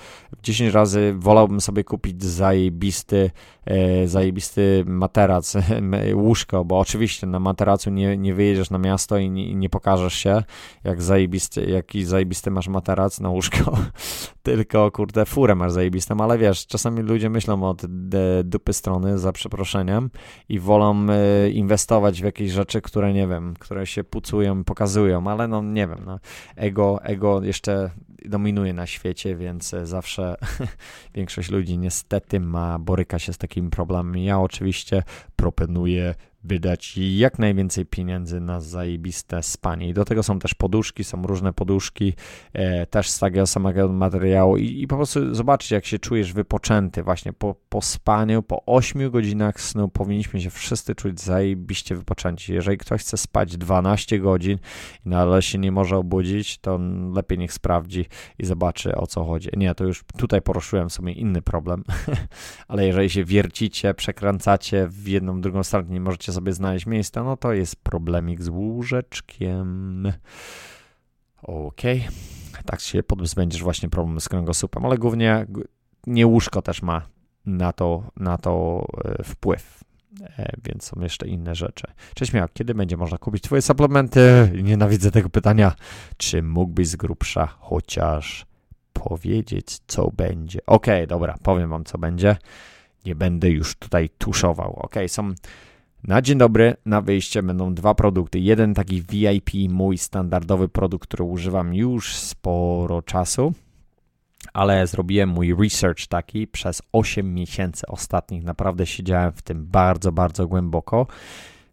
10 0.44 0.74
razy 0.74 1.14
wolałbym 1.18 1.62
sobie 1.62 1.84
kupić 1.84 2.24
zajebisty, 2.24 3.32
e, 3.66 4.08
zajebisty 4.08 4.84
materac, 4.88 5.58
łóżko, 6.14 6.66
bo 6.72 6.80
oczywiście 6.80 7.28
na 7.28 7.40
materacu 7.40 7.90
nie, 7.90 8.18
nie 8.18 8.34
wyjedziesz 8.34 8.70
na 8.70 8.78
miasto 8.78 9.18
i 9.18 9.30
nie, 9.30 9.56
nie 9.56 9.70
pokażesz 9.70 10.14
się, 10.14 10.44
jak 10.84 11.02
zajebisty, 11.02 11.66
jaki 11.66 12.06
zajebisty 12.06 12.52
masz 12.52 12.68
materac 12.68 13.20
na 13.20 13.30
łóżko, 13.30 13.78
tylko 14.44 14.92
kurde 14.92 15.26
furę 15.26 15.56
masz 15.56 15.72
zajebistą, 15.72 16.22
ale 16.22 16.38
wiesz, 16.38 16.68
czasami 16.68 17.02
ludzie 17.02 17.30
myślą 17.30 17.64
od 17.64 17.82
dupy 18.44 18.74
strony, 18.74 19.20
za 19.20 19.32
przeproszeniem 19.32 20.10
i 20.50 20.60
wolą 20.60 21.08
e, 21.10 21.50
inwestować 21.50 22.22
w 22.22 22.26
jakieś 22.26 22.52
rzeczy, 22.52 22.82
które 22.82 23.14
nie 23.14 23.28
wiem, 23.28 23.54
które 23.60 23.88
się 23.88 24.04
pucują, 24.04 24.64
pokazują, 24.64 25.28
ale 25.28 25.48
no 25.48 25.62
nie 25.62 25.88
wiem, 25.88 26.00
no, 26.06 26.20
ego, 26.56 27.04
ego 27.04 27.44
jeszcze 27.44 27.92
dominuje 28.26 28.74
na 28.74 28.88
świecie, 28.88 29.36
więc 29.36 29.76
zawsze 29.84 30.36
większość 31.16 31.50
ludzi 31.50 31.78
niestety 31.78 32.40
ma, 32.40 32.80
boryka 32.80 33.20
się 33.20 33.34
z 33.34 33.38
takimi 33.38 33.70
problemami. 33.70 34.26
Ja 34.26 34.40
oczywiście 34.40 35.04
proponuję 35.36 36.16
wydać 36.44 36.98
jak 36.98 37.40
najwięcej 37.40 37.86
pieniędzy 37.86 38.40
na 38.40 38.62
zajebiste 38.62 39.44
spanie. 39.44 39.90
I 39.90 39.94
do 39.94 40.06
tego 40.06 40.24
są 40.24 40.40
też 40.40 40.54
poduszki, 40.54 41.04
są 41.04 41.24
różne 41.24 41.54
poduszki, 41.54 42.14
e, 42.54 42.86
też 42.86 43.10
z 43.10 43.20
takiego 43.20 43.48
samego 43.48 43.90
materiału 43.90 44.58
I, 44.58 44.82
i 44.82 44.88
po 44.88 44.96
prostu 44.96 45.36
zobaczcie, 45.36 45.76
jak 45.76 45.86
się 45.86 46.00
czujesz 46.00 46.34
wypoczęty 46.34 47.04
właśnie 47.04 47.34
po, 47.34 47.56
po 47.70 47.82
spaniu, 47.82 48.44
po 48.44 48.66
8 48.66 49.12
godzinach 49.12 49.62
snu 49.62 49.90
powinniśmy 49.90 50.42
się 50.42 50.50
wszyscy 50.50 50.96
czuć 50.96 51.22
zajebiście 51.22 51.96
wypoczęci. 51.96 52.54
Jeżeli 52.54 52.78
ktoś 52.78 53.02
chce 53.02 53.18
spać 53.18 53.58
12 53.58 54.20
godzin 54.20 54.58
i 55.06 55.10
nadal 55.10 55.42
się 55.42 55.58
nie 55.58 55.72
może 55.72 55.98
obudzić, 55.98 56.58
to 56.58 56.80
lepiej 57.14 57.38
niech 57.38 57.54
sprawdzi 57.54 58.06
i 58.40 58.46
zobaczy 58.46 58.96
o 58.96 59.08
co 59.08 59.26
chodzi. 59.26 59.50
Nie, 59.58 59.76
to 59.76 59.84
już 59.84 60.04
tutaj 60.18 60.42
poruszyłem 60.42 60.90
sobie 60.90 61.12
inny 61.14 61.42
problem, 61.42 61.84
ale 62.68 62.88
jeżeli 62.88 63.10
się 63.10 63.24
wiercicie, 63.24 63.94
przekręcacie 63.94 64.88
w 64.88 65.08
jedną, 65.08 65.42
drugą 65.42 65.64
stronę, 65.64 65.90
nie 65.90 66.02
możecie 66.02 66.34
sobie 66.34 66.54
znaleźć 66.54 66.86
miejsca, 66.86 67.24
no 67.24 67.38
to 67.38 67.54
jest 67.54 67.76
problemik 67.76 68.42
z 68.42 68.50
łóżeczkiem. 68.50 70.08
Okej. 71.44 72.00
Okay. 72.00 72.64
Tak 72.66 72.80
się 72.80 73.04
podbędziesz 73.04 73.64
właśnie 73.64 73.90
problem 73.90 74.20
z 74.20 74.30
kręgosłupem, 74.30 74.86
ale 74.86 74.98
głównie 74.98 75.46
nie 76.08 76.28
łóżko 76.28 76.62
też 76.62 76.82
ma 76.82 77.02
na 77.46 77.74
to, 77.74 78.04
na 78.18 78.38
to 78.38 78.86
e, 79.04 79.24
wpływ. 79.24 79.84
E, 80.22 80.54
więc 80.64 80.84
są 80.84 81.02
jeszcze 81.02 81.28
inne 81.28 81.56
rzeczy. 81.56 81.88
Cześć 82.16 82.34
Miał, 82.34 82.48
kiedy 82.54 82.74
będzie 82.74 82.98
można 82.98 83.18
kupić 83.18 83.44
Twoje 83.44 83.62
suplementy? 83.62 84.52
Nienawidzę 84.64 85.12
tego 85.12 85.30
pytania. 85.30 85.76
Czy 86.18 86.44
mógłbyś 86.44 86.88
z 86.88 86.96
grubsza 86.96 87.48
chociaż 87.60 88.46
powiedzieć, 88.94 89.80
co 89.88 90.12
będzie? 90.12 90.60
Okej, 90.66 90.96
okay, 90.96 91.08
dobra, 91.08 91.38
powiem 91.44 91.70
Wam, 91.70 91.84
co 91.84 91.98
będzie. 91.98 92.36
Nie 93.06 93.16
będę 93.16 93.50
już 93.50 93.76
tutaj 93.76 94.10
tuszował. 94.18 94.76
Ok, 94.76 94.96
są 95.08 95.34
na 96.04 96.22
dzień 96.22 96.38
dobry, 96.38 96.76
na 96.86 97.02
wyjście 97.02 97.44
będą 97.44 97.74
dwa 97.74 97.96
produkty. 97.96 98.40
Jeden 98.40 98.74
taki 98.74 99.02
VIP, 99.02 99.50
mój 99.70 99.98
standardowy 99.98 100.70
produkt, 100.70 101.08
który 101.08 101.24
używam 101.24 101.74
już 101.74 102.16
sporo 102.16 103.02
czasu, 103.02 103.54
ale 104.54 104.88
zrobiłem 104.88 105.30
mój 105.30 105.56
research 105.56 106.08
taki 106.08 106.48
przez 106.48 106.82
8 106.92 107.34
miesięcy 107.34 107.88
ostatnich. 107.88 108.44
Naprawdę 108.44 108.86
siedziałem 108.86 109.32
w 109.32 109.42
tym 109.42 109.66
bardzo, 109.66 110.12
bardzo 110.12 110.48
głęboko, 110.48 111.08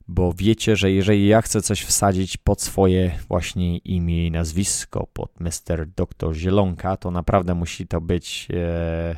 bo 0.08 0.32
wiecie, 0.32 0.76
że 0.76 0.90
jeżeli 0.90 1.26
ja 1.26 1.42
chcę 1.42 1.62
coś 1.62 1.82
wsadzić 1.82 2.36
pod 2.36 2.62
swoje 2.62 3.18
właśnie 3.28 3.78
imię 3.78 4.26
i 4.26 4.30
nazwisko, 4.30 5.06
pod 5.12 5.40
Mr. 5.40 5.86
Dr. 5.96 6.34
Zielonka, 6.34 6.96
to 6.96 7.10
naprawdę 7.10 7.54
musi 7.54 7.86
to 7.86 8.00
być. 8.00 8.48
E, 8.52 9.16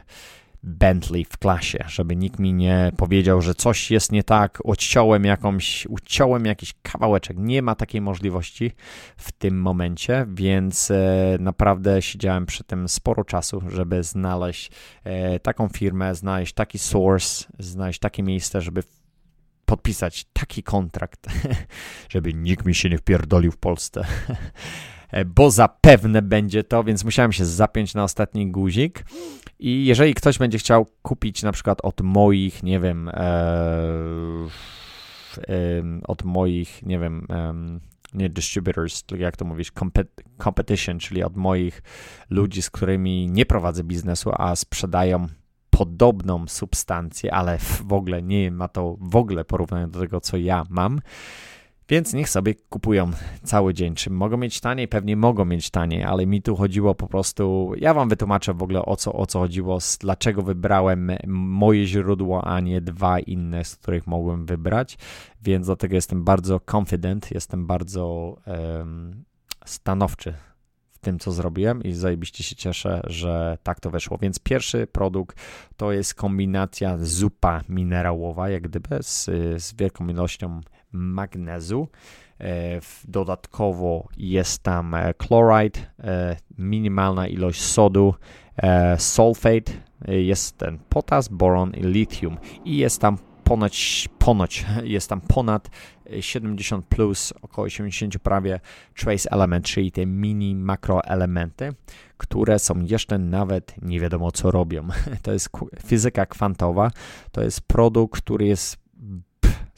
Bentley 0.62 1.24
w 1.24 1.38
klasie, 1.38 1.84
żeby 1.88 2.16
nikt 2.16 2.38
mi 2.38 2.52
nie 2.52 2.92
powiedział, 2.96 3.42
że 3.42 3.54
coś 3.54 3.90
jest 3.90 4.12
nie 4.12 4.24
tak, 4.24 4.58
odciąłem 4.64 5.24
jakąś, 5.24 5.86
uciąłem 5.86 6.46
jakiś 6.46 6.74
kawałeczek. 6.82 7.36
Nie 7.38 7.62
ma 7.62 7.74
takiej 7.74 8.00
możliwości 8.00 8.72
w 9.16 9.32
tym 9.32 9.60
momencie, 9.60 10.26
więc 10.28 10.90
e, 10.90 11.36
naprawdę 11.40 12.02
siedziałem 12.02 12.46
przy 12.46 12.64
tym 12.64 12.88
sporo 12.88 13.24
czasu, 13.24 13.62
żeby 13.68 14.02
znaleźć 14.02 14.70
e, 15.04 15.40
taką 15.40 15.68
firmę, 15.68 16.14
znaleźć 16.14 16.52
taki 16.52 16.78
source, 16.78 17.44
znaleźć 17.58 17.98
takie 17.98 18.22
miejsce, 18.22 18.60
żeby 18.60 18.82
podpisać 19.64 20.24
taki 20.32 20.62
kontrakt, 20.62 21.26
żeby 22.12 22.34
nikt 22.34 22.66
mi 22.66 22.74
się 22.74 22.88
nie 22.88 22.98
wpierdolił 22.98 23.52
w 23.52 23.58
Polsce. 23.58 24.04
E, 25.10 25.24
bo 25.24 25.50
zapewne 25.50 26.22
będzie 26.22 26.64
to, 26.64 26.84
więc 26.84 27.04
musiałem 27.04 27.32
się 27.32 27.46
zapiąć 27.46 27.94
na 27.94 28.04
ostatni 28.04 28.50
guzik. 28.50 29.04
I 29.60 29.84
jeżeli 29.84 30.14
ktoś 30.14 30.38
będzie 30.38 30.58
chciał 30.58 30.86
kupić 31.02 31.42
na 31.42 31.52
przykład 31.52 31.78
od 31.82 32.00
moich, 32.00 32.62
nie 32.62 32.80
wiem, 32.80 33.08
e, 33.08 33.12
e, 35.48 35.82
od 36.04 36.24
moich, 36.24 36.82
nie 36.82 36.98
wiem, 36.98 37.26
e, 37.30 37.54
nie 38.14 38.28
distributors, 38.28 39.04
jak 39.18 39.36
to 39.36 39.44
mówisz, 39.44 39.72
competition, 40.42 40.98
czyli 40.98 41.22
od 41.22 41.36
moich 41.36 41.82
ludzi, 42.30 42.62
z 42.62 42.70
którymi 42.70 43.28
nie 43.30 43.46
prowadzę 43.46 43.84
biznesu, 43.84 44.30
a 44.34 44.56
sprzedają 44.56 45.26
podobną 45.70 46.44
substancję, 46.48 47.34
ale 47.34 47.58
w 47.58 47.92
ogóle 47.92 48.22
nie 48.22 48.50
ma 48.50 48.68
to 48.68 48.96
w 49.00 49.16
ogóle 49.16 49.44
porównania 49.44 49.88
do 49.88 50.00
tego, 50.00 50.20
co 50.20 50.36
ja 50.36 50.64
mam, 50.70 51.00
więc 51.90 52.12
niech 52.12 52.28
sobie 52.28 52.54
kupują 52.54 53.10
cały 53.42 53.74
dzień. 53.74 53.94
Czy 53.94 54.10
mogą 54.10 54.36
mieć 54.36 54.60
taniej? 54.60 54.88
Pewnie 54.88 55.16
mogą 55.16 55.44
mieć 55.44 55.70
taniej, 55.70 56.04
ale 56.04 56.26
mi 56.26 56.42
tu 56.42 56.56
chodziło 56.56 56.94
po 56.94 57.06
prostu. 57.06 57.72
Ja 57.76 57.94
wam 57.94 58.08
wytłumaczę 58.08 58.54
w 58.54 58.62
ogóle 58.62 58.84
o 58.84 58.96
co, 58.96 59.12
o 59.12 59.26
co 59.26 59.38
chodziło, 59.38 59.78
dlaczego 60.00 60.42
wybrałem 60.42 61.12
moje 61.26 61.86
źródło, 61.86 62.44
a 62.44 62.60
nie 62.60 62.80
dwa 62.80 63.20
inne, 63.20 63.64
z 63.64 63.76
których 63.76 64.06
mogłem 64.06 64.46
wybrać. 64.46 64.98
Więc 65.42 65.66
dlatego 65.66 65.94
jestem 65.94 66.24
bardzo 66.24 66.60
confident, 66.76 67.30
jestem 67.30 67.66
bardzo 67.66 68.36
um, 68.46 69.24
stanowczy 69.64 70.34
w 70.90 70.98
tym, 70.98 71.18
co 71.18 71.32
zrobiłem 71.32 71.82
i 71.82 71.92
zajebiście 71.92 72.44
się 72.44 72.56
cieszę, 72.56 73.00
że 73.06 73.58
tak 73.62 73.80
to 73.80 73.90
weszło. 73.90 74.18
Więc 74.18 74.38
pierwszy 74.38 74.86
produkt 74.86 75.40
to 75.76 75.92
jest 75.92 76.14
kombinacja 76.14 76.98
zupa 76.98 77.60
minerałowa, 77.68 78.48
jak 78.48 78.62
gdyby 78.62 78.98
z, 79.02 79.24
z 79.62 79.74
wielką 79.74 80.08
ilością 80.08 80.60
magnezu. 80.92 81.88
E, 82.40 82.80
dodatkowo 83.08 84.08
jest 84.16 84.62
tam 84.62 84.94
e, 84.94 85.14
chloride, 85.22 85.80
e, 85.98 86.36
minimalna 86.58 87.28
ilość 87.28 87.62
sodu, 87.62 88.14
sulfate, 88.98 89.72
jest 90.08 90.58
ten 90.58 90.78
potas, 90.88 91.28
boron 91.28 91.72
i 91.74 91.82
lithium 91.82 92.36
i 92.64 92.76
jest 92.76 93.00
tam 93.00 93.18
ponoć, 93.44 94.08
ponoć 94.18 94.66
jest 94.84 95.08
tam 95.08 95.20
ponad 95.20 95.70
70 96.20 96.86
plus, 96.86 97.32
około 97.42 97.66
80 97.66 98.18
prawie 98.18 98.60
trace 98.94 99.30
element, 99.30 99.64
czyli 99.64 99.92
te 99.92 100.06
mini 100.06 100.54
makroelementy, 100.54 101.74
które 102.16 102.58
są 102.58 102.80
jeszcze 102.80 103.18
nawet 103.18 103.74
nie 103.82 104.00
wiadomo 104.00 104.32
co 104.32 104.50
robią. 104.50 104.88
To 105.22 105.32
jest 105.32 105.50
fizyka 105.86 106.26
kwantowa, 106.26 106.90
to 107.32 107.42
jest 107.42 107.60
produkt, 107.60 108.20
który 108.22 108.46
jest 108.46 108.78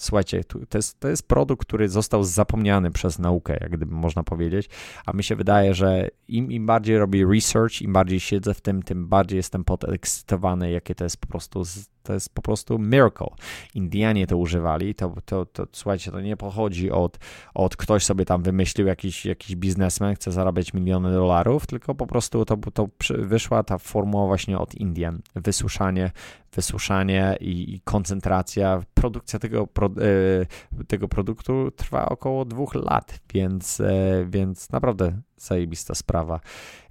Słuchajcie, 0.02 0.44
to 0.44 0.78
jest, 0.78 1.00
to 1.00 1.08
jest 1.08 1.28
produkt, 1.28 1.66
który 1.66 1.88
został 1.88 2.24
zapomniany 2.24 2.90
przez 2.90 3.18
naukę, 3.18 3.58
jak 3.60 3.70
gdyby 3.70 3.94
można 3.94 4.22
powiedzieć, 4.22 4.68
a 5.06 5.12
mi 5.12 5.24
się 5.24 5.36
wydaje, 5.36 5.74
że 5.74 6.08
im, 6.28 6.52
im 6.52 6.66
bardziej 6.66 6.98
robię 6.98 7.26
research, 7.32 7.82
im 7.82 7.92
bardziej 7.92 8.20
siedzę 8.20 8.54
w 8.54 8.60
tym, 8.60 8.82
tym 8.82 9.08
bardziej 9.08 9.36
jestem 9.36 9.64
podekscytowany, 9.64 10.70
jakie 10.70 10.94
to 10.94 11.04
jest 11.04 11.16
po 11.16 11.26
prostu 11.26 11.64
to 12.02 12.12
jest 12.12 12.34
po 12.34 12.42
prostu 12.42 12.78
miracle. 12.78 13.26
Indianie 13.74 14.26
to 14.26 14.36
używali, 14.36 14.94
to, 14.94 15.14
to, 15.24 15.46
to 15.46 15.66
słuchajcie, 15.72 16.10
to 16.10 16.20
nie 16.20 16.36
pochodzi 16.36 16.90
od, 16.90 17.18
od 17.54 17.76
ktoś 17.76 18.04
sobie 18.04 18.24
tam 18.24 18.42
wymyślił, 18.42 18.86
jakiś, 18.86 19.26
jakiś 19.26 19.56
biznesmen, 19.56 20.14
chce 20.14 20.32
zarabiać 20.32 20.74
miliony 20.74 21.12
dolarów, 21.12 21.66
tylko 21.66 21.94
po 21.94 22.06
prostu 22.06 22.44
to, 22.44 22.56
to 22.56 22.88
wyszła 23.10 23.62
ta 23.62 23.78
formuła 23.78 24.26
właśnie 24.26 24.58
od 24.58 24.74
Indian. 24.74 25.20
Wysuszanie, 25.34 26.10
wysuszanie 26.54 27.36
i, 27.40 27.74
i 27.74 27.80
koncentracja. 27.80 28.82
Produkcja 28.94 29.38
tego, 29.38 29.66
pro, 29.66 29.86
e, 29.86 30.84
tego 30.84 31.08
produktu 31.08 31.70
trwa 31.70 32.08
około 32.08 32.44
dwóch 32.44 32.74
lat, 32.74 33.20
więc, 33.34 33.80
e, 33.80 34.26
więc 34.28 34.70
naprawdę 34.70 35.12
zajebista 35.36 35.94
sprawa. 35.94 36.40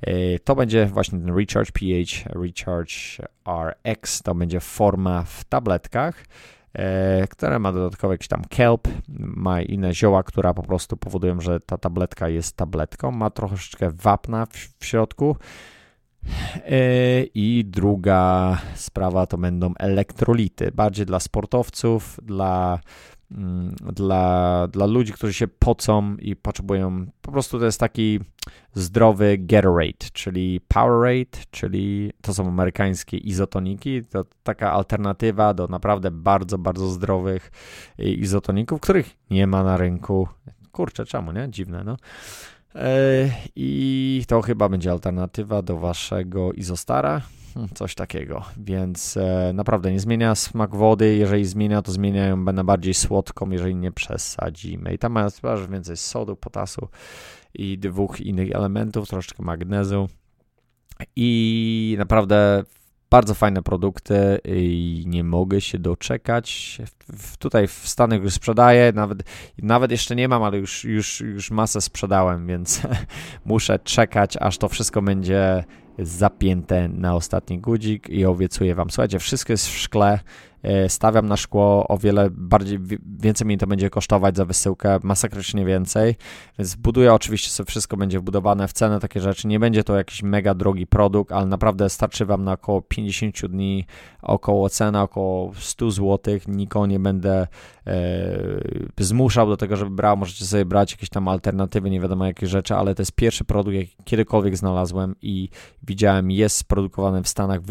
E, 0.01 0.39
to 0.39 0.55
będzie 0.55 0.85
właśnie 0.85 1.19
ten 1.19 1.37
Recharge 1.37 1.71
PH, 1.71 2.39
Recharge 2.43 2.93
RX, 3.47 4.21
to 4.21 4.35
będzie 4.35 4.59
forma 4.59 5.23
w 5.23 5.43
tabletkach, 5.43 6.25
które 7.29 7.59
ma 7.59 7.71
dodatkowo 7.71 8.13
jakiś 8.13 8.27
tam 8.27 8.41
kelp, 8.49 8.87
ma 9.19 9.61
inne 9.61 9.93
zioła, 9.93 10.23
które 10.23 10.53
po 10.53 10.63
prostu 10.63 10.97
powodują, 10.97 11.41
że 11.41 11.59
ta 11.59 11.77
tabletka 11.77 12.29
jest 12.29 12.57
tabletką, 12.57 13.11
ma 13.11 13.29
troszeczkę 13.29 13.91
wapna 13.91 14.45
w, 14.45 14.51
w 14.79 14.85
środku. 14.85 15.35
E, 16.55 17.23
I 17.23 17.65
druga 17.65 18.57
sprawa 18.75 19.25
to 19.25 19.37
będą 19.37 19.73
elektrolity, 19.79 20.71
bardziej 20.71 21.05
dla 21.05 21.19
sportowców, 21.19 22.19
dla 22.23 22.79
Mm, 23.37 23.75
dla, 23.93 24.67
dla 24.67 24.85
ludzi, 24.85 25.13
którzy 25.13 25.33
się 25.33 25.47
pocą 25.47 26.15
i 26.15 26.35
potrzebują, 26.35 27.05
po 27.21 27.31
prostu 27.31 27.59
to 27.59 27.65
jest 27.65 27.79
taki 27.79 28.19
zdrowy 28.73 29.37
Gatorade, 29.39 30.09
czyli 30.13 30.61
Powerade, 30.67 31.37
czyli 31.51 32.11
to 32.21 32.33
są 32.33 32.47
amerykańskie 32.47 33.17
izotoniki, 33.17 34.05
to 34.05 34.25
taka 34.43 34.71
alternatywa 34.71 35.53
do 35.53 35.67
naprawdę 35.67 36.11
bardzo, 36.11 36.57
bardzo 36.57 36.87
zdrowych 36.87 37.51
izotoników, 37.97 38.81
których 38.81 39.17
nie 39.29 39.47
ma 39.47 39.63
na 39.63 39.77
rynku. 39.77 40.27
Kurczę, 40.71 41.05
czemu, 41.05 41.31
nie? 41.31 41.47
Dziwne, 41.49 41.83
no. 41.83 41.97
E, 42.75 43.29
I 43.55 44.23
to 44.27 44.41
chyba 44.41 44.69
będzie 44.69 44.91
alternatywa 44.91 45.61
do 45.61 45.77
waszego 45.77 46.53
izostara, 46.53 47.21
Hmm, 47.53 47.69
coś 47.73 47.95
takiego, 47.95 48.45
więc 48.57 49.17
e, 49.17 49.51
naprawdę 49.53 49.91
nie 49.91 49.99
zmienia 49.99 50.35
smak 50.35 50.75
wody, 50.75 51.15
jeżeli 51.15 51.45
zmienia, 51.45 51.81
to 51.81 51.91
zmieniają 51.91 52.37
na 52.37 52.63
bardziej 52.63 52.93
słodką, 52.93 53.49
jeżeli 53.49 53.75
nie 53.75 53.91
przesadzimy. 53.91 54.93
I 54.93 54.97
tam 54.97 55.11
masz 55.43 55.67
więcej 55.67 55.97
sodu, 55.97 56.35
potasu 56.35 56.87
i 57.53 57.77
dwóch 57.77 58.21
innych 58.21 58.51
elementów, 58.51 59.09
troszeczkę 59.09 59.43
magnezu. 59.43 60.09
I 61.15 61.95
naprawdę 61.99 62.63
bardzo 63.11 63.35
fajne 63.35 63.61
produkty 63.61 64.39
i 64.45 65.03
nie 65.07 65.23
mogę 65.23 65.61
się 65.61 65.79
doczekać. 65.79 66.77
Tutaj 67.39 67.67
w 67.67 67.71
Stanach 67.71 68.21
już 68.23 68.33
sprzedaję, 68.33 68.91
nawet, 68.95 69.23
nawet 69.57 69.91
jeszcze 69.91 70.15
nie 70.15 70.27
mam, 70.27 70.43
ale 70.43 70.57
już, 70.57 70.83
już, 70.83 71.21
już 71.21 71.51
masę 71.51 71.81
sprzedałem, 71.81 72.47
więc 72.47 72.81
muszę 73.45 73.79
czekać, 73.79 74.37
aż 74.39 74.57
to 74.57 74.69
wszystko 74.69 75.01
będzie 75.01 75.63
zapięte 75.99 76.87
na 76.87 77.15
ostatni 77.15 77.59
gudzik 77.59 78.09
i 78.09 78.25
obiecuję 78.25 78.75
Wam, 78.75 78.89
słuchajcie, 78.89 79.19
wszystko 79.19 79.53
jest 79.53 79.67
w 79.67 79.77
szkle, 79.77 80.19
stawiam 80.87 81.27
na 81.27 81.37
szkło 81.37 81.87
o 81.87 81.97
wiele 81.97 82.29
bardziej, 82.31 82.79
więcej 83.19 83.47
mi 83.47 83.57
to 83.57 83.67
będzie 83.67 83.89
kosztować 83.89 84.37
za 84.37 84.45
wysyłkę, 84.45 84.99
masakrycznie 85.03 85.65
więcej, 85.65 86.15
więc 86.59 86.75
buduję 86.75 87.13
oczywiście 87.13 87.49
sobie 87.49 87.67
wszystko 87.67 87.97
będzie 87.97 88.19
wbudowane 88.19 88.67
w 88.67 88.73
cenę, 88.73 88.99
takie 88.99 89.21
rzeczy, 89.21 89.47
nie 89.47 89.59
będzie 89.59 89.83
to 89.83 89.97
jakiś 89.97 90.23
mega 90.23 90.53
drogi 90.53 90.87
produkt, 90.87 91.31
ale 91.31 91.45
naprawdę 91.45 91.89
starczy 91.89 92.25
Wam 92.25 92.43
na 92.43 92.51
około 92.51 92.81
50 92.81 93.47
dni, 93.47 93.85
około 94.21 94.69
cena 94.69 95.03
około 95.03 95.51
100 95.59 95.91
zł, 95.91 96.39
nikogo 96.47 96.87
nie 96.87 96.99
będę 96.99 97.47
e, 97.87 97.93
zmuszał 98.99 99.47
do 99.47 99.57
tego, 99.57 99.75
żeby 99.75 99.91
brał, 99.91 100.17
możecie 100.17 100.45
sobie 100.45 100.65
brać 100.65 100.91
jakieś 100.91 101.09
tam 101.09 101.27
alternatywy, 101.27 101.89
nie 101.89 101.99
wiadomo 101.99 102.25
jakie 102.25 102.47
rzeczy, 102.47 102.75
ale 102.75 102.95
to 102.95 103.01
jest 103.01 103.11
pierwszy 103.11 103.43
produkt, 103.43 103.75
jaki 103.75 103.95
kiedykolwiek 104.03 104.57
znalazłem 104.57 105.15
i 105.21 105.49
widziałem, 105.83 106.31
jest 106.31 106.57
sprodukowany 106.57 107.23
w 107.23 107.27
Stanach, 107.27 107.61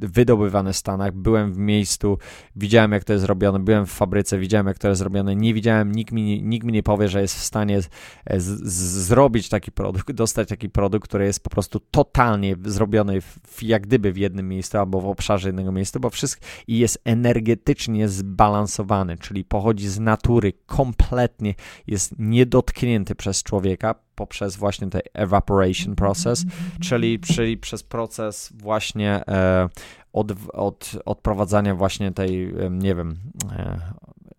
wydobywany 0.00 0.72
w 0.72 0.76
Stanach, 0.76 1.12
byłem 1.12 1.52
w 1.52 1.58
miejscu, 1.58 2.15
widziałem 2.56 2.92
jak 2.92 3.04
to 3.04 3.12
jest 3.12 3.24
robione, 3.24 3.58
byłem 3.58 3.86
w 3.86 3.90
fabryce, 3.90 4.38
widziałem 4.38 4.66
jak 4.66 4.78
to 4.78 4.88
jest 4.88 5.02
robione, 5.02 5.36
nie 5.36 5.54
widziałem, 5.54 5.92
nikt 5.92 6.12
mi, 6.12 6.42
nikt 6.42 6.66
mi 6.66 6.72
nie 6.72 6.82
powie, 6.82 7.08
że 7.08 7.20
jest 7.20 7.36
w 7.36 7.42
stanie 7.42 7.82
z, 7.82 7.88
z, 8.36 8.72
zrobić 9.06 9.48
taki 9.48 9.72
produkt, 9.72 10.12
dostać 10.26 10.48
taki 10.48 10.70
produkt, 10.70 11.08
który 11.08 11.24
jest 11.24 11.42
po 11.42 11.50
prostu 11.50 11.80
totalnie 11.80 12.56
zrobiony 12.64 13.20
w, 13.20 13.62
jak 13.62 13.86
gdyby 13.86 14.12
w 14.12 14.16
jednym 14.16 14.48
miejscu 14.48 14.78
albo 14.78 15.00
w 15.00 15.06
obszarze 15.06 15.48
jednego 15.48 15.72
miejsca, 15.72 16.00
bo 16.00 16.10
wszystko 16.10 16.46
i 16.66 16.78
jest 16.78 17.00
energetycznie 17.04 18.08
zbalansowany, 18.08 19.18
czyli 19.18 19.44
pochodzi 19.44 19.88
z 19.88 19.98
natury 19.98 20.52
kompletnie, 20.66 21.54
jest 21.86 22.14
niedotknięty 22.18 23.14
przez 23.14 23.42
człowieka, 23.42 23.94
poprzez 24.16 24.56
właśnie 24.56 24.90
ten 24.90 25.00
evaporation 25.14 25.94
process, 25.94 26.44
czyli, 26.80 27.20
czyli 27.20 27.56
przez 27.56 27.82
proces 27.82 28.52
właśnie 28.54 29.26
e, 29.28 29.68
od, 30.16 30.32
od, 30.52 30.92
odprowadzania 31.04 31.74
właśnie 31.74 32.12
tej, 32.12 32.54
nie 32.70 32.94
wiem, 32.94 33.16
e, 33.52 33.80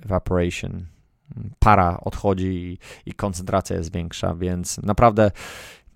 evaporation, 0.05 0.85
para 1.59 1.99
odchodzi 1.99 2.47
i, 2.47 2.77
i 3.09 3.13
koncentracja 3.13 3.75
jest 3.75 3.93
większa, 3.93 4.35
więc 4.35 4.77
naprawdę 4.77 5.31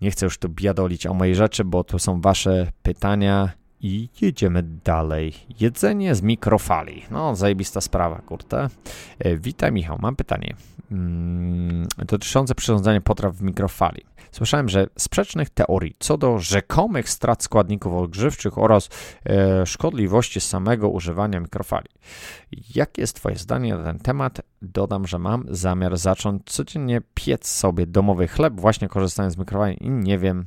nie 0.02 0.12
chcę 0.12 0.26
już 0.26 0.38
tu 0.38 0.50
biadolić 0.50 1.06
o 1.06 1.14
mojej 1.14 1.36
rzeczy, 1.36 1.64
bo 1.64 1.84
tu 1.84 2.00
są 2.00 2.22
wasze 2.22 2.72
pytania 2.84 3.50
i 3.82 4.10
jedziemy 4.22 4.64
dalej. 4.64 5.34
Jedzenie 5.60 6.16
z 6.16 6.22
mikrofali. 6.22 7.04
No, 7.12 7.36
zajebista 7.36 7.82
sprawa, 7.82 8.22
kurte. 8.22 8.70
E, 9.20 9.38
witaj, 9.38 9.72
Michał. 9.72 9.98
Mam 10.02 10.16
pytanie 10.16 10.56
mm, 10.92 11.88
dotyczące 11.98 12.56
przyrządzania 12.56 13.02
potraw 13.02 13.36
w 13.36 13.42
mikrofali. 13.42 14.02
Słyszałem, 14.32 14.70
że 14.70 14.88
sprzecznych 14.98 15.50
teorii 15.50 15.96
co 16.00 16.18
do 16.18 16.40
rzekomych 16.40 17.10
strat 17.10 17.44
składników 17.44 17.94
odgrzewczych 17.94 18.58
oraz 18.58 18.90
e, 19.26 19.66
szkodliwości 19.66 20.42
samego 20.42 20.90
używania 20.90 21.40
mikrofali. 21.40 21.88
Jakie 22.76 23.02
jest 23.02 23.16
Twoje 23.16 23.36
zdanie 23.36 23.76
na 23.76 23.84
ten 23.84 24.00
temat? 24.00 24.42
Dodam, 24.62 25.08
że 25.08 25.20
mam 25.20 25.46
zamiar 25.50 25.98
zacząć 25.98 26.44
codziennie 26.46 27.02
piec 27.14 27.48
sobie 27.48 27.88
domowy 27.88 28.28
chleb, 28.28 28.54
właśnie 28.60 28.90
korzystając 28.90 29.34
z 29.34 29.38
mikrofali 29.38 29.84
i 29.84 29.90
nie 29.90 30.18
wiem. 30.18 30.46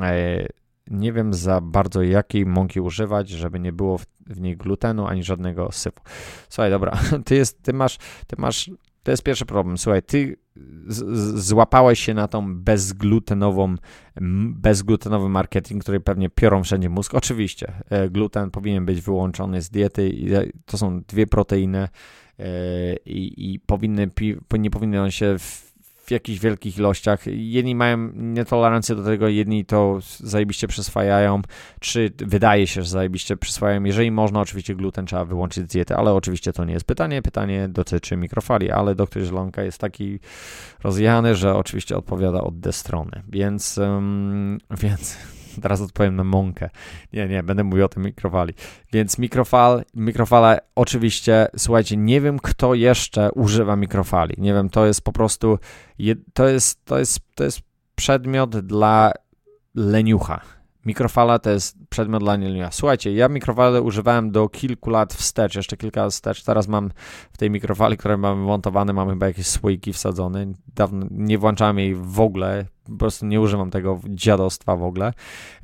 E, 0.00 0.46
nie 0.90 1.12
wiem 1.12 1.34
za 1.34 1.60
bardzo 1.60 2.02
jakiej 2.02 2.46
mąki 2.46 2.80
używać, 2.80 3.28
żeby 3.28 3.60
nie 3.60 3.72
było 3.72 3.98
w, 3.98 4.06
w 4.26 4.40
niej 4.40 4.56
glutenu 4.56 5.06
ani 5.06 5.22
żadnego 5.22 5.72
syfu. 5.72 6.00
Słuchaj, 6.48 6.70
dobra, 6.70 6.98
ty, 7.26 7.34
jest, 7.34 7.62
ty 7.62 7.72
masz, 7.72 7.98
ty 8.26 8.36
masz, 8.38 8.70
to 9.02 9.10
jest 9.10 9.22
pierwszy 9.22 9.46
problem. 9.46 9.78
Słuchaj, 9.78 10.02
ty 10.02 10.36
z, 10.86 11.44
złapałeś 11.44 12.00
się 12.00 12.14
na 12.14 12.28
tą 12.28 12.56
bezglutenową, 12.56 13.74
bezglutenowy 14.48 15.28
marketing, 15.28 15.82
który 15.82 16.00
pewnie 16.00 16.30
piorą 16.30 16.62
wszędzie 16.62 16.88
mózg. 16.88 17.14
Oczywiście, 17.14 17.72
e, 17.90 18.10
gluten 18.10 18.50
powinien 18.50 18.86
być 18.86 19.00
wyłączony 19.00 19.62
z 19.62 19.70
diety. 19.70 20.12
To 20.66 20.78
są 20.78 21.00
dwie 21.00 21.26
proteiny 21.26 21.88
e, 22.38 22.46
i, 22.96 23.54
i 23.54 23.60
powinny, 23.60 24.10
nie 24.58 24.70
powinny 24.70 25.02
on 25.02 25.10
się 25.10 25.38
w, 25.38 25.73
w 26.04 26.10
jakichś 26.10 26.40
wielkich 26.40 26.78
ilościach. 26.78 27.26
Jedni 27.26 27.74
mają 27.74 28.10
nietolerancję 28.14 28.96
do 28.96 29.04
tego, 29.04 29.28
jedni 29.28 29.64
to 29.64 29.98
zajebiście 30.18 30.68
przyswajają, 30.68 31.42
czy 31.80 32.12
wydaje 32.18 32.66
się, 32.66 32.82
że 32.82 32.88
zajebiście 32.88 33.36
przyswajają. 33.36 33.84
Jeżeli 33.84 34.10
można, 34.10 34.40
oczywiście 34.40 34.74
gluten 34.74 35.06
trzeba 35.06 35.24
wyłączyć 35.24 35.64
z 35.64 35.72
diety, 35.72 35.96
ale 35.96 36.12
oczywiście 36.12 36.52
to 36.52 36.64
nie 36.64 36.72
jest 36.72 36.86
pytanie. 36.86 37.22
Pytanie 37.22 37.68
dotyczy 37.68 38.16
mikrofali, 38.16 38.70
ale 38.70 38.94
doktor 38.94 39.22
Zielonka 39.22 39.62
jest 39.62 39.78
taki 39.78 40.18
rozjechany, 40.82 41.34
że 41.34 41.54
oczywiście 41.54 41.96
odpowiada 41.96 42.40
od 42.40 42.60
D 42.60 42.72
strony, 42.72 43.22
więc, 43.28 43.78
um, 43.78 44.58
więc 44.82 45.33
Teraz 45.62 45.80
odpowiem 45.80 46.16
na 46.16 46.24
mąkę. 46.24 46.70
Nie, 47.12 47.28
nie, 47.28 47.42
będę 47.42 47.64
mówił 47.64 47.84
o 47.84 47.88
tym 47.88 48.02
mikrofali. 48.02 48.54
Więc 48.92 49.18
mikrofal, 49.18 49.84
mikrofala 49.94 50.58
oczywiście, 50.74 51.46
słuchajcie, 51.56 51.96
nie 51.96 52.20
wiem 52.20 52.38
kto 52.38 52.74
jeszcze 52.74 53.32
używa 53.32 53.76
mikrofali. 53.76 54.34
Nie 54.38 54.54
wiem, 54.54 54.70
to 54.70 54.86
jest 54.86 55.00
po 55.00 55.12
prostu, 55.12 55.58
to 56.34 56.48
jest, 56.48 56.84
to 56.84 56.98
jest, 56.98 57.20
to 57.34 57.44
jest 57.44 57.60
przedmiot 57.94 58.58
dla 58.58 59.12
leniucha. 59.74 60.40
Mikrofala 60.86 61.38
to 61.38 61.50
jest 61.50 61.76
przedmiot 61.88 62.22
dla 62.22 62.36
leniucha. 62.36 62.70
Słuchajcie, 62.70 63.12
ja 63.12 63.28
mikrofalę 63.28 63.82
używałem 63.82 64.30
do 64.30 64.48
kilku 64.48 64.90
lat 64.90 65.14
wstecz, 65.14 65.54
jeszcze 65.54 65.76
kilka 65.76 66.02
lat 66.02 66.12
wstecz. 66.12 66.42
Teraz 66.42 66.68
mam 66.68 66.90
w 67.32 67.38
tej 67.38 67.50
mikrofali, 67.50 67.96
które 67.96 68.16
mamy 68.16 68.42
montowane, 68.42 68.92
mam 68.92 69.08
chyba 69.08 69.26
jakieś 69.26 69.46
słoiki 69.46 69.92
wsadzone. 69.92 70.46
Dawno 70.74 71.06
nie 71.10 71.38
włączałem 71.38 71.78
jej 71.78 71.94
w 71.94 72.20
ogóle, 72.20 72.64
po 72.84 72.96
prostu 72.96 73.26
nie 73.26 73.40
używam 73.40 73.70
tego 73.70 74.00
dziadostwa 74.08 74.76
w 74.76 74.82
ogóle. 74.82 75.12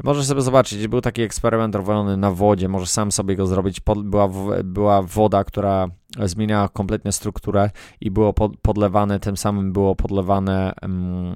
Możesz 0.05 0.27
sobie 0.27 0.43
zobaczyć, 0.43 0.89
był 0.89 1.01
taki 1.01 1.23
eksperyment 1.23 1.75
robiony 1.75 2.17
na 2.17 2.31
wodzie, 2.31 2.69
możesz 2.69 2.89
sam 2.89 3.13
sobie 3.13 3.37
go 3.37 3.47
zrobić. 3.47 3.81
była, 4.05 4.29
była 4.65 5.03
woda, 5.03 5.45
która 5.45 5.89
zmieniała 6.25 6.69
kompletnie 6.69 7.13
strukturę 7.13 7.71
i 8.01 8.11
było 8.11 8.33
podlewane, 8.63 9.21
tym 9.21 9.37
samym 9.37 9.73
było 9.73 9.95
podlewane 9.97 10.73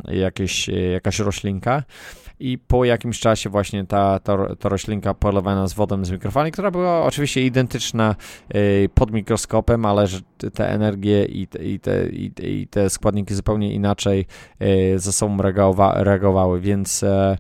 jakieś, 0.09 0.69
jakaś 0.93 1.19
roślinka. 1.19 1.83
I 2.41 2.59
po 2.59 2.85
jakimś 2.85 3.21
czasie 3.21 3.51
właśnie 3.51 3.85
ta, 3.85 4.19
ta, 4.19 4.55
ta 4.57 4.69
roślinka 4.69 5.15
polewana 5.15 5.69
z 5.69 5.75
wodą 5.75 6.05
z 6.05 6.11
mikrofali, 6.11 6.53
która 6.53 6.71
była 6.71 7.03
oczywiście 7.03 7.47
identyczna 7.47 8.17
y, 8.55 8.89
pod 8.95 9.11
mikroskopem, 9.11 9.85
ale 9.85 10.07
że 10.07 10.21
te 10.55 10.69
energie 10.69 11.25
i 11.25 11.47
te, 11.47 11.65
i 11.65 11.81
te, 11.81 12.07
i 12.43 12.69
te 12.69 12.91
składniki 12.91 13.35
zupełnie 13.35 13.75
inaczej 13.75 14.27
y, 14.63 14.99
ze 14.99 15.13
sobą 15.13 15.37
reagowały, 15.95 16.61
więc 16.61 17.03
e, 17.03 17.39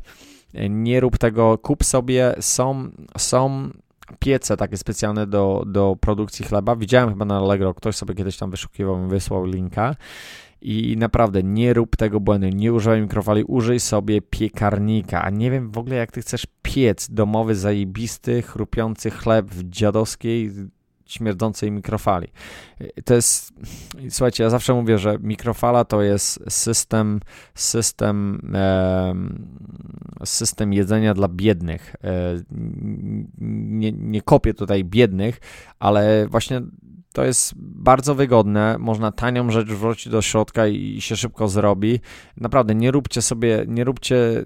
nie 0.70 1.01
rób 1.01 1.18
tego, 1.18 1.59
kup 1.59 1.85
sobie, 1.85 2.35
są, 2.41 2.91
są 3.18 3.70
piece 4.18 4.57
takie 4.57 4.76
specjalne 4.76 5.26
do, 5.26 5.64
do 5.66 5.96
produkcji 6.00 6.44
chleba. 6.44 6.76
Widziałem 6.76 7.11
chyba 7.11 7.24
na 7.24 7.36
Allegro, 7.36 7.74
ktoś 7.74 7.96
sobie 7.96 8.14
kiedyś 8.14 8.36
tam 8.36 8.50
wyszukiwał, 8.50 9.09
wysłał 9.09 9.44
linka 9.44 9.94
i 10.64 10.96
naprawdę 10.98 11.42
nie 11.42 11.74
rób 11.74 11.96
tego 11.96 12.20
błędu, 12.20 12.48
nie 12.48 12.72
używaj 12.72 13.00
mikrofali, 13.00 13.44
użyj 13.44 13.80
sobie 13.80 14.22
piekarnika, 14.22 15.22
a 15.22 15.30
nie 15.30 15.50
wiem 15.50 15.70
w 15.70 15.78
ogóle 15.78 15.96
jak 15.96 16.12
ty 16.12 16.20
chcesz 16.20 16.46
piec 16.62 17.09
domowy, 17.11 17.55
zajebisty, 17.55 18.42
chrupiący 18.42 19.11
chleb 19.11 19.46
w 19.46 19.70
dziadowskiej, 19.70 20.50
śmierdzącej 21.07 21.70
mikrofali. 21.70 22.28
To 23.05 23.14
jest, 23.14 23.52
słuchajcie, 24.11 24.44
ja 24.44 24.50
zawsze 24.50 24.74
mówię, 24.74 24.98
że 24.98 25.18
mikrofala 25.20 25.84
to 25.84 26.02
jest 26.02 26.44
system, 26.48 27.20
system, 27.55 28.40
system 30.24 30.72
jedzenia 30.72 31.14
dla 31.14 31.28
biednych. 31.28 31.96
E, 32.05 32.42
nie, 33.38 33.92
nie 33.92 34.22
kopię 34.22 34.55
tutaj 34.55 34.84
biednych, 34.84 35.40
ale 35.78 36.26
właśnie 36.28 36.61
to 37.14 37.24
jest 37.24 37.54
bardzo 37.58 38.14
wygodne, 38.14 38.76
można 38.78 39.12
tanią 39.12 39.50
rzecz 39.50 39.68
wrócić 39.68 40.08
do 40.08 40.22
środka 40.22 40.66
i 40.66 41.00
się 41.00 41.16
szybko 41.16 41.48
zrobi. 41.48 42.00
Naprawdę 42.36 42.74
nie 42.74 42.90
róbcie 42.90 43.22
sobie, 43.22 43.64
nie 43.68 43.84
róbcie, 43.84 44.44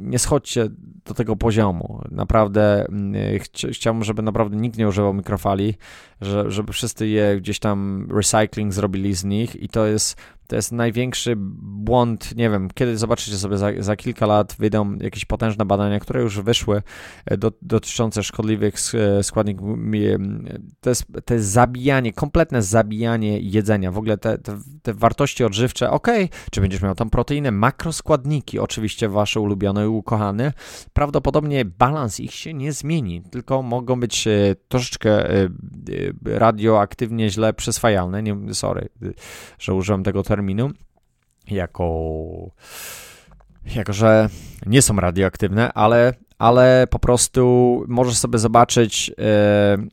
nie 0.00 0.18
schodźcie 0.18 0.68
do 1.04 1.14
tego 1.14 1.36
poziomu. 1.36 2.02
Naprawdę 2.10 2.86
mm, 2.88 3.38
chci 3.38 3.68
chciałbym, 3.68 4.04
żeby 4.04 4.22
naprawdę 4.22 4.56
nikt 4.56 4.78
nie 4.78 4.88
używał 4.88 5.14
mikrofali, 5.14 5.74
że, 6.20 6.50
żeby 6.50 6.72
wszyscy 6.72 7.06
je 7.06 7.36
gdzieś 7.36 7.58
tam 7.58 8.08
recycling 8.10 8.72
zrobili 8.72 9.14
z 9.14 9.24
nich 9.24 9.56
i 9.56 9.68
to 9.68 9.86
jest 9.86 10.16
to 10.46 10.56
jest 10.56 10.72
największy 10.72 11.34
błąd, 11.38 12.36
nie 12.36 12.50
wiem, 12.50 12.68
kiedy 12.74 12.98
zobaczycie 12.98 13.36
sobie 13.36 13.56
za, 13.58 13.68
za 13.78 13.96
kilka 13.96 14.26
lat 14.26 14.56
wyjdą 14.58 14.96
jakieś 14.96 15.24
potężne 15.24 15.64
badania, 15.64 16.00
które 16.00 16.22
już 16.22 16.40
wyszły 16.40 16.82
e, 17.26 17.36
do, 17.36 17.52
dotyczące 17.62 18.22
szkodliwych 18.22 18.74
e, 18.94 19.22
składników. 19.22 19.78
To 20.80 20.90
jest, 20.90 21.04
to 21.24 21.34
jest 21.34 21.46
zabijanie, 21.46 22.12
kompletne 22.12 22.62
zabijanie 22.62 23.40
jedzenia. 23.40 23.90
W 23.92 23.98
ogóle 23.98 24.18
te, 24.18 24.38
te, 24.38 24.58
te 24.82 24.94
wartości 24.94 25.44
odżywcze, 25.44 25.90
ok, 25.90 26.08
czy 26.50 26.60
będziesz 26.60 26.82
miał 26.82 26.94
tam 26.94 27.10
proteinę, 27.10 27.50
makroskładniki, 27.50 28.58
oczywiście 28.58 29.08
wasze 29.08 29.40
ulubione 29.40 29.84
i 29.84 29.88
ukochane, 29.88 30.52
prawdopodobnie 30.92 31.64
balans 31.64 32.20
ich 32.20 32.34
się 32.34 32.54
nie 32.54 32.72
zmieni, 32.72 33.22
tylko 33.22 33.62
mogą 33.62 34.00
być 34.00 34.26
e, 34.26 34.56
troszeczkę 34.68 35.24
radioaktywnie 36.24 37.30
źle 37.30 37.52
przyswajalne. 37.52 38.22
Nie, 38.22 38.54
sorry, 38.54 38.88
że 39.58 39.74
użyłem 39.74 40.02
tego 40.02 40.22
jako, 41.50 42.50
jako 43.74 43.92
że 43.92 44.28
nie 44.66 44.82
są 44.82 44.96
radioaktywne, 44.96 45.72
ale, 45.72 46.12
ale 46.38 46.86
po 46.90 46.98
prostu 46.98 47.84
możesz 47.88 48.16
sobie 48.16 48.38
zobaczyć. 48.38 49.08
Yy, 49.08 49.88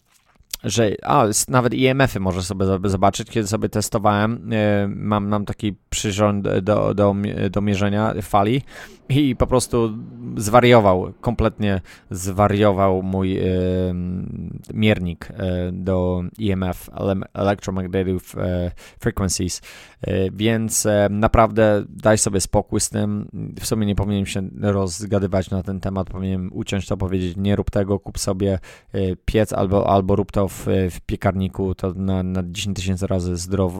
że 0.63 0.91
a, 1.03 1.25
nawet 1.47 1.73
IMF-y 1.73 2.19
może 2.19 2.43
sobie 2.43 2.65
zobaczyć, 2.83 3.29
kiedy 3.29 3.47
sobie 3.47 3.69
testowałem, 3.69 4.49
e, 4.53 4.87
mam, 4.87 5.27
mam 5.27 5.45
taki 5.45 5.75
przyrząd 5.89 6.47
do, 6.59 6.93
do, 6.93 7.15
do 7.51 7.61
mierzenia 7.61 8.13
fali 8.21 8.61
i 9.11 9.35
po 9.35 9.47
prostu 9.47 9.97
zwariował, 10.37 11.13
kompletnie 11.21 11.81
zwariował 12.11 13.03
mój 13.03 13.39
miernik 14.73 15.31
e, 15.31 15.71
do 15.71 16.23
EMF, 16.41 16.89
Electromagnetic 17.33 18.35
e, 18.35 18.71
Frequencies, 18.99 19.61
e, 20.01 20.31
więc 20.31 20.87
naprawdę 21.09 21.83
daj 21.89 22.17
sobie 22.17 22.41
spokój 22.41 22.79
z 22.79 22.89
tym. 22.89 23.29
W 23.59 23.65
sumie 23.65 23.85
nie 23.85 23.95
powinienem 23.95 24.25
się 24.25 24.49
rozgadywać 24.61 25.49
na 25.49 25.63
ten 25.63 25.79
temat, 25.79 26.09
powinienem 26.09 26.49
uciąć 26.53 26.87
to, 26.87 26.97
powiedzieć 26.97 27.37
nie 27.37 27.55
rób 27.55 27.71
tego, 27.71 27.99
kup 27.99 28.19
sobie 28.19 28.59
piec 29.25 29.53
albo, 29.53 29.89
albo 29.89 30.15
rób 30.15 30.31
to 30.31 30.47
w, 30.47 30.67
w 30.91 31.01
piekarniku, 31.05 31.75
to 31.75 31.93
na, 31.93 32.23
na 32.23 32.43
10 32.45 32.75
tysięcy 32.75 33.07
razy 33.07 33.37
zdrow, 33.37 33.73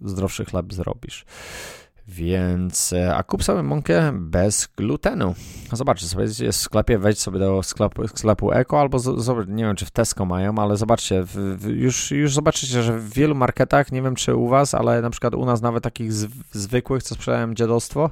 zdrowszy 0.00 0.44
chleb 0.44 0.72
zrobisz. 0.72 1.24
Więc, 2.08 2.92
e, 2.92 3.16
a 3.16 3.22
kup 3.22 3.44
sobie 3.44 3.62
mąkę 3.62 4.12
bez 4.12 4.68
glutenu. 4.76 5.34
Zobaczcie 5.72 6.06
sobie, 6.06 6.24
jest 6.24 6.58
w 6.58 6.62
sklepie, 6.62 6.98
wejdź 6.98 7.18
sobie 7.18 7.38
do 7.38 7.62
sklepu, 7.62 8.08
sklepu 8.08 8.52
Eko 8.52 8.80
albo 8.80 8.98
zobacz, 8.98 9.48
nie 9.48 9.64
wiem 9.64 9.76
czy 9.76 9.86
w 9.86 9.90
Tesco 9.90 10.24
mają, 10.24 10.58
ale 10.58 10.76
zobaczcie, 10.76 11.22
w, 11.22 11.56
w, 11.58 11.68
już, 11.68 12.10
już 12.10 12.34
zobaczycie, 12.34 12.82
że 12.82 12.98
w 12.98 13.12
wielu 13.12 13.34
marketach, 13.34 13.92
nie 13.92 14.02
wiem 14.02 14.14
czy 14.14 14.34
u 14.34 14.48
was, 14.48 14.74
ale 14.74 15.02
na 15.02 15.10
przykład 15.10 15.34
u 15.34 15.44
nas 15.44 15.62
nawet 15.62 15.84
takich 15.84 16.12
z, 16.12 16.28
zwykłych, 16.52 17.02
co 17.02 17.14
sprzedają 17.14 17.54
dziadostwo, 17.54 18.10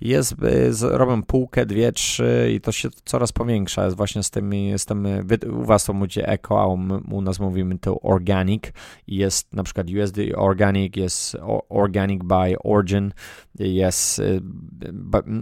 jest, 0.00 0.32
e, 0.32 0.72
z, 0.72 0.82
robią 0.82 1.22
półkę, 1.22 1.66
dwie, 1.66 1.92
trzy 1.92 2.52
i 2.54 2.60
to 2.60 2.72
się 2.72 2.88
coraz 3.04 3.32
powiększa, 3.32 3.84
jest 3.84 3.96
właśnie 3.96 4.22
z 4.22 4.30
tymi, 4.30 4.78
z 4.78 4.86
tym, 4.86 5.06
u 5.52 5.64
was 5.64 5.84
to 5.84 5.92
mówicie 5.92 6.28
Eko, 6.28 6.62
a 6.62 6.66
u, 6.66 6.78
u 7.10 7.22
nas 7.22 7.40
mówimy 7.40 7.78
to 7.78 8.00
Organic. 8.00 8.62
Jest 9.06 9.52
na 9.52 9.62
przykład 9.62 9.86
USD 10.02 10.18
Organic, 10.36 10.96
jest 10.96 11.36
Organic 11.68 12.22
by 12.22 12.54
Origin, 12.64 13.12
jest, 13.58 14.18
y, 14.18 14.40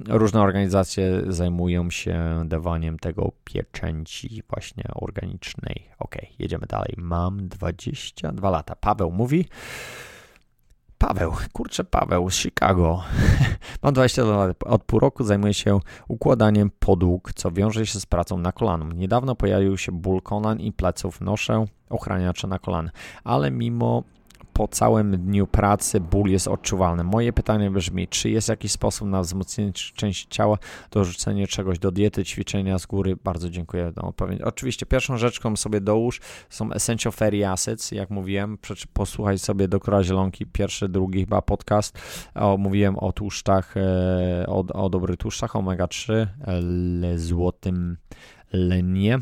różne 0.09 0.41
organizacje 0.41 1.23
zajmują 1.29 1.91
się 1.91 2.43
dawaniem 2.45 2.99
tego 2.99 3.33
pieczęci 3.45 4.43
właśnie 4.49 4.85
organicznej. 4.95 5.89
Ok, 5.99 6.17
jedziemy 6.39 6.67
dalej. 6.67 6.95
Mam 6.97 7.49
22 7.49 8.51
lata. 8.51 8.77
Paweł 8.77 9.11
mówi. 9.11 9.49
Paweł, 10.99 11.33
kurczę, 11.53 11.85
Paweł 11.85 12.31
z 12.31 12.35
Chicago. 12.35 13.03
Mam 13.83 13.95
22 13.95 14.47
lat. 14.47 14.57
Od 14.65 14.85
pół 14.85 15.01
roku 15.01 15.25
zajmuję 15.25 15.55
się 15.55 15.81
układaniem 16.09 16.71
podłóg, 16.79 17.33
co 17.35 17.51
wiąże 17.51 17.87
się 17.87 18.01
z 18.01 18.07
pracą 18.07 18.39
na 18.39 18.53
kolanu. 18.53 18.93
Niedawno 18.93 19.35
pojawił 19.35 19.79
się 19.79 19.93
ból 19.93 20.23
kolan 20.23 20.61
i 20.61 20.73
pleców. 20.73 21.21
Noszę 21.21 21.65
ochraniacze 21.89 22.47
na 22.47 22.59
kolan, 22.59 22.91
ale 23.25 23.51
mimo 23.51 24.03
po 24.59 24.69
całym 24.69 25.17
dniu 25.19 25.47
pracy 25.47 26.01
ból 26.01 26.31
jest 26.31 26.49
odczuwalny. 26.49 27.05
Moje 27.05 27.33
pytanie 27.33 27.71
brzmi, 27.71 28.09
czy 28.09 28.31
jest 28.31 28.49
jakiś 28.49 28.73
sposób 28.73 29.09
na 29.09 29.23
wzmocnienie 29.23 29.73
części 29.73 30.27
ciała, 30.31 30.59
dorzucenie 30.91 31.47
czegoś 31.47 31.79
do 31.79 31.91
diety, 31.91 32.25
ćwiczenia 32.25 32.79
z 32.79 32.87
góry? 32.87 33.17
Bardzo 33.25 33.51
dziękuję 33.51 33.93
za 33.93 34.03
odpowiedź. 34.03 34.41
Oczywiście 34.41 34.87
pierwszą 34.87 35.17
rzeczką 35.17 35.57
sobie 35.57 35.81
dołóż 35.81 36.21
są 36.51 36.73
Essential 36.73 37.13
Fatty 37.13 37.49
Acids, 37.49 37.93
jak 37.93 38.11
mówiłem, 38.11 38.59
posłuchaj 38.93 39.39
sobie 39.39 39.69
doktora 39.69 40.03
Zielonki, 40.03 40.47
pierwszy, 40.47 40.89
drugi 40.89 41.21
chyba 41.21 41.43
podcast, 41.43 41.99
o, 42.35 42.57
mówiłem 42.57 42.99
o 42.99 43.13
tłuszczach, 43.13 43.77
e, 43.77 44.47
o, 44.47 44.65
o 44.75 44.91
dobrych 44.91 45.17
tłuszczach, 45.17 45.53
omega-3, 45.53 46.27
złotym 47.17 47.97
lenie. 48.53 49.19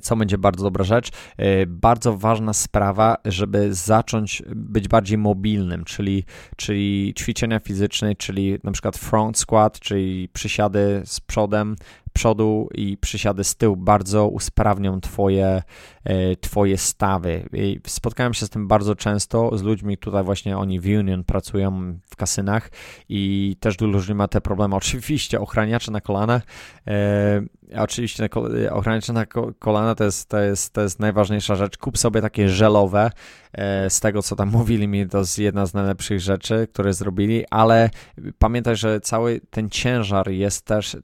Co 0.00 0.16
będzie 0.16 0.38
bardzo 0.38 0.64
dobra 0.64 0.84
rzecz. 0.84 1.10
E, 1.36 1.66
bardzo 1.66 2.16
ważna 2.16 2.52
sprawa, 2.52 3.16
żeby 3.24 3.74
zacząć 3.74 4.42
być 4.56 4.88
bardziej 4.88 5.18
mobilnym, 5.18 5.84
czyli, 5.84 6.24
czyli 6.56 7.14
ćwiczenia 7.18 7.60
fizyczne, 7.60 8.14
czyli 8.14 8.58
na 8.64 8.72
przykład 8.72 8.96
front 8.96 9.38
squat, 9.38 9.80
czyli 9.80 10.28
przysiady 10.28 11.02
z 11.04 11.20
przodem, 11.20 11.76
przodu 12.12 12.68
i 12.74 12.96
przysiady 12.96 13.44
z 13.44 13.56
tyłu 13.56 13.76
bardzo 13.76 14.28
usprawnią 14.28 15.00
twoje, 15.00 15.62
e, 16.04 16.36
twoje 16.36 16.78
stawy. 16.78 17.48
I 17.52 17.80
spotkałem 17.86 18.34
się 18.34 18.46
z 18.46 18.50
tym 18.50 18.68
bardzo 18.68 18.96
często 18.96 19.58
z 19.58 19.62
ludźmi, 19.62 19.98
tutaj 19.98 20.24
właśnie 20.24 20.58
oni 20.58 20.80
w 20.80 20.86
Union 20.86 21.24
pracują 21.24 21.98
w 22.10 22.16
kasynach 22.16 22.70
i 23.08 23.56
też 23.60 23.76
dużo 23.76 23.92
ludzi 23.92 24.14
ma 24.14 24.28
te 24.28 24.40
problemy. 24.40 24.76
Oczywiście 24.82 25.40
ochraniacze 25.40 25.90
na 25.90 26.00
kolanach, 26.00 26.42
e, 26.86 27.42
oczywiście 27.76 28.28
ochraniacze 28.70 29.12
na 29.12 29.26
kolana 29.58 29.94
to 29.94 30.04
jest, 30.04 30.28
to, 30.28 30.40
jest, 30.40 30.72
to 30.72 30.82
jest 30.82 31.00
najważniejsza 31.00 31.56
rzecz. 31.56 31.78
Kup 31.78 31.98
sobie 31.98 32.20
takie 32.20 32.48
żelowe, 32.48 33.10
e, 33.52 33.90
z 33.90 34.00
tego 34.00 34.22
co 34.22 34.36
tam 34.36 34.50
mówili 34.58 34.88
mi, 34.88 35.08
to 35.08 35.18
jest 35.18 35.38
jedna 35.38 35.66
z 35.66 35.74
najlepszych 35.74 36.20
rzeczy, 36.20 36.68
które 36.72 36.92
zrobili, 36.92 37.44
ale 37.50 37.90
pamiętaj, 38.38 38.76
że 38.76 39.00
cały 39.00 39.40
ten 39.50 39.70
ciężar 39.70 40.30
jest 40.30 40.66
też 40.66 40.96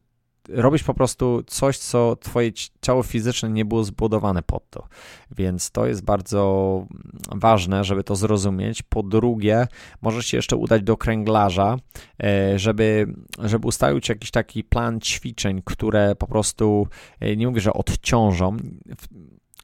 robisz 0.48 0.82
po 0.82 0.94
prostu 0.94 1.42
coś, 1.46 1.78
co 1.78 2.16
twoje 2.16 2.50
ciało 2.82 3.02
fizyczne 3.02 3.50
nie 3.50 3.64
było 3.64 3.84
zbudowane 3.84 4.42
pod 4.42 4.70
to. 4.70 4.88
Więc 5.36 5.70
to 5.70 5.86
jest 5.86 6.04
bardzo 6.04 6.86
ważne, 7.34 7.84
żeby 7.84 8.04
to 8.04 8.16
zrozumieć. 8.16 8.82
Po 8.82 9.02
drugie, 9.02 9.66
możesz 10.02 10.26
się 10.26 10.36
jeszcze 10.36 10.56
udać 10.56 10.82
do 10.82 10.96
kręglarza, 10.96 11.76
e, 12.22 12.58
żeby, 12.58 13.14
żeby 13.38 13.68
ustalić 13.68 14.08
jakiś 14.08 14.30
taki 14.30 14.64
plan 14.64 15.00
ćwiczeń, 15.00 15.62
które 15.64 16.14
po 16.14 16.26
prostu, 16.26 16.86
e, 17.20 17.36
nie 17.36 17.48
mówię, 17.48 17.60
że 17.60 17.72
odciążą, 17.72 18.56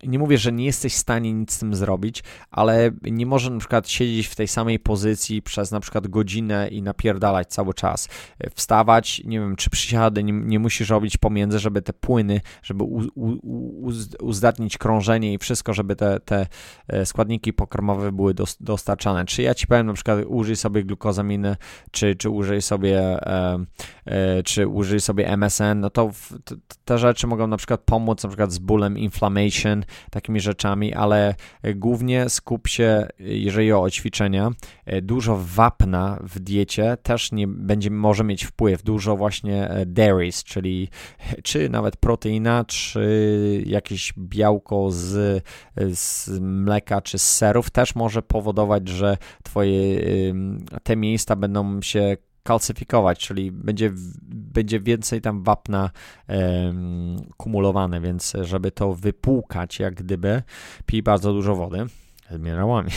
nie 0.02 0.18
mówię, 0.18 0.38
że 0.38 0.52
nie 0.52 0.64
jesteś 0.64 0.94
w 0.94 0.98
stanie 0.98 1.32
nic 1.32 1.52
z 1.52 1.58
tym 1.58 1.74
zrobić, 1.74 2.22
ale 2.50 2.90
nie 3.02 3.26
może 3.26 3.50
na 3.50 3.58
przykład 3.58 3.88
siedzieć 3.88 4.26
w 4.26 4.34
tej 4.34 4.48
samej 4.48 4.78
pozycji 4.78 5.42
przez 5.42 5.70
na 5.70 5.80
przykład 5.80 6.08
godzinę 6.08 6.68
i 6.68 6.82
napierdalać 6.82 7.48
cały 7.48 7.74
czas. 7.74 8.08
Wstawać, 8.54 9.22
nie 9.24 9.40
wiem, 9.40 9.56
czy 9.56 9.70
przysiady 9.70 10.24
nie, 10.24 10.32
nie 10.32 10.58
musisz 10.58 10.88
robić 10.88 11.16
pomiędzy, 11.16 11.58
żeby 11.58 11.82
te 11.82 11.92
płyny, 11.92 12.40
żeby 12.62 12.84
u, 12.84 13.02
u, 13.14 13.90
uzdatnić 14.20 14.78
krążenie 14.78 15.32
i 15.32 15.38
wszystko, 15.38 15.74
żeby 15.74 15.96
te, 15.96 16.20
te 16.20 16.46
e, 16.88 17.06
składniki 17.06 17.52
pokarmowe 17.52 18.12
były 18.12 18.34
dostarczane. 18.60 19.24
Czy 19.24 19.42
ja 19.42 19.54
ci 19.54 19.66
powiem 19.66 19.86
na 19.86 19.92
przykład 19.92 20.18
użyj 20.26 20.56
sobie 20.56 20.84
glukozaminy, 20.84 21.56
czy, 21.90 22.14
czy 22.14 22.30
użyj 22.30 22.62
sobie 22.62 22.98
e, 23.00 23.64
e, 24.04 24.42
czy 24.42 24.66
użyj 24.68 25.00
sobie 25.00 25.28
MSN, 25.28 25.80
no 25.80 25.90
to 25.90 26.08
w, 26.08 26.32
te 26.84 26.98
rzeczy 26.98 27.26
mogą 27.26 27.46
na 27.46 27.56
przykład 27.56 27.80
pomóc 27.80 28.22
na 28.22 28.28
przykład 28.28 28.52
z 28.52 28.58
bólem 28.58 28.98
inflammation, 28.98 29.83
takimi 30.10 30.40
rzeczami, 30.40 30.94
ale 30.94 31.34
głównie 31.74 32.28
skup 32.28 32.68
się, 32.68 33.08
jeżeli 33.18 33.72
o 33.72 33.90
ćwiczenia, 33.90 34.50
dużo 35.02 35.40
wapna 35.44 36.18
w 36.22 36.38
diecie 36.40 36.96
też 37.02 37.32
nie 37.32 37.48
będzie, 37.48 37.90
może 37.90 38.24
mieć 38.24 38.44
wpływ, 38.44 38.82
dużo 38.82 39.16
właśnie 39.16 39.68
e, 39.68 39.86
dairies, 39.86 40.44
czyli 40.44 40.88
czy 41.42 41.68
nawet 41.68 41.96
proteina, 41.96 42.64
czy 42.64 43.62
jakieś 43.66 44.12
białko 44.18 44.90
z, 44.90 45.44
z 45.92 46.28
mleka, 46.40 47.02
czy 47.02 47.18
z 47.18 47.28
serów 47.36 47.70
też 47.70 47.94
może 47.94 48.22
powodować, 48.22 48.88
że 48.88 49.16
twoje 49.42 50.04
te 50.82 50.96
miejsca 50.96 51.36
będą 51.36 51.82
się 51.82 52.16
kalcyfikować, 52.44 53.18
czyli 53.18 53.52
będzie, 53.52 53.90
będzie 54.28 54.80
więcej 54.80 55.20
tam 55.20 55.42
wapna 55.42 55.90
kumulowane, 57.36 58.00
więc 58.00 58.32
żeby 58.42 58.70
to 58.70 58.94
wypłukać 58.94 59.78
jak 59.78 59.94
gdyby, 59.94 60.42
pij 60.86 61.02
bardzo 61.02 61.32
dużo 61.32 61.56
wody 61.56 61.86
z 62.30 62.38
minerałami. 62.38 62.90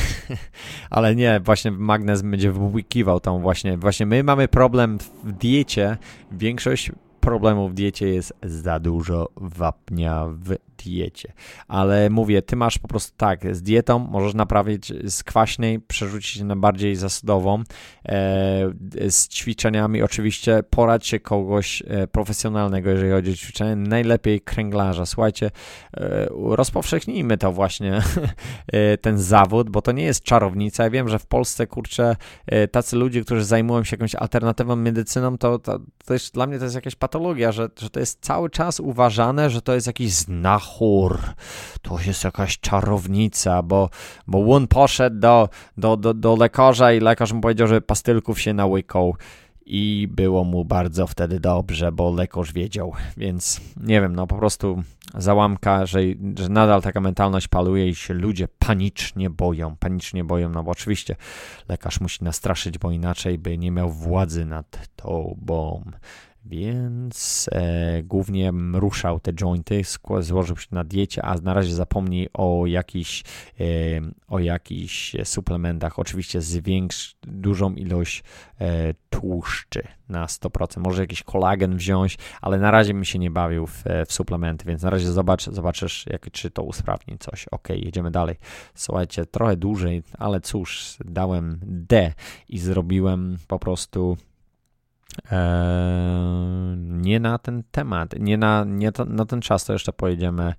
Ale 0.89 1.15
nie, 1.15 1.39
właśnie 1.39 1.71
magnez 1.71 2.21
będzie 2.21 2.51
wypłykiwał 2.51 3.19
tam 3.19 3.41
właśnie. 3.41 3.77
Właśnie 3.77 4.05
my 4.05 4.23
mamy 4.23 4.47
problem 4.47 4.97
w 5.23 5.31
diecie. 5.31 5.97
Większość 6.31 6.91
problemu 7.19 7.69
w 7.69 7.73
diecie 7.73 8.07
jest 8.07 8.33
za 8.43 8.79
dużo 8.79 9.29
wapnia 9.35 10.25
w 10.27 10.55
diecie. 10.85 11.33
Ale 11.67 12.09
mówię, 12.09 12.41
ty 12.41 12.55
masz 12.55 12.77
po 12.77 12.87
prostu 12.87 13.13
tak, 13.17 13.55
z 13.55 13.61
dietą 13.61 13.99
możesz 13.99 14.33
naprawić 14.33 14.93
z 15.03 15.23
kwaśnej, 15.23 15.79
przerzucić 15.79 16.41
na 16.41 16.55
bardziej 16.55 16.95
zasadową. 16.95 17.57
E, 17.57 17.63
z 19.09 19.27
ćwiczeniami 19.27 20.01
oczywiście 20.01 20.63
poradź 20.69 21.07
się 21.07 21.19
kogoś 21.19 21.83
e, 21.87 22.07
profesjonalnego, 22.07 22.89
jeżeli 22.89 23.11
chodzi 23.11 23.31
o 23.31 23.35
ćwiczenie, 23.35 23.75
najlepiej 23.75 24.41
kręglarza. 24.41 25.05
Słuchajcie, 25.05 25.51
e, 25.97 26.27
rozpowszechnijmy 26.31 27.37
to 27.37 27.51
właśnie, 27.51 28.01
ten 29.01 29.17
zawód, 29.19 29.69
bo 29.69 29.81
to 29.81 29.91
nie 29.91 30.03
jest 30.03 30.23
czarownica. 30.23 30.83
Ja 30.83 30.89
wiem, 30.89 31.09
że 31.09 31.19
w 31.19 31.25
Polsce, 31.25 31.67
kurczę, 31.67 32.15
tacy 32.71 32.95
ludzie, 32.95 33.21
którzy 33.21 33.45
zajmują 33.45 33.83
się 33.83 33.95
jakąś 33.95 34.15
alternatywną 34.15 34.75
medycyną, 34.75 35.37
to, 35.37 35.59
to, 35.59 35.79
to 36.05 36.13
jest, 36.13 36.33
dla 36.33 36.47
mnie 36.47 36.57
to 36.57 36.63
jest 36.63 36.75
jakaś 36.75 36.95
patologia, 36.95 37.16
że, 37.51 37.69
że 37.79 37.89
to 37.89 37.99
jest 37.99 38.21
cały 38.21 38.49
czas 38.49 38.79
uważane, 38.79 39.49
że 39.49 39.61
to 39.61 39.73
jest 39.73 39.87
jakiś 39.87 40.13
znachór, 40.13 41.19
to 41.81 41.97
jest 42.05 42.23
jakaś 42.23 42.59
czarownica, 42.59 43.63
bo, 43.63 43.89
bo 44.27 44.55
on 44.55 44.67
poszedł 44.67 45.19
do, 45.19 45.49
do, 45.77 45.97
do, 45.97 46.13
do 46.13 46.35
lekarza 46.35 46.93
i 46.93 46.99
lekarz 46.99 47.33
mu 47.33 47.41
powiedział, 47.41 47.67
że 47.67 47.81
pastylków 47.81 48.41
się 48.41 48.53
nałykał. 48.53 49.15
I 49.69 50.07
było 50.11 50.43
mu 50.43 50.65
bardzo 50.65 51.07
wtedy 51.07 51.39
dobrze, 51.39 51.91
bo 51.91 52.11
lekarz 52.11 52.53
wiedział, 52.53 52.93
więc 53.17 53.61
nie 53.77 54.01
wiem, 54.01 54.15
no 54.15 54.27
po 54.27 54.35
prostu 54.35 54.83
załamka, 55.15 55.85
że, 55.85 55.99
że 56.39 56.49
nadal 56.49 56.81
taka 56.81 57.01
mentalność 57.01 57.47
paluje 57.47 57.89
i 57.89 57.95
się 57.95 58.13
ludzie 58.13 58.47
panicznie 58.59 59.29
boją, 59.29 59.75
panicznie 59.75 60.23
boją, 60.23 60.49
no 60.49 60.63
bo 60.63 60.71
oczywiście 60.71 61.15
lekarz 61.69 62.01
musi 62.01 62.23
nastraszyć, 62.23 62.77
bo 62.77 62.91
inaczej 62.91 63.37
by 63.37 63.57
nie 63.57 63.71
miał 63.71 63.89
władzy 63.89 64.45
nad 64.45 64.89
tobą. 64.95 65.91
Więc 66.49 67.49
e, 67.51 68.03
głównie 68.03 68.51
ruszał 68.73 69.19
te 69.19 69.33
jointy, 69.33 69.81
złożył 70.19 70.57
się 70.57 70.67
na 70.71 70.83
diecie, 70.83 71.25
a 71.25 71.35
na 71.35 71.53
razie 71.53 71.75
zapomnij 71.75 72.29
o 72.33 72.65
jakichś, 72.65 73.23
e, 73.59 73.63
o 74.27 74.37
suplementach. 75.23 75.99
Oczywiście 75.99 76.41
zwiększ 76.41 77.15
dużą 77.21 77.73
ilość 77.73 78.23
e, 78.61 78.93
tłuszczy 79.09 79.83
na 80.09 80.25
100%. 80.25 80.79
Może 80.79 81.03
jakiś 81.03 81.23
kolagen 81.23 81.77
wziąć, 81.77 82.17
ale 82.41 82.59
na 82.59 82.71
razie 82.71 82.93
mi 82.93 83.05
się 83.05 83.19
nie 83.19 83.31
bawił 83.31 83.67
w, 83.67 83.83
w 84.07 84.13
suplementy, 84.13 84.65
więc 84.65 84.81
na 84.81 84.89
razie 84.89 85.11
zobacz, 85.11 85.49
zobaczysz, 85.49 86.05
jak, 86.09 86.31
czy 86.31 86.51
to 86.51 86.63
usprawni 86.63 87.17
coś. 87.17 87.45
Ok, 87.51 87.69
jedziemy 87.69 88.11
dalej. 88.11 88.35
Słuchajcie, 88.75 89.25
trochę 89.25 89.57
dłużej, 89.57 90.03
ale 90.17 90.41
cóż, 90.41 90.97
dałem 91.05 91.59
D 91.63 92.13
i 92.49 92.59
zrobiłem 92.59 93.37
po 93.47 93.59
prostu 93.59 94.17
nie 96.77 97.19
na 97.19 97.37
ten 97.37 97.63
temat, 97.71 98.13
nie 98.19 98.37
na, 98.37 98.63
nie 98.63 98.91
to, 98.91 99.05
na 99.05 99.25
ten 99.25 99.41
czas, 99.41 99.65
to 99.65 99.73
jeszcze 99.73 99.93
pojedziemy. 99.93 100.53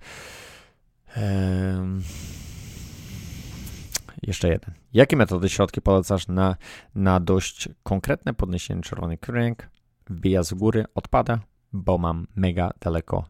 Eee, 1.16 2.00
jeszcze 4.22 4.48
jeden. 4.48 4.74
Jakie 4.92 5.16
metody, 5.16 5.48
środki 5.48 5.80
polecasz 5.82 6.28
na, 6.28 6.56
na 6.94 7.20
dość 7.20 7.68
konkretne 7.82 8.34
podniesienie 8.34 8.82
czerwony 8.82 9.18
kręg, 9.18 9.68
wyjazd 10.10 10.50
z 10.50 10.54
góry 10.54 10.84
odpada, 10.94 11.38
bo 11.72 11.98
mam 11.98 12.26
mega 12.36 12.70
daleko, 12.80 13.24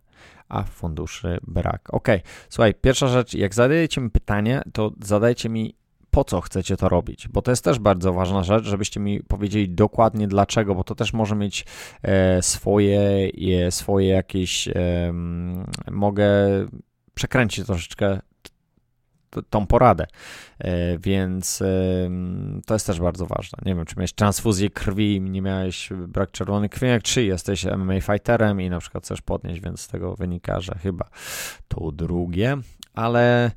a 0.48 0.62
funduszy 0.62 1.38
brak. 1.42 1.94
Ok, 1.94 2.08
słuchaj, 2.48 2.74
pierwsza 2.74 3.08
rzecz, 3.08 3.34
jak 3.34 3.54
zadajecie 3.54 4.00
mi 4.00 4.10
pytanie, 4.10 4.62
to 4.72 4.92
zadajcie 5.02 5.48
mi 5.48 5.74
po 6.10 6.24
co 6.24 6.40
chcecie 6.40 6.76
to 6.76 6.88
robić, 6.88 7.28
bo 7.28 7.42
to 7.42 7.50
jest 7.50 7.64
też 7.64 7.78
bardzo 7.78 8.12
ważna 8.12 8.42
rzecz, 8.42 8.64
żebyście 8.64 9.00
mi 9.00 9.22
powiedzieli 9.22 9.68
dokładnie 9.68 10.28
dlaczego, 10.28 10.74
bo 10.74 10.84
to 10.84 10.94
też 10.94 11.12
może 11.12 11.36
mieć 11.36 11.64
e, 12.02 12.42
swoje, 12.42 13.30
e, 13.66 13.70
swoje 13.70 14.08
jakieś, 14.08 14.68
mogę 15.90 16.26
przekręcić 17.14 17.66
troszeczkę 17.66 18.20
tą 19.50 19.66
poradę, 19.66 20.06
e, 20.58 20.98
więc 20.98 21.62
to 22.66 22.74
jest 22.74 22.86
też 22.86 23.00
bardzo 23.00 23.26
ważne. 23.26 23.58
Nie 23.64 23.74
wiem, 23.74 23.84
czy 23.84 23.96
miałeś 23.96 24.12
transfuzję 24.12 24.70
krwi, 24.70 25.20
nie 25.20 25.42
miałeś 25.42 25.90
brak 26.08 26.30
czerwonej 26.30 26.70
krwi, 26.70 26.86
jak 26.86 27.02
czy 27.02 27.24
jesteś 27.24 27.64
MMA 27.64 28.00
fighterem 28.00 28.60
i 28.60 28.70
na 28.70 28.80
przykład 28.80 29.04
chcesz 29.04 29.22
podnieść, 29.22 29.60
więc 29.60 29.80
z 29.80 29.88
tego 29.88 30.16
wynika, 30.16 30.60
że 30.60 30.74
chyba 30.82 31.08
to 31.68 31.92
drugie, 31.92 32.56
ale 32.94 33.50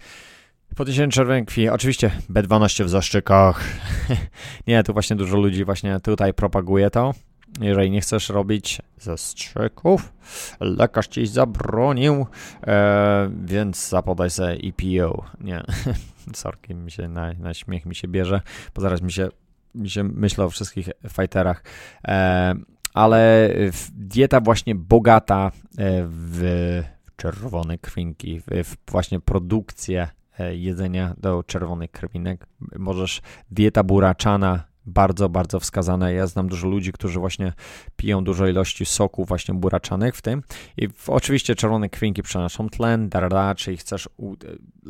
Podniesienie 0.75 1.11
czerwonej 1.11 1.45
krwi, 1.45 1.69
oczywiście 1.69 2.11
B12 2.29 2.83
w 2.83 2.89
zaszczykach. 2.89 3.63
nie, 4.67 4.83
tu 4.83 4.93
właśnie 4.93 5.15
dużo 5.15 5.37
ludzi 5.37 5.65
właśnie 5.65 5.99
tutaj 5.99 6.33
propaguje 6.33 6.89
to. 6.89 7.13
Jeżeli 7.61 7.91
nie 7.91 8.01
chcesz 8.01 8.29
robić 8.29 8.81
zastrzyków, 8.97 10.13
lekarz 10.59 11.07
ci 11.07 11.27
zabronił, 11.27 12.25
e, 12.67 13.31
więc 13.43 13.89
zapodaj 13.89 14.29
sobie 14.29 14.57
EPO. 14.63 15.25
Nie, 15.39 15.63
sorki, 16.33 16.75
mi 16.75 16.91
się 16.91 17.07
na, 17.07 17.33
na, 17.33 17.53
śmiech 17.53 17.85
mi 17.85 17.95
się 17.95 18.07
bierze, 18.07 18.41
bo 18.75 18.81
zaraz 18.81 19.01
mi 19.01 19.11
się, 19.11 19.29
mi 19.75 19.89
się 19.89 20.03
myślę 20.03 20.45
o 20.45 20.49
wszystkich 20.49 20.89
fighterach. 21.09 21.63
E, 22.07 22.53
ale 22.93 23.49
dieta 23.93 24.39
właśnie 24.39 24.75
bogata 24.75 25.51
e, 25.77 26.05
w 26.07 26.83
czerwone 27.15 27.77
krwinki, 27.77 28.39
w, 28.39 28.75
właśnie 28.91 29.19
produkcję 29.19 30.07
jedzenia 30.51 31.13
do 31.17 31.43
czerwonych 31.43 31.91
krwinek. 31.91 32.47
Możesz 32.77 33.21
dieta 33.51 33.83
buraczana, 33.83 34.71
bardzo, 34.85 35.29
bardzo 35.29 35.59
wskazana. 35.59 36.11
Ja 36.11 36.27
znam 36.27 36.49
dużo 36.49 36.67
ludzi, 36.67 36.91
którzy 36.91 37.19
właśnie 37.19 37.53
piją 37.95 38.23
dużo 38.23 38.47
ilości 38.47 38.85
soku 38.85 39.25
właśnie 39.25 39.53
buraczanych 39.53 40.15
w 40.15 40.21
tym. 40.21 40.43
I 40.77 40.87
w, 40.87 41.09
oczywiście 41.09 41.55
czerwone 41.55 41.89
krwinki 41.89 42.23
przenoszą 42.23 42.69
tlen, 42.69 43.09
da, 43.09 43.55
czyli 43.55 43.77
chcesz 43.77 44.09
u, 44.17 44.35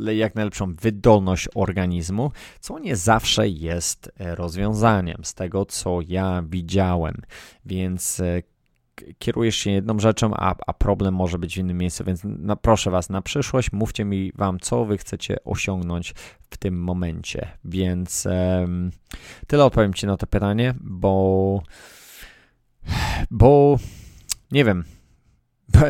e, 0.07 0.15
jak 0.15 0.35
najlepszą 0.35 0.73
wydolność 0.73 1.49
organizmu, 1.55 2.31
co 2.59 2.79
nie 2.79 2.95
zawsze 2.95 3.49
jest 3.49 4.11
e, 4.19 4.35
rozwiązaniem 4.35 5.17
z 5.23 5.33
tego, 5.33 5.65
co 5.65 5.99
ja 6.07 6.43
widziałem. 6.49 7.21
Więc 7.65 8.21
kierujesz 9.19 9.55
się 9.55 9.71
jedną 9.71 9.99
rzeczą, 9.99 10.33
a, 10.33 10.55
a 10.67 10.73
problem 10.73 11.13
może 11.13 11.39
być 11.39 11.55
w 11.55 11.57
innym 11.57 11.77
miejscu, 11.77 12.03
więc 12.03 12.21
na, 12.23 12.55
proszę 12.55 12.91
Was, 12.91 13.09
na 13.09 13.21
przyszłość 13.21 13.71
mówcie 13.71 14.05
mi 14.05 14.31
Wam, 14.35 14.59
co 14.59 14.85
Wy 14.85 14.97
chcecie 14.97 15.43
osiągnąć 15.43 16.13
w 16.49 16.57
tym 16.57 16.83
momencie. 16.83 17.47
Więc 17.65 18.25
um, 18.25 18.91
tyle 19.47 19.65
odpowiem 19.65 19.93
Ci 19.93 20.07
na 20.07 20.17
to 20.17 20.27
pytanie, 20.27 20.73
bo 20.81 21.61
bo 23.31 23.77
nie 24.51 24.65
wiem, 24.65 24.83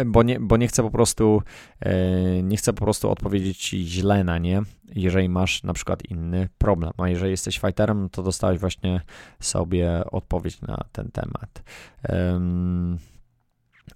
bo 0.06 0.24
nie, 0.24 0.40
bo 0.40 0.58
nie 0.58 0.68
chcę 0.68 0.84
po 0.84 0.92
prostu 0.92 1.42
e, 1.80 2.44
nie 2.44 2.58
chcę 2.58 2.74
po 2.74 2.84
prostu 2.84 3.10
odpowiedzieć 3.10 3.58
ci 3.58 3.88
źle 3.88 4.24
na 4.24 4.38
nie, 4.38 4.62
jeżeli 4.96 5.30
masz 5.30 5.64
na 5.64 5.74
przykład 5.74 6.06
inny 6.10 6.50
problem. 6.58 6.92
A 6.98 7.10
jeżeli 7.10 7.32
jesteś 7.32 7.60
fighterem, 7.60 8.10
to 8.10 8.24
dostałeś 8.24 8.60
właśnie 8.60 9.02
sobie 9.40 10.04
odpowiedź 10.12 10.62
na 10.62 10.78
ten 10.92 11.12
temat. 11.12 11.64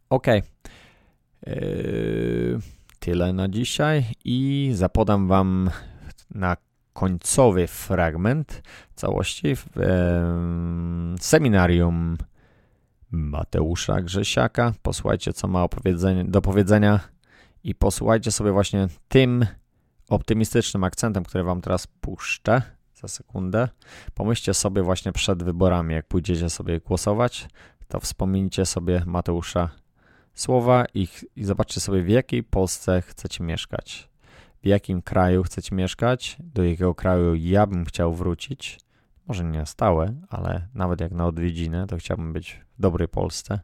Ok. 0.09 0.27
E, 0.27 0.41
tyle 2.99 3.33
na 3.33 3.49
dzisiaj 3.49 4.05
i 4.25 4.71
zapodam 4.73 5.27
wam 5.27 5.69
na 6.35 6.57
końcowy 6.93 7.67
fragment 7.67 8.61
całości 8.95 9.55
w 9.55 9.69
seminarium 11.19 12.17
Mateusza 13.15 14.01
Grzesiaka. 14.01 14.73
Posłuchajcie, 14.81 15.33
co 15.33 15.47
ma 15.47 15.67
do 16.25 16.41
powiedzenia 16.41 16.99
i 17.63 17.75
posłuchajcie 17.75 18.31
sobie 18.31 18.51
właśnie 18.51 18.87
tym 19.07 19.45
optymistycznym 20.09 20.83
akcentem, 20.83 21.23
który 21.23 21.43
wam 21.43 21.61
teraz 21.61 21.87
puszczę 21.87 22.61
za 22.93 23.07
sekundę. 23.07 23.69
Pomyślcie 24.13 24.53
sobie 24.53 24.83
właśnie 24.83 25.11
przed 25.11 25.43
wyborami, 25.43 25.93
jak 25.93 26.07
pójdziecie 26.07 26.49
sobie 26.49 26.79
głosować, 26.79 27.47
to 27.87 27.99
wspomnijcie 27.99 28.65
sobie 28.65 29.03
Mateusza 29.05 29.69
słowa 30.33 30.85
i, 30.93 31.07
i 31.35 31.43
zobaczcie 31.43 31.81
sobie, 31.81 32.01
w 32.01 32.09
jakiej 32.09 32.43
Polsce 32.43 33.01
chcecie 33.01 33.43
mieszkać. 33.43 34.09
W 34.63 34.67
jakim 34.67 35.01
kraju 35.01 35.43
chcecie 35.43 35.75
mieszkać, 35.75 36.37
do 36.39 36.63
jakiego 36.63 36.95
kraju 36.95 37.35
ja 37.35 37.67
bym 37.67 37.85
chciał 37.85 38.13
wrócić. 38.13 38.84
Może 39.27 39.43
nie 39.43 39.59
na 39.59 39.65
stałe, 39.65 40.13
ale 40.29 40.67
nawet 40.73 41.01
jak 41.01 41.11
na 41.11 41.27
odwiedzinę, 41.27 41.87
to 41.87 41.97
chciałbym 41.97 42.33
być 42.33 42.61
w 42.77 42.81
dobrej 42.81 43.07
Polsce. 43.07 43.59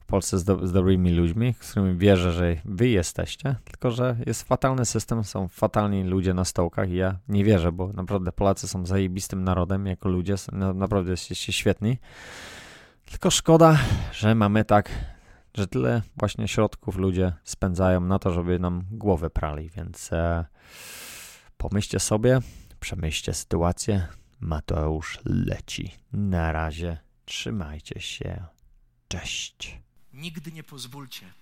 W 0.00 0.06
Polsce 0.06 0.38
z, 0.38 0.44
do, 0.44 0.66
z 0.66 0.72
dobrymi 0.72 1.10
ludźmi, 1.10 1.54
z 1.60 1.70
którymi 1.70 1.98
wierzę, 1.98 2.32
że 2.32 2.56
wy 2.64 2.88
jesteście, 2.88 3.56
tylko 3.64 3.90
że 3.90 4.16
jest 4.26 4.42
fatalny 4.42 4.84
system, 4.84 5.24
są 5.24 5.48
fatalni 5.48 6.04
ludzie 6.04 6.34
na 6.34 6.44
stołkach 6.44 6.90
i 6.90 6.94
ja 6.94 7.18
nie 7.28 7.44
wierzę, 7.44 7.72
bo 7.72 7.92
naprawdę 7.92 8.32
Polacy 8.32 8.68
są 8.68 8.86
zajebistym 8.86 9.44
narodem 9.44 9.86
jako 9.86 10.08
ludzie, 10.08 10.34
naprawdę 10.74 11.10
jesteście 11.10 11.52
świetni. 11.52 11.98
Tylko 13.10 13.30
szkoda, 13.30 13.78
że 14.12 14.34
mamy 14.34 14.64
tak, 14.64 14.90
że 15.54 15.66
tyle 15.66 16.02
właśnie 16.16 16.48
środków 16.48 16.96
ludzie 16.96 17.32
spędzają 17.44 18.00
na 18.00 18.18
to, 18.18 18.30
żeby 18.30 18.58
nam 18.58 18.84
głowę 18.90 19.30
prali, 19.30 19.70
więc 19.70 20.12
e, 20.12 20.44
pomyślcie 21.56 22.00
sobie, 22.00 22.38
przemyślcie 22.80 23.34
sytuację, 23.34 24.06
Mateusz 24.40 25.18
leci. 25.24 25.96
Na 26.12 26.52
razie 26.52 26.98
trzymajcie 27.24 28.00
się. 28.00 28.44
Cześć. 29.08 29.78
Nigdy 30.12 30.52
nie 30.52 30.62
pozwólcie, 30.62 31.32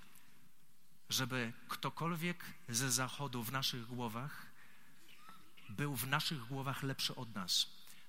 żeby 1.08 1.52
ktokolwiek 1.68 2.44
ze 2.68 2.90
zachodu 2.92 3.42
w 3.42 3.52
naszych 3.52 3.86
głowach 3.86 4.46
był 5.68 5.96
w 5.96 6.06
naszych 6.06 6.46
głowach 6.46 6.82
lepszy 6.82 7.14
od 7.14 7.34
nas. 7.34 7.66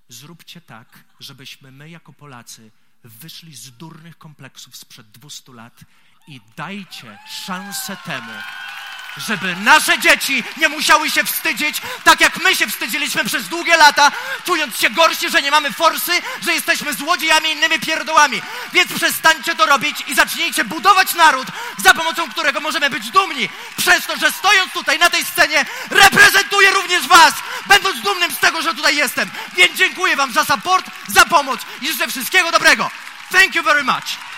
Zróbcie 0.10 0.62
tak, 0.62 1.04
żebyśmy 1.20 1.72
my 1.72 1.90
jako 1.90 2.14
Polacy 2.14 2.72
wyszli 3.04 3.56
z 3.56 3.72
durnych 3.72 4.18
kompleksów 4.18 4.76
sprzed 4.76 5.12
200 5.12 5.54
lat 5.54 5.86
i 6.28 6.42
dajcie 6.58 7.18
szansę 7.28 7.98
temu, 8.06 8.32
żeby 9.18 9.56
nasze 9.56 10.00
dzieci 10.00 10.44
nie 10.58 10.70
musiały 10.70 11.10
się 11.10 11.24
wstydzić, 11.24 11.82
tak 12.04 12.22
jak 12.22 12.44
my 12.44 12.56
się 12.56 12.68
wstydziliśmy 12.68 13.26
przez 13.26 13.48
długie 13.48 13.78
lata, 13.78 14.12
czując 14.46 14.80
się 14.80 14.90
gorsi, 14.90 15.30
że 15.30 15.42
nie 15.42 15.52
mamy 15.52 15.72
forsy, 15.72 16.12
że 16.42 16.54
jesteśmy 16.54 16.94
złodziejami 16.94 17.50
i 17.50 17.52
innymi 17.52 17.80
pierdołami. 17.80 18.42
Więc 18.74 18.94
przestańcie 18.94 19.56
to 19.56 19.66
robić 19.66 20.04
i 20.08 20.16
zacznijcie 20.16 20.64
budować 20.64 21.14
naród, 21.14 21.48
za 21.78 21.94
pomocą 21.94 22.30
którego 22.30 22.60
możemy 22.60 22.90
być 22.90 23.12
dumni, 23.12 23.50
przez 23.78 24.06
to, 24.06 24.18
że 24.18 24.32
stojąc 24.32 24.74
tutaj 24.74 25.00
na 25.00 25.10
tej 25.10 25.26
scenie, 25.26 25.66
reprezentuję 25.90 26.72
również 26.72 27.08
Was, 27.08 27.34
będąc 27.68 28.02
dumnym 28.02 28.32
z 28.32 28.40
tego, 28.40 28.62
że 28.62 28.76
tutaj 28.76 28.96
jestem. 28.96 29.30
Więc 29.54 29.78
dziękuję 29.78 30.16
Wam 30.16 30.32
za 30.32 30.46
support, 30.46 30.86
za 31.08 31.26
pomoc 31.26 31.62
i 31.82 31.88
życzę 31.88 32.08
wszystkiego 32.08 32.52
dobrego. 32.52 32.92
Thank 33.32 33.56
you 33.56 33.64
very 33.64 33.84
much. 33.84 34.30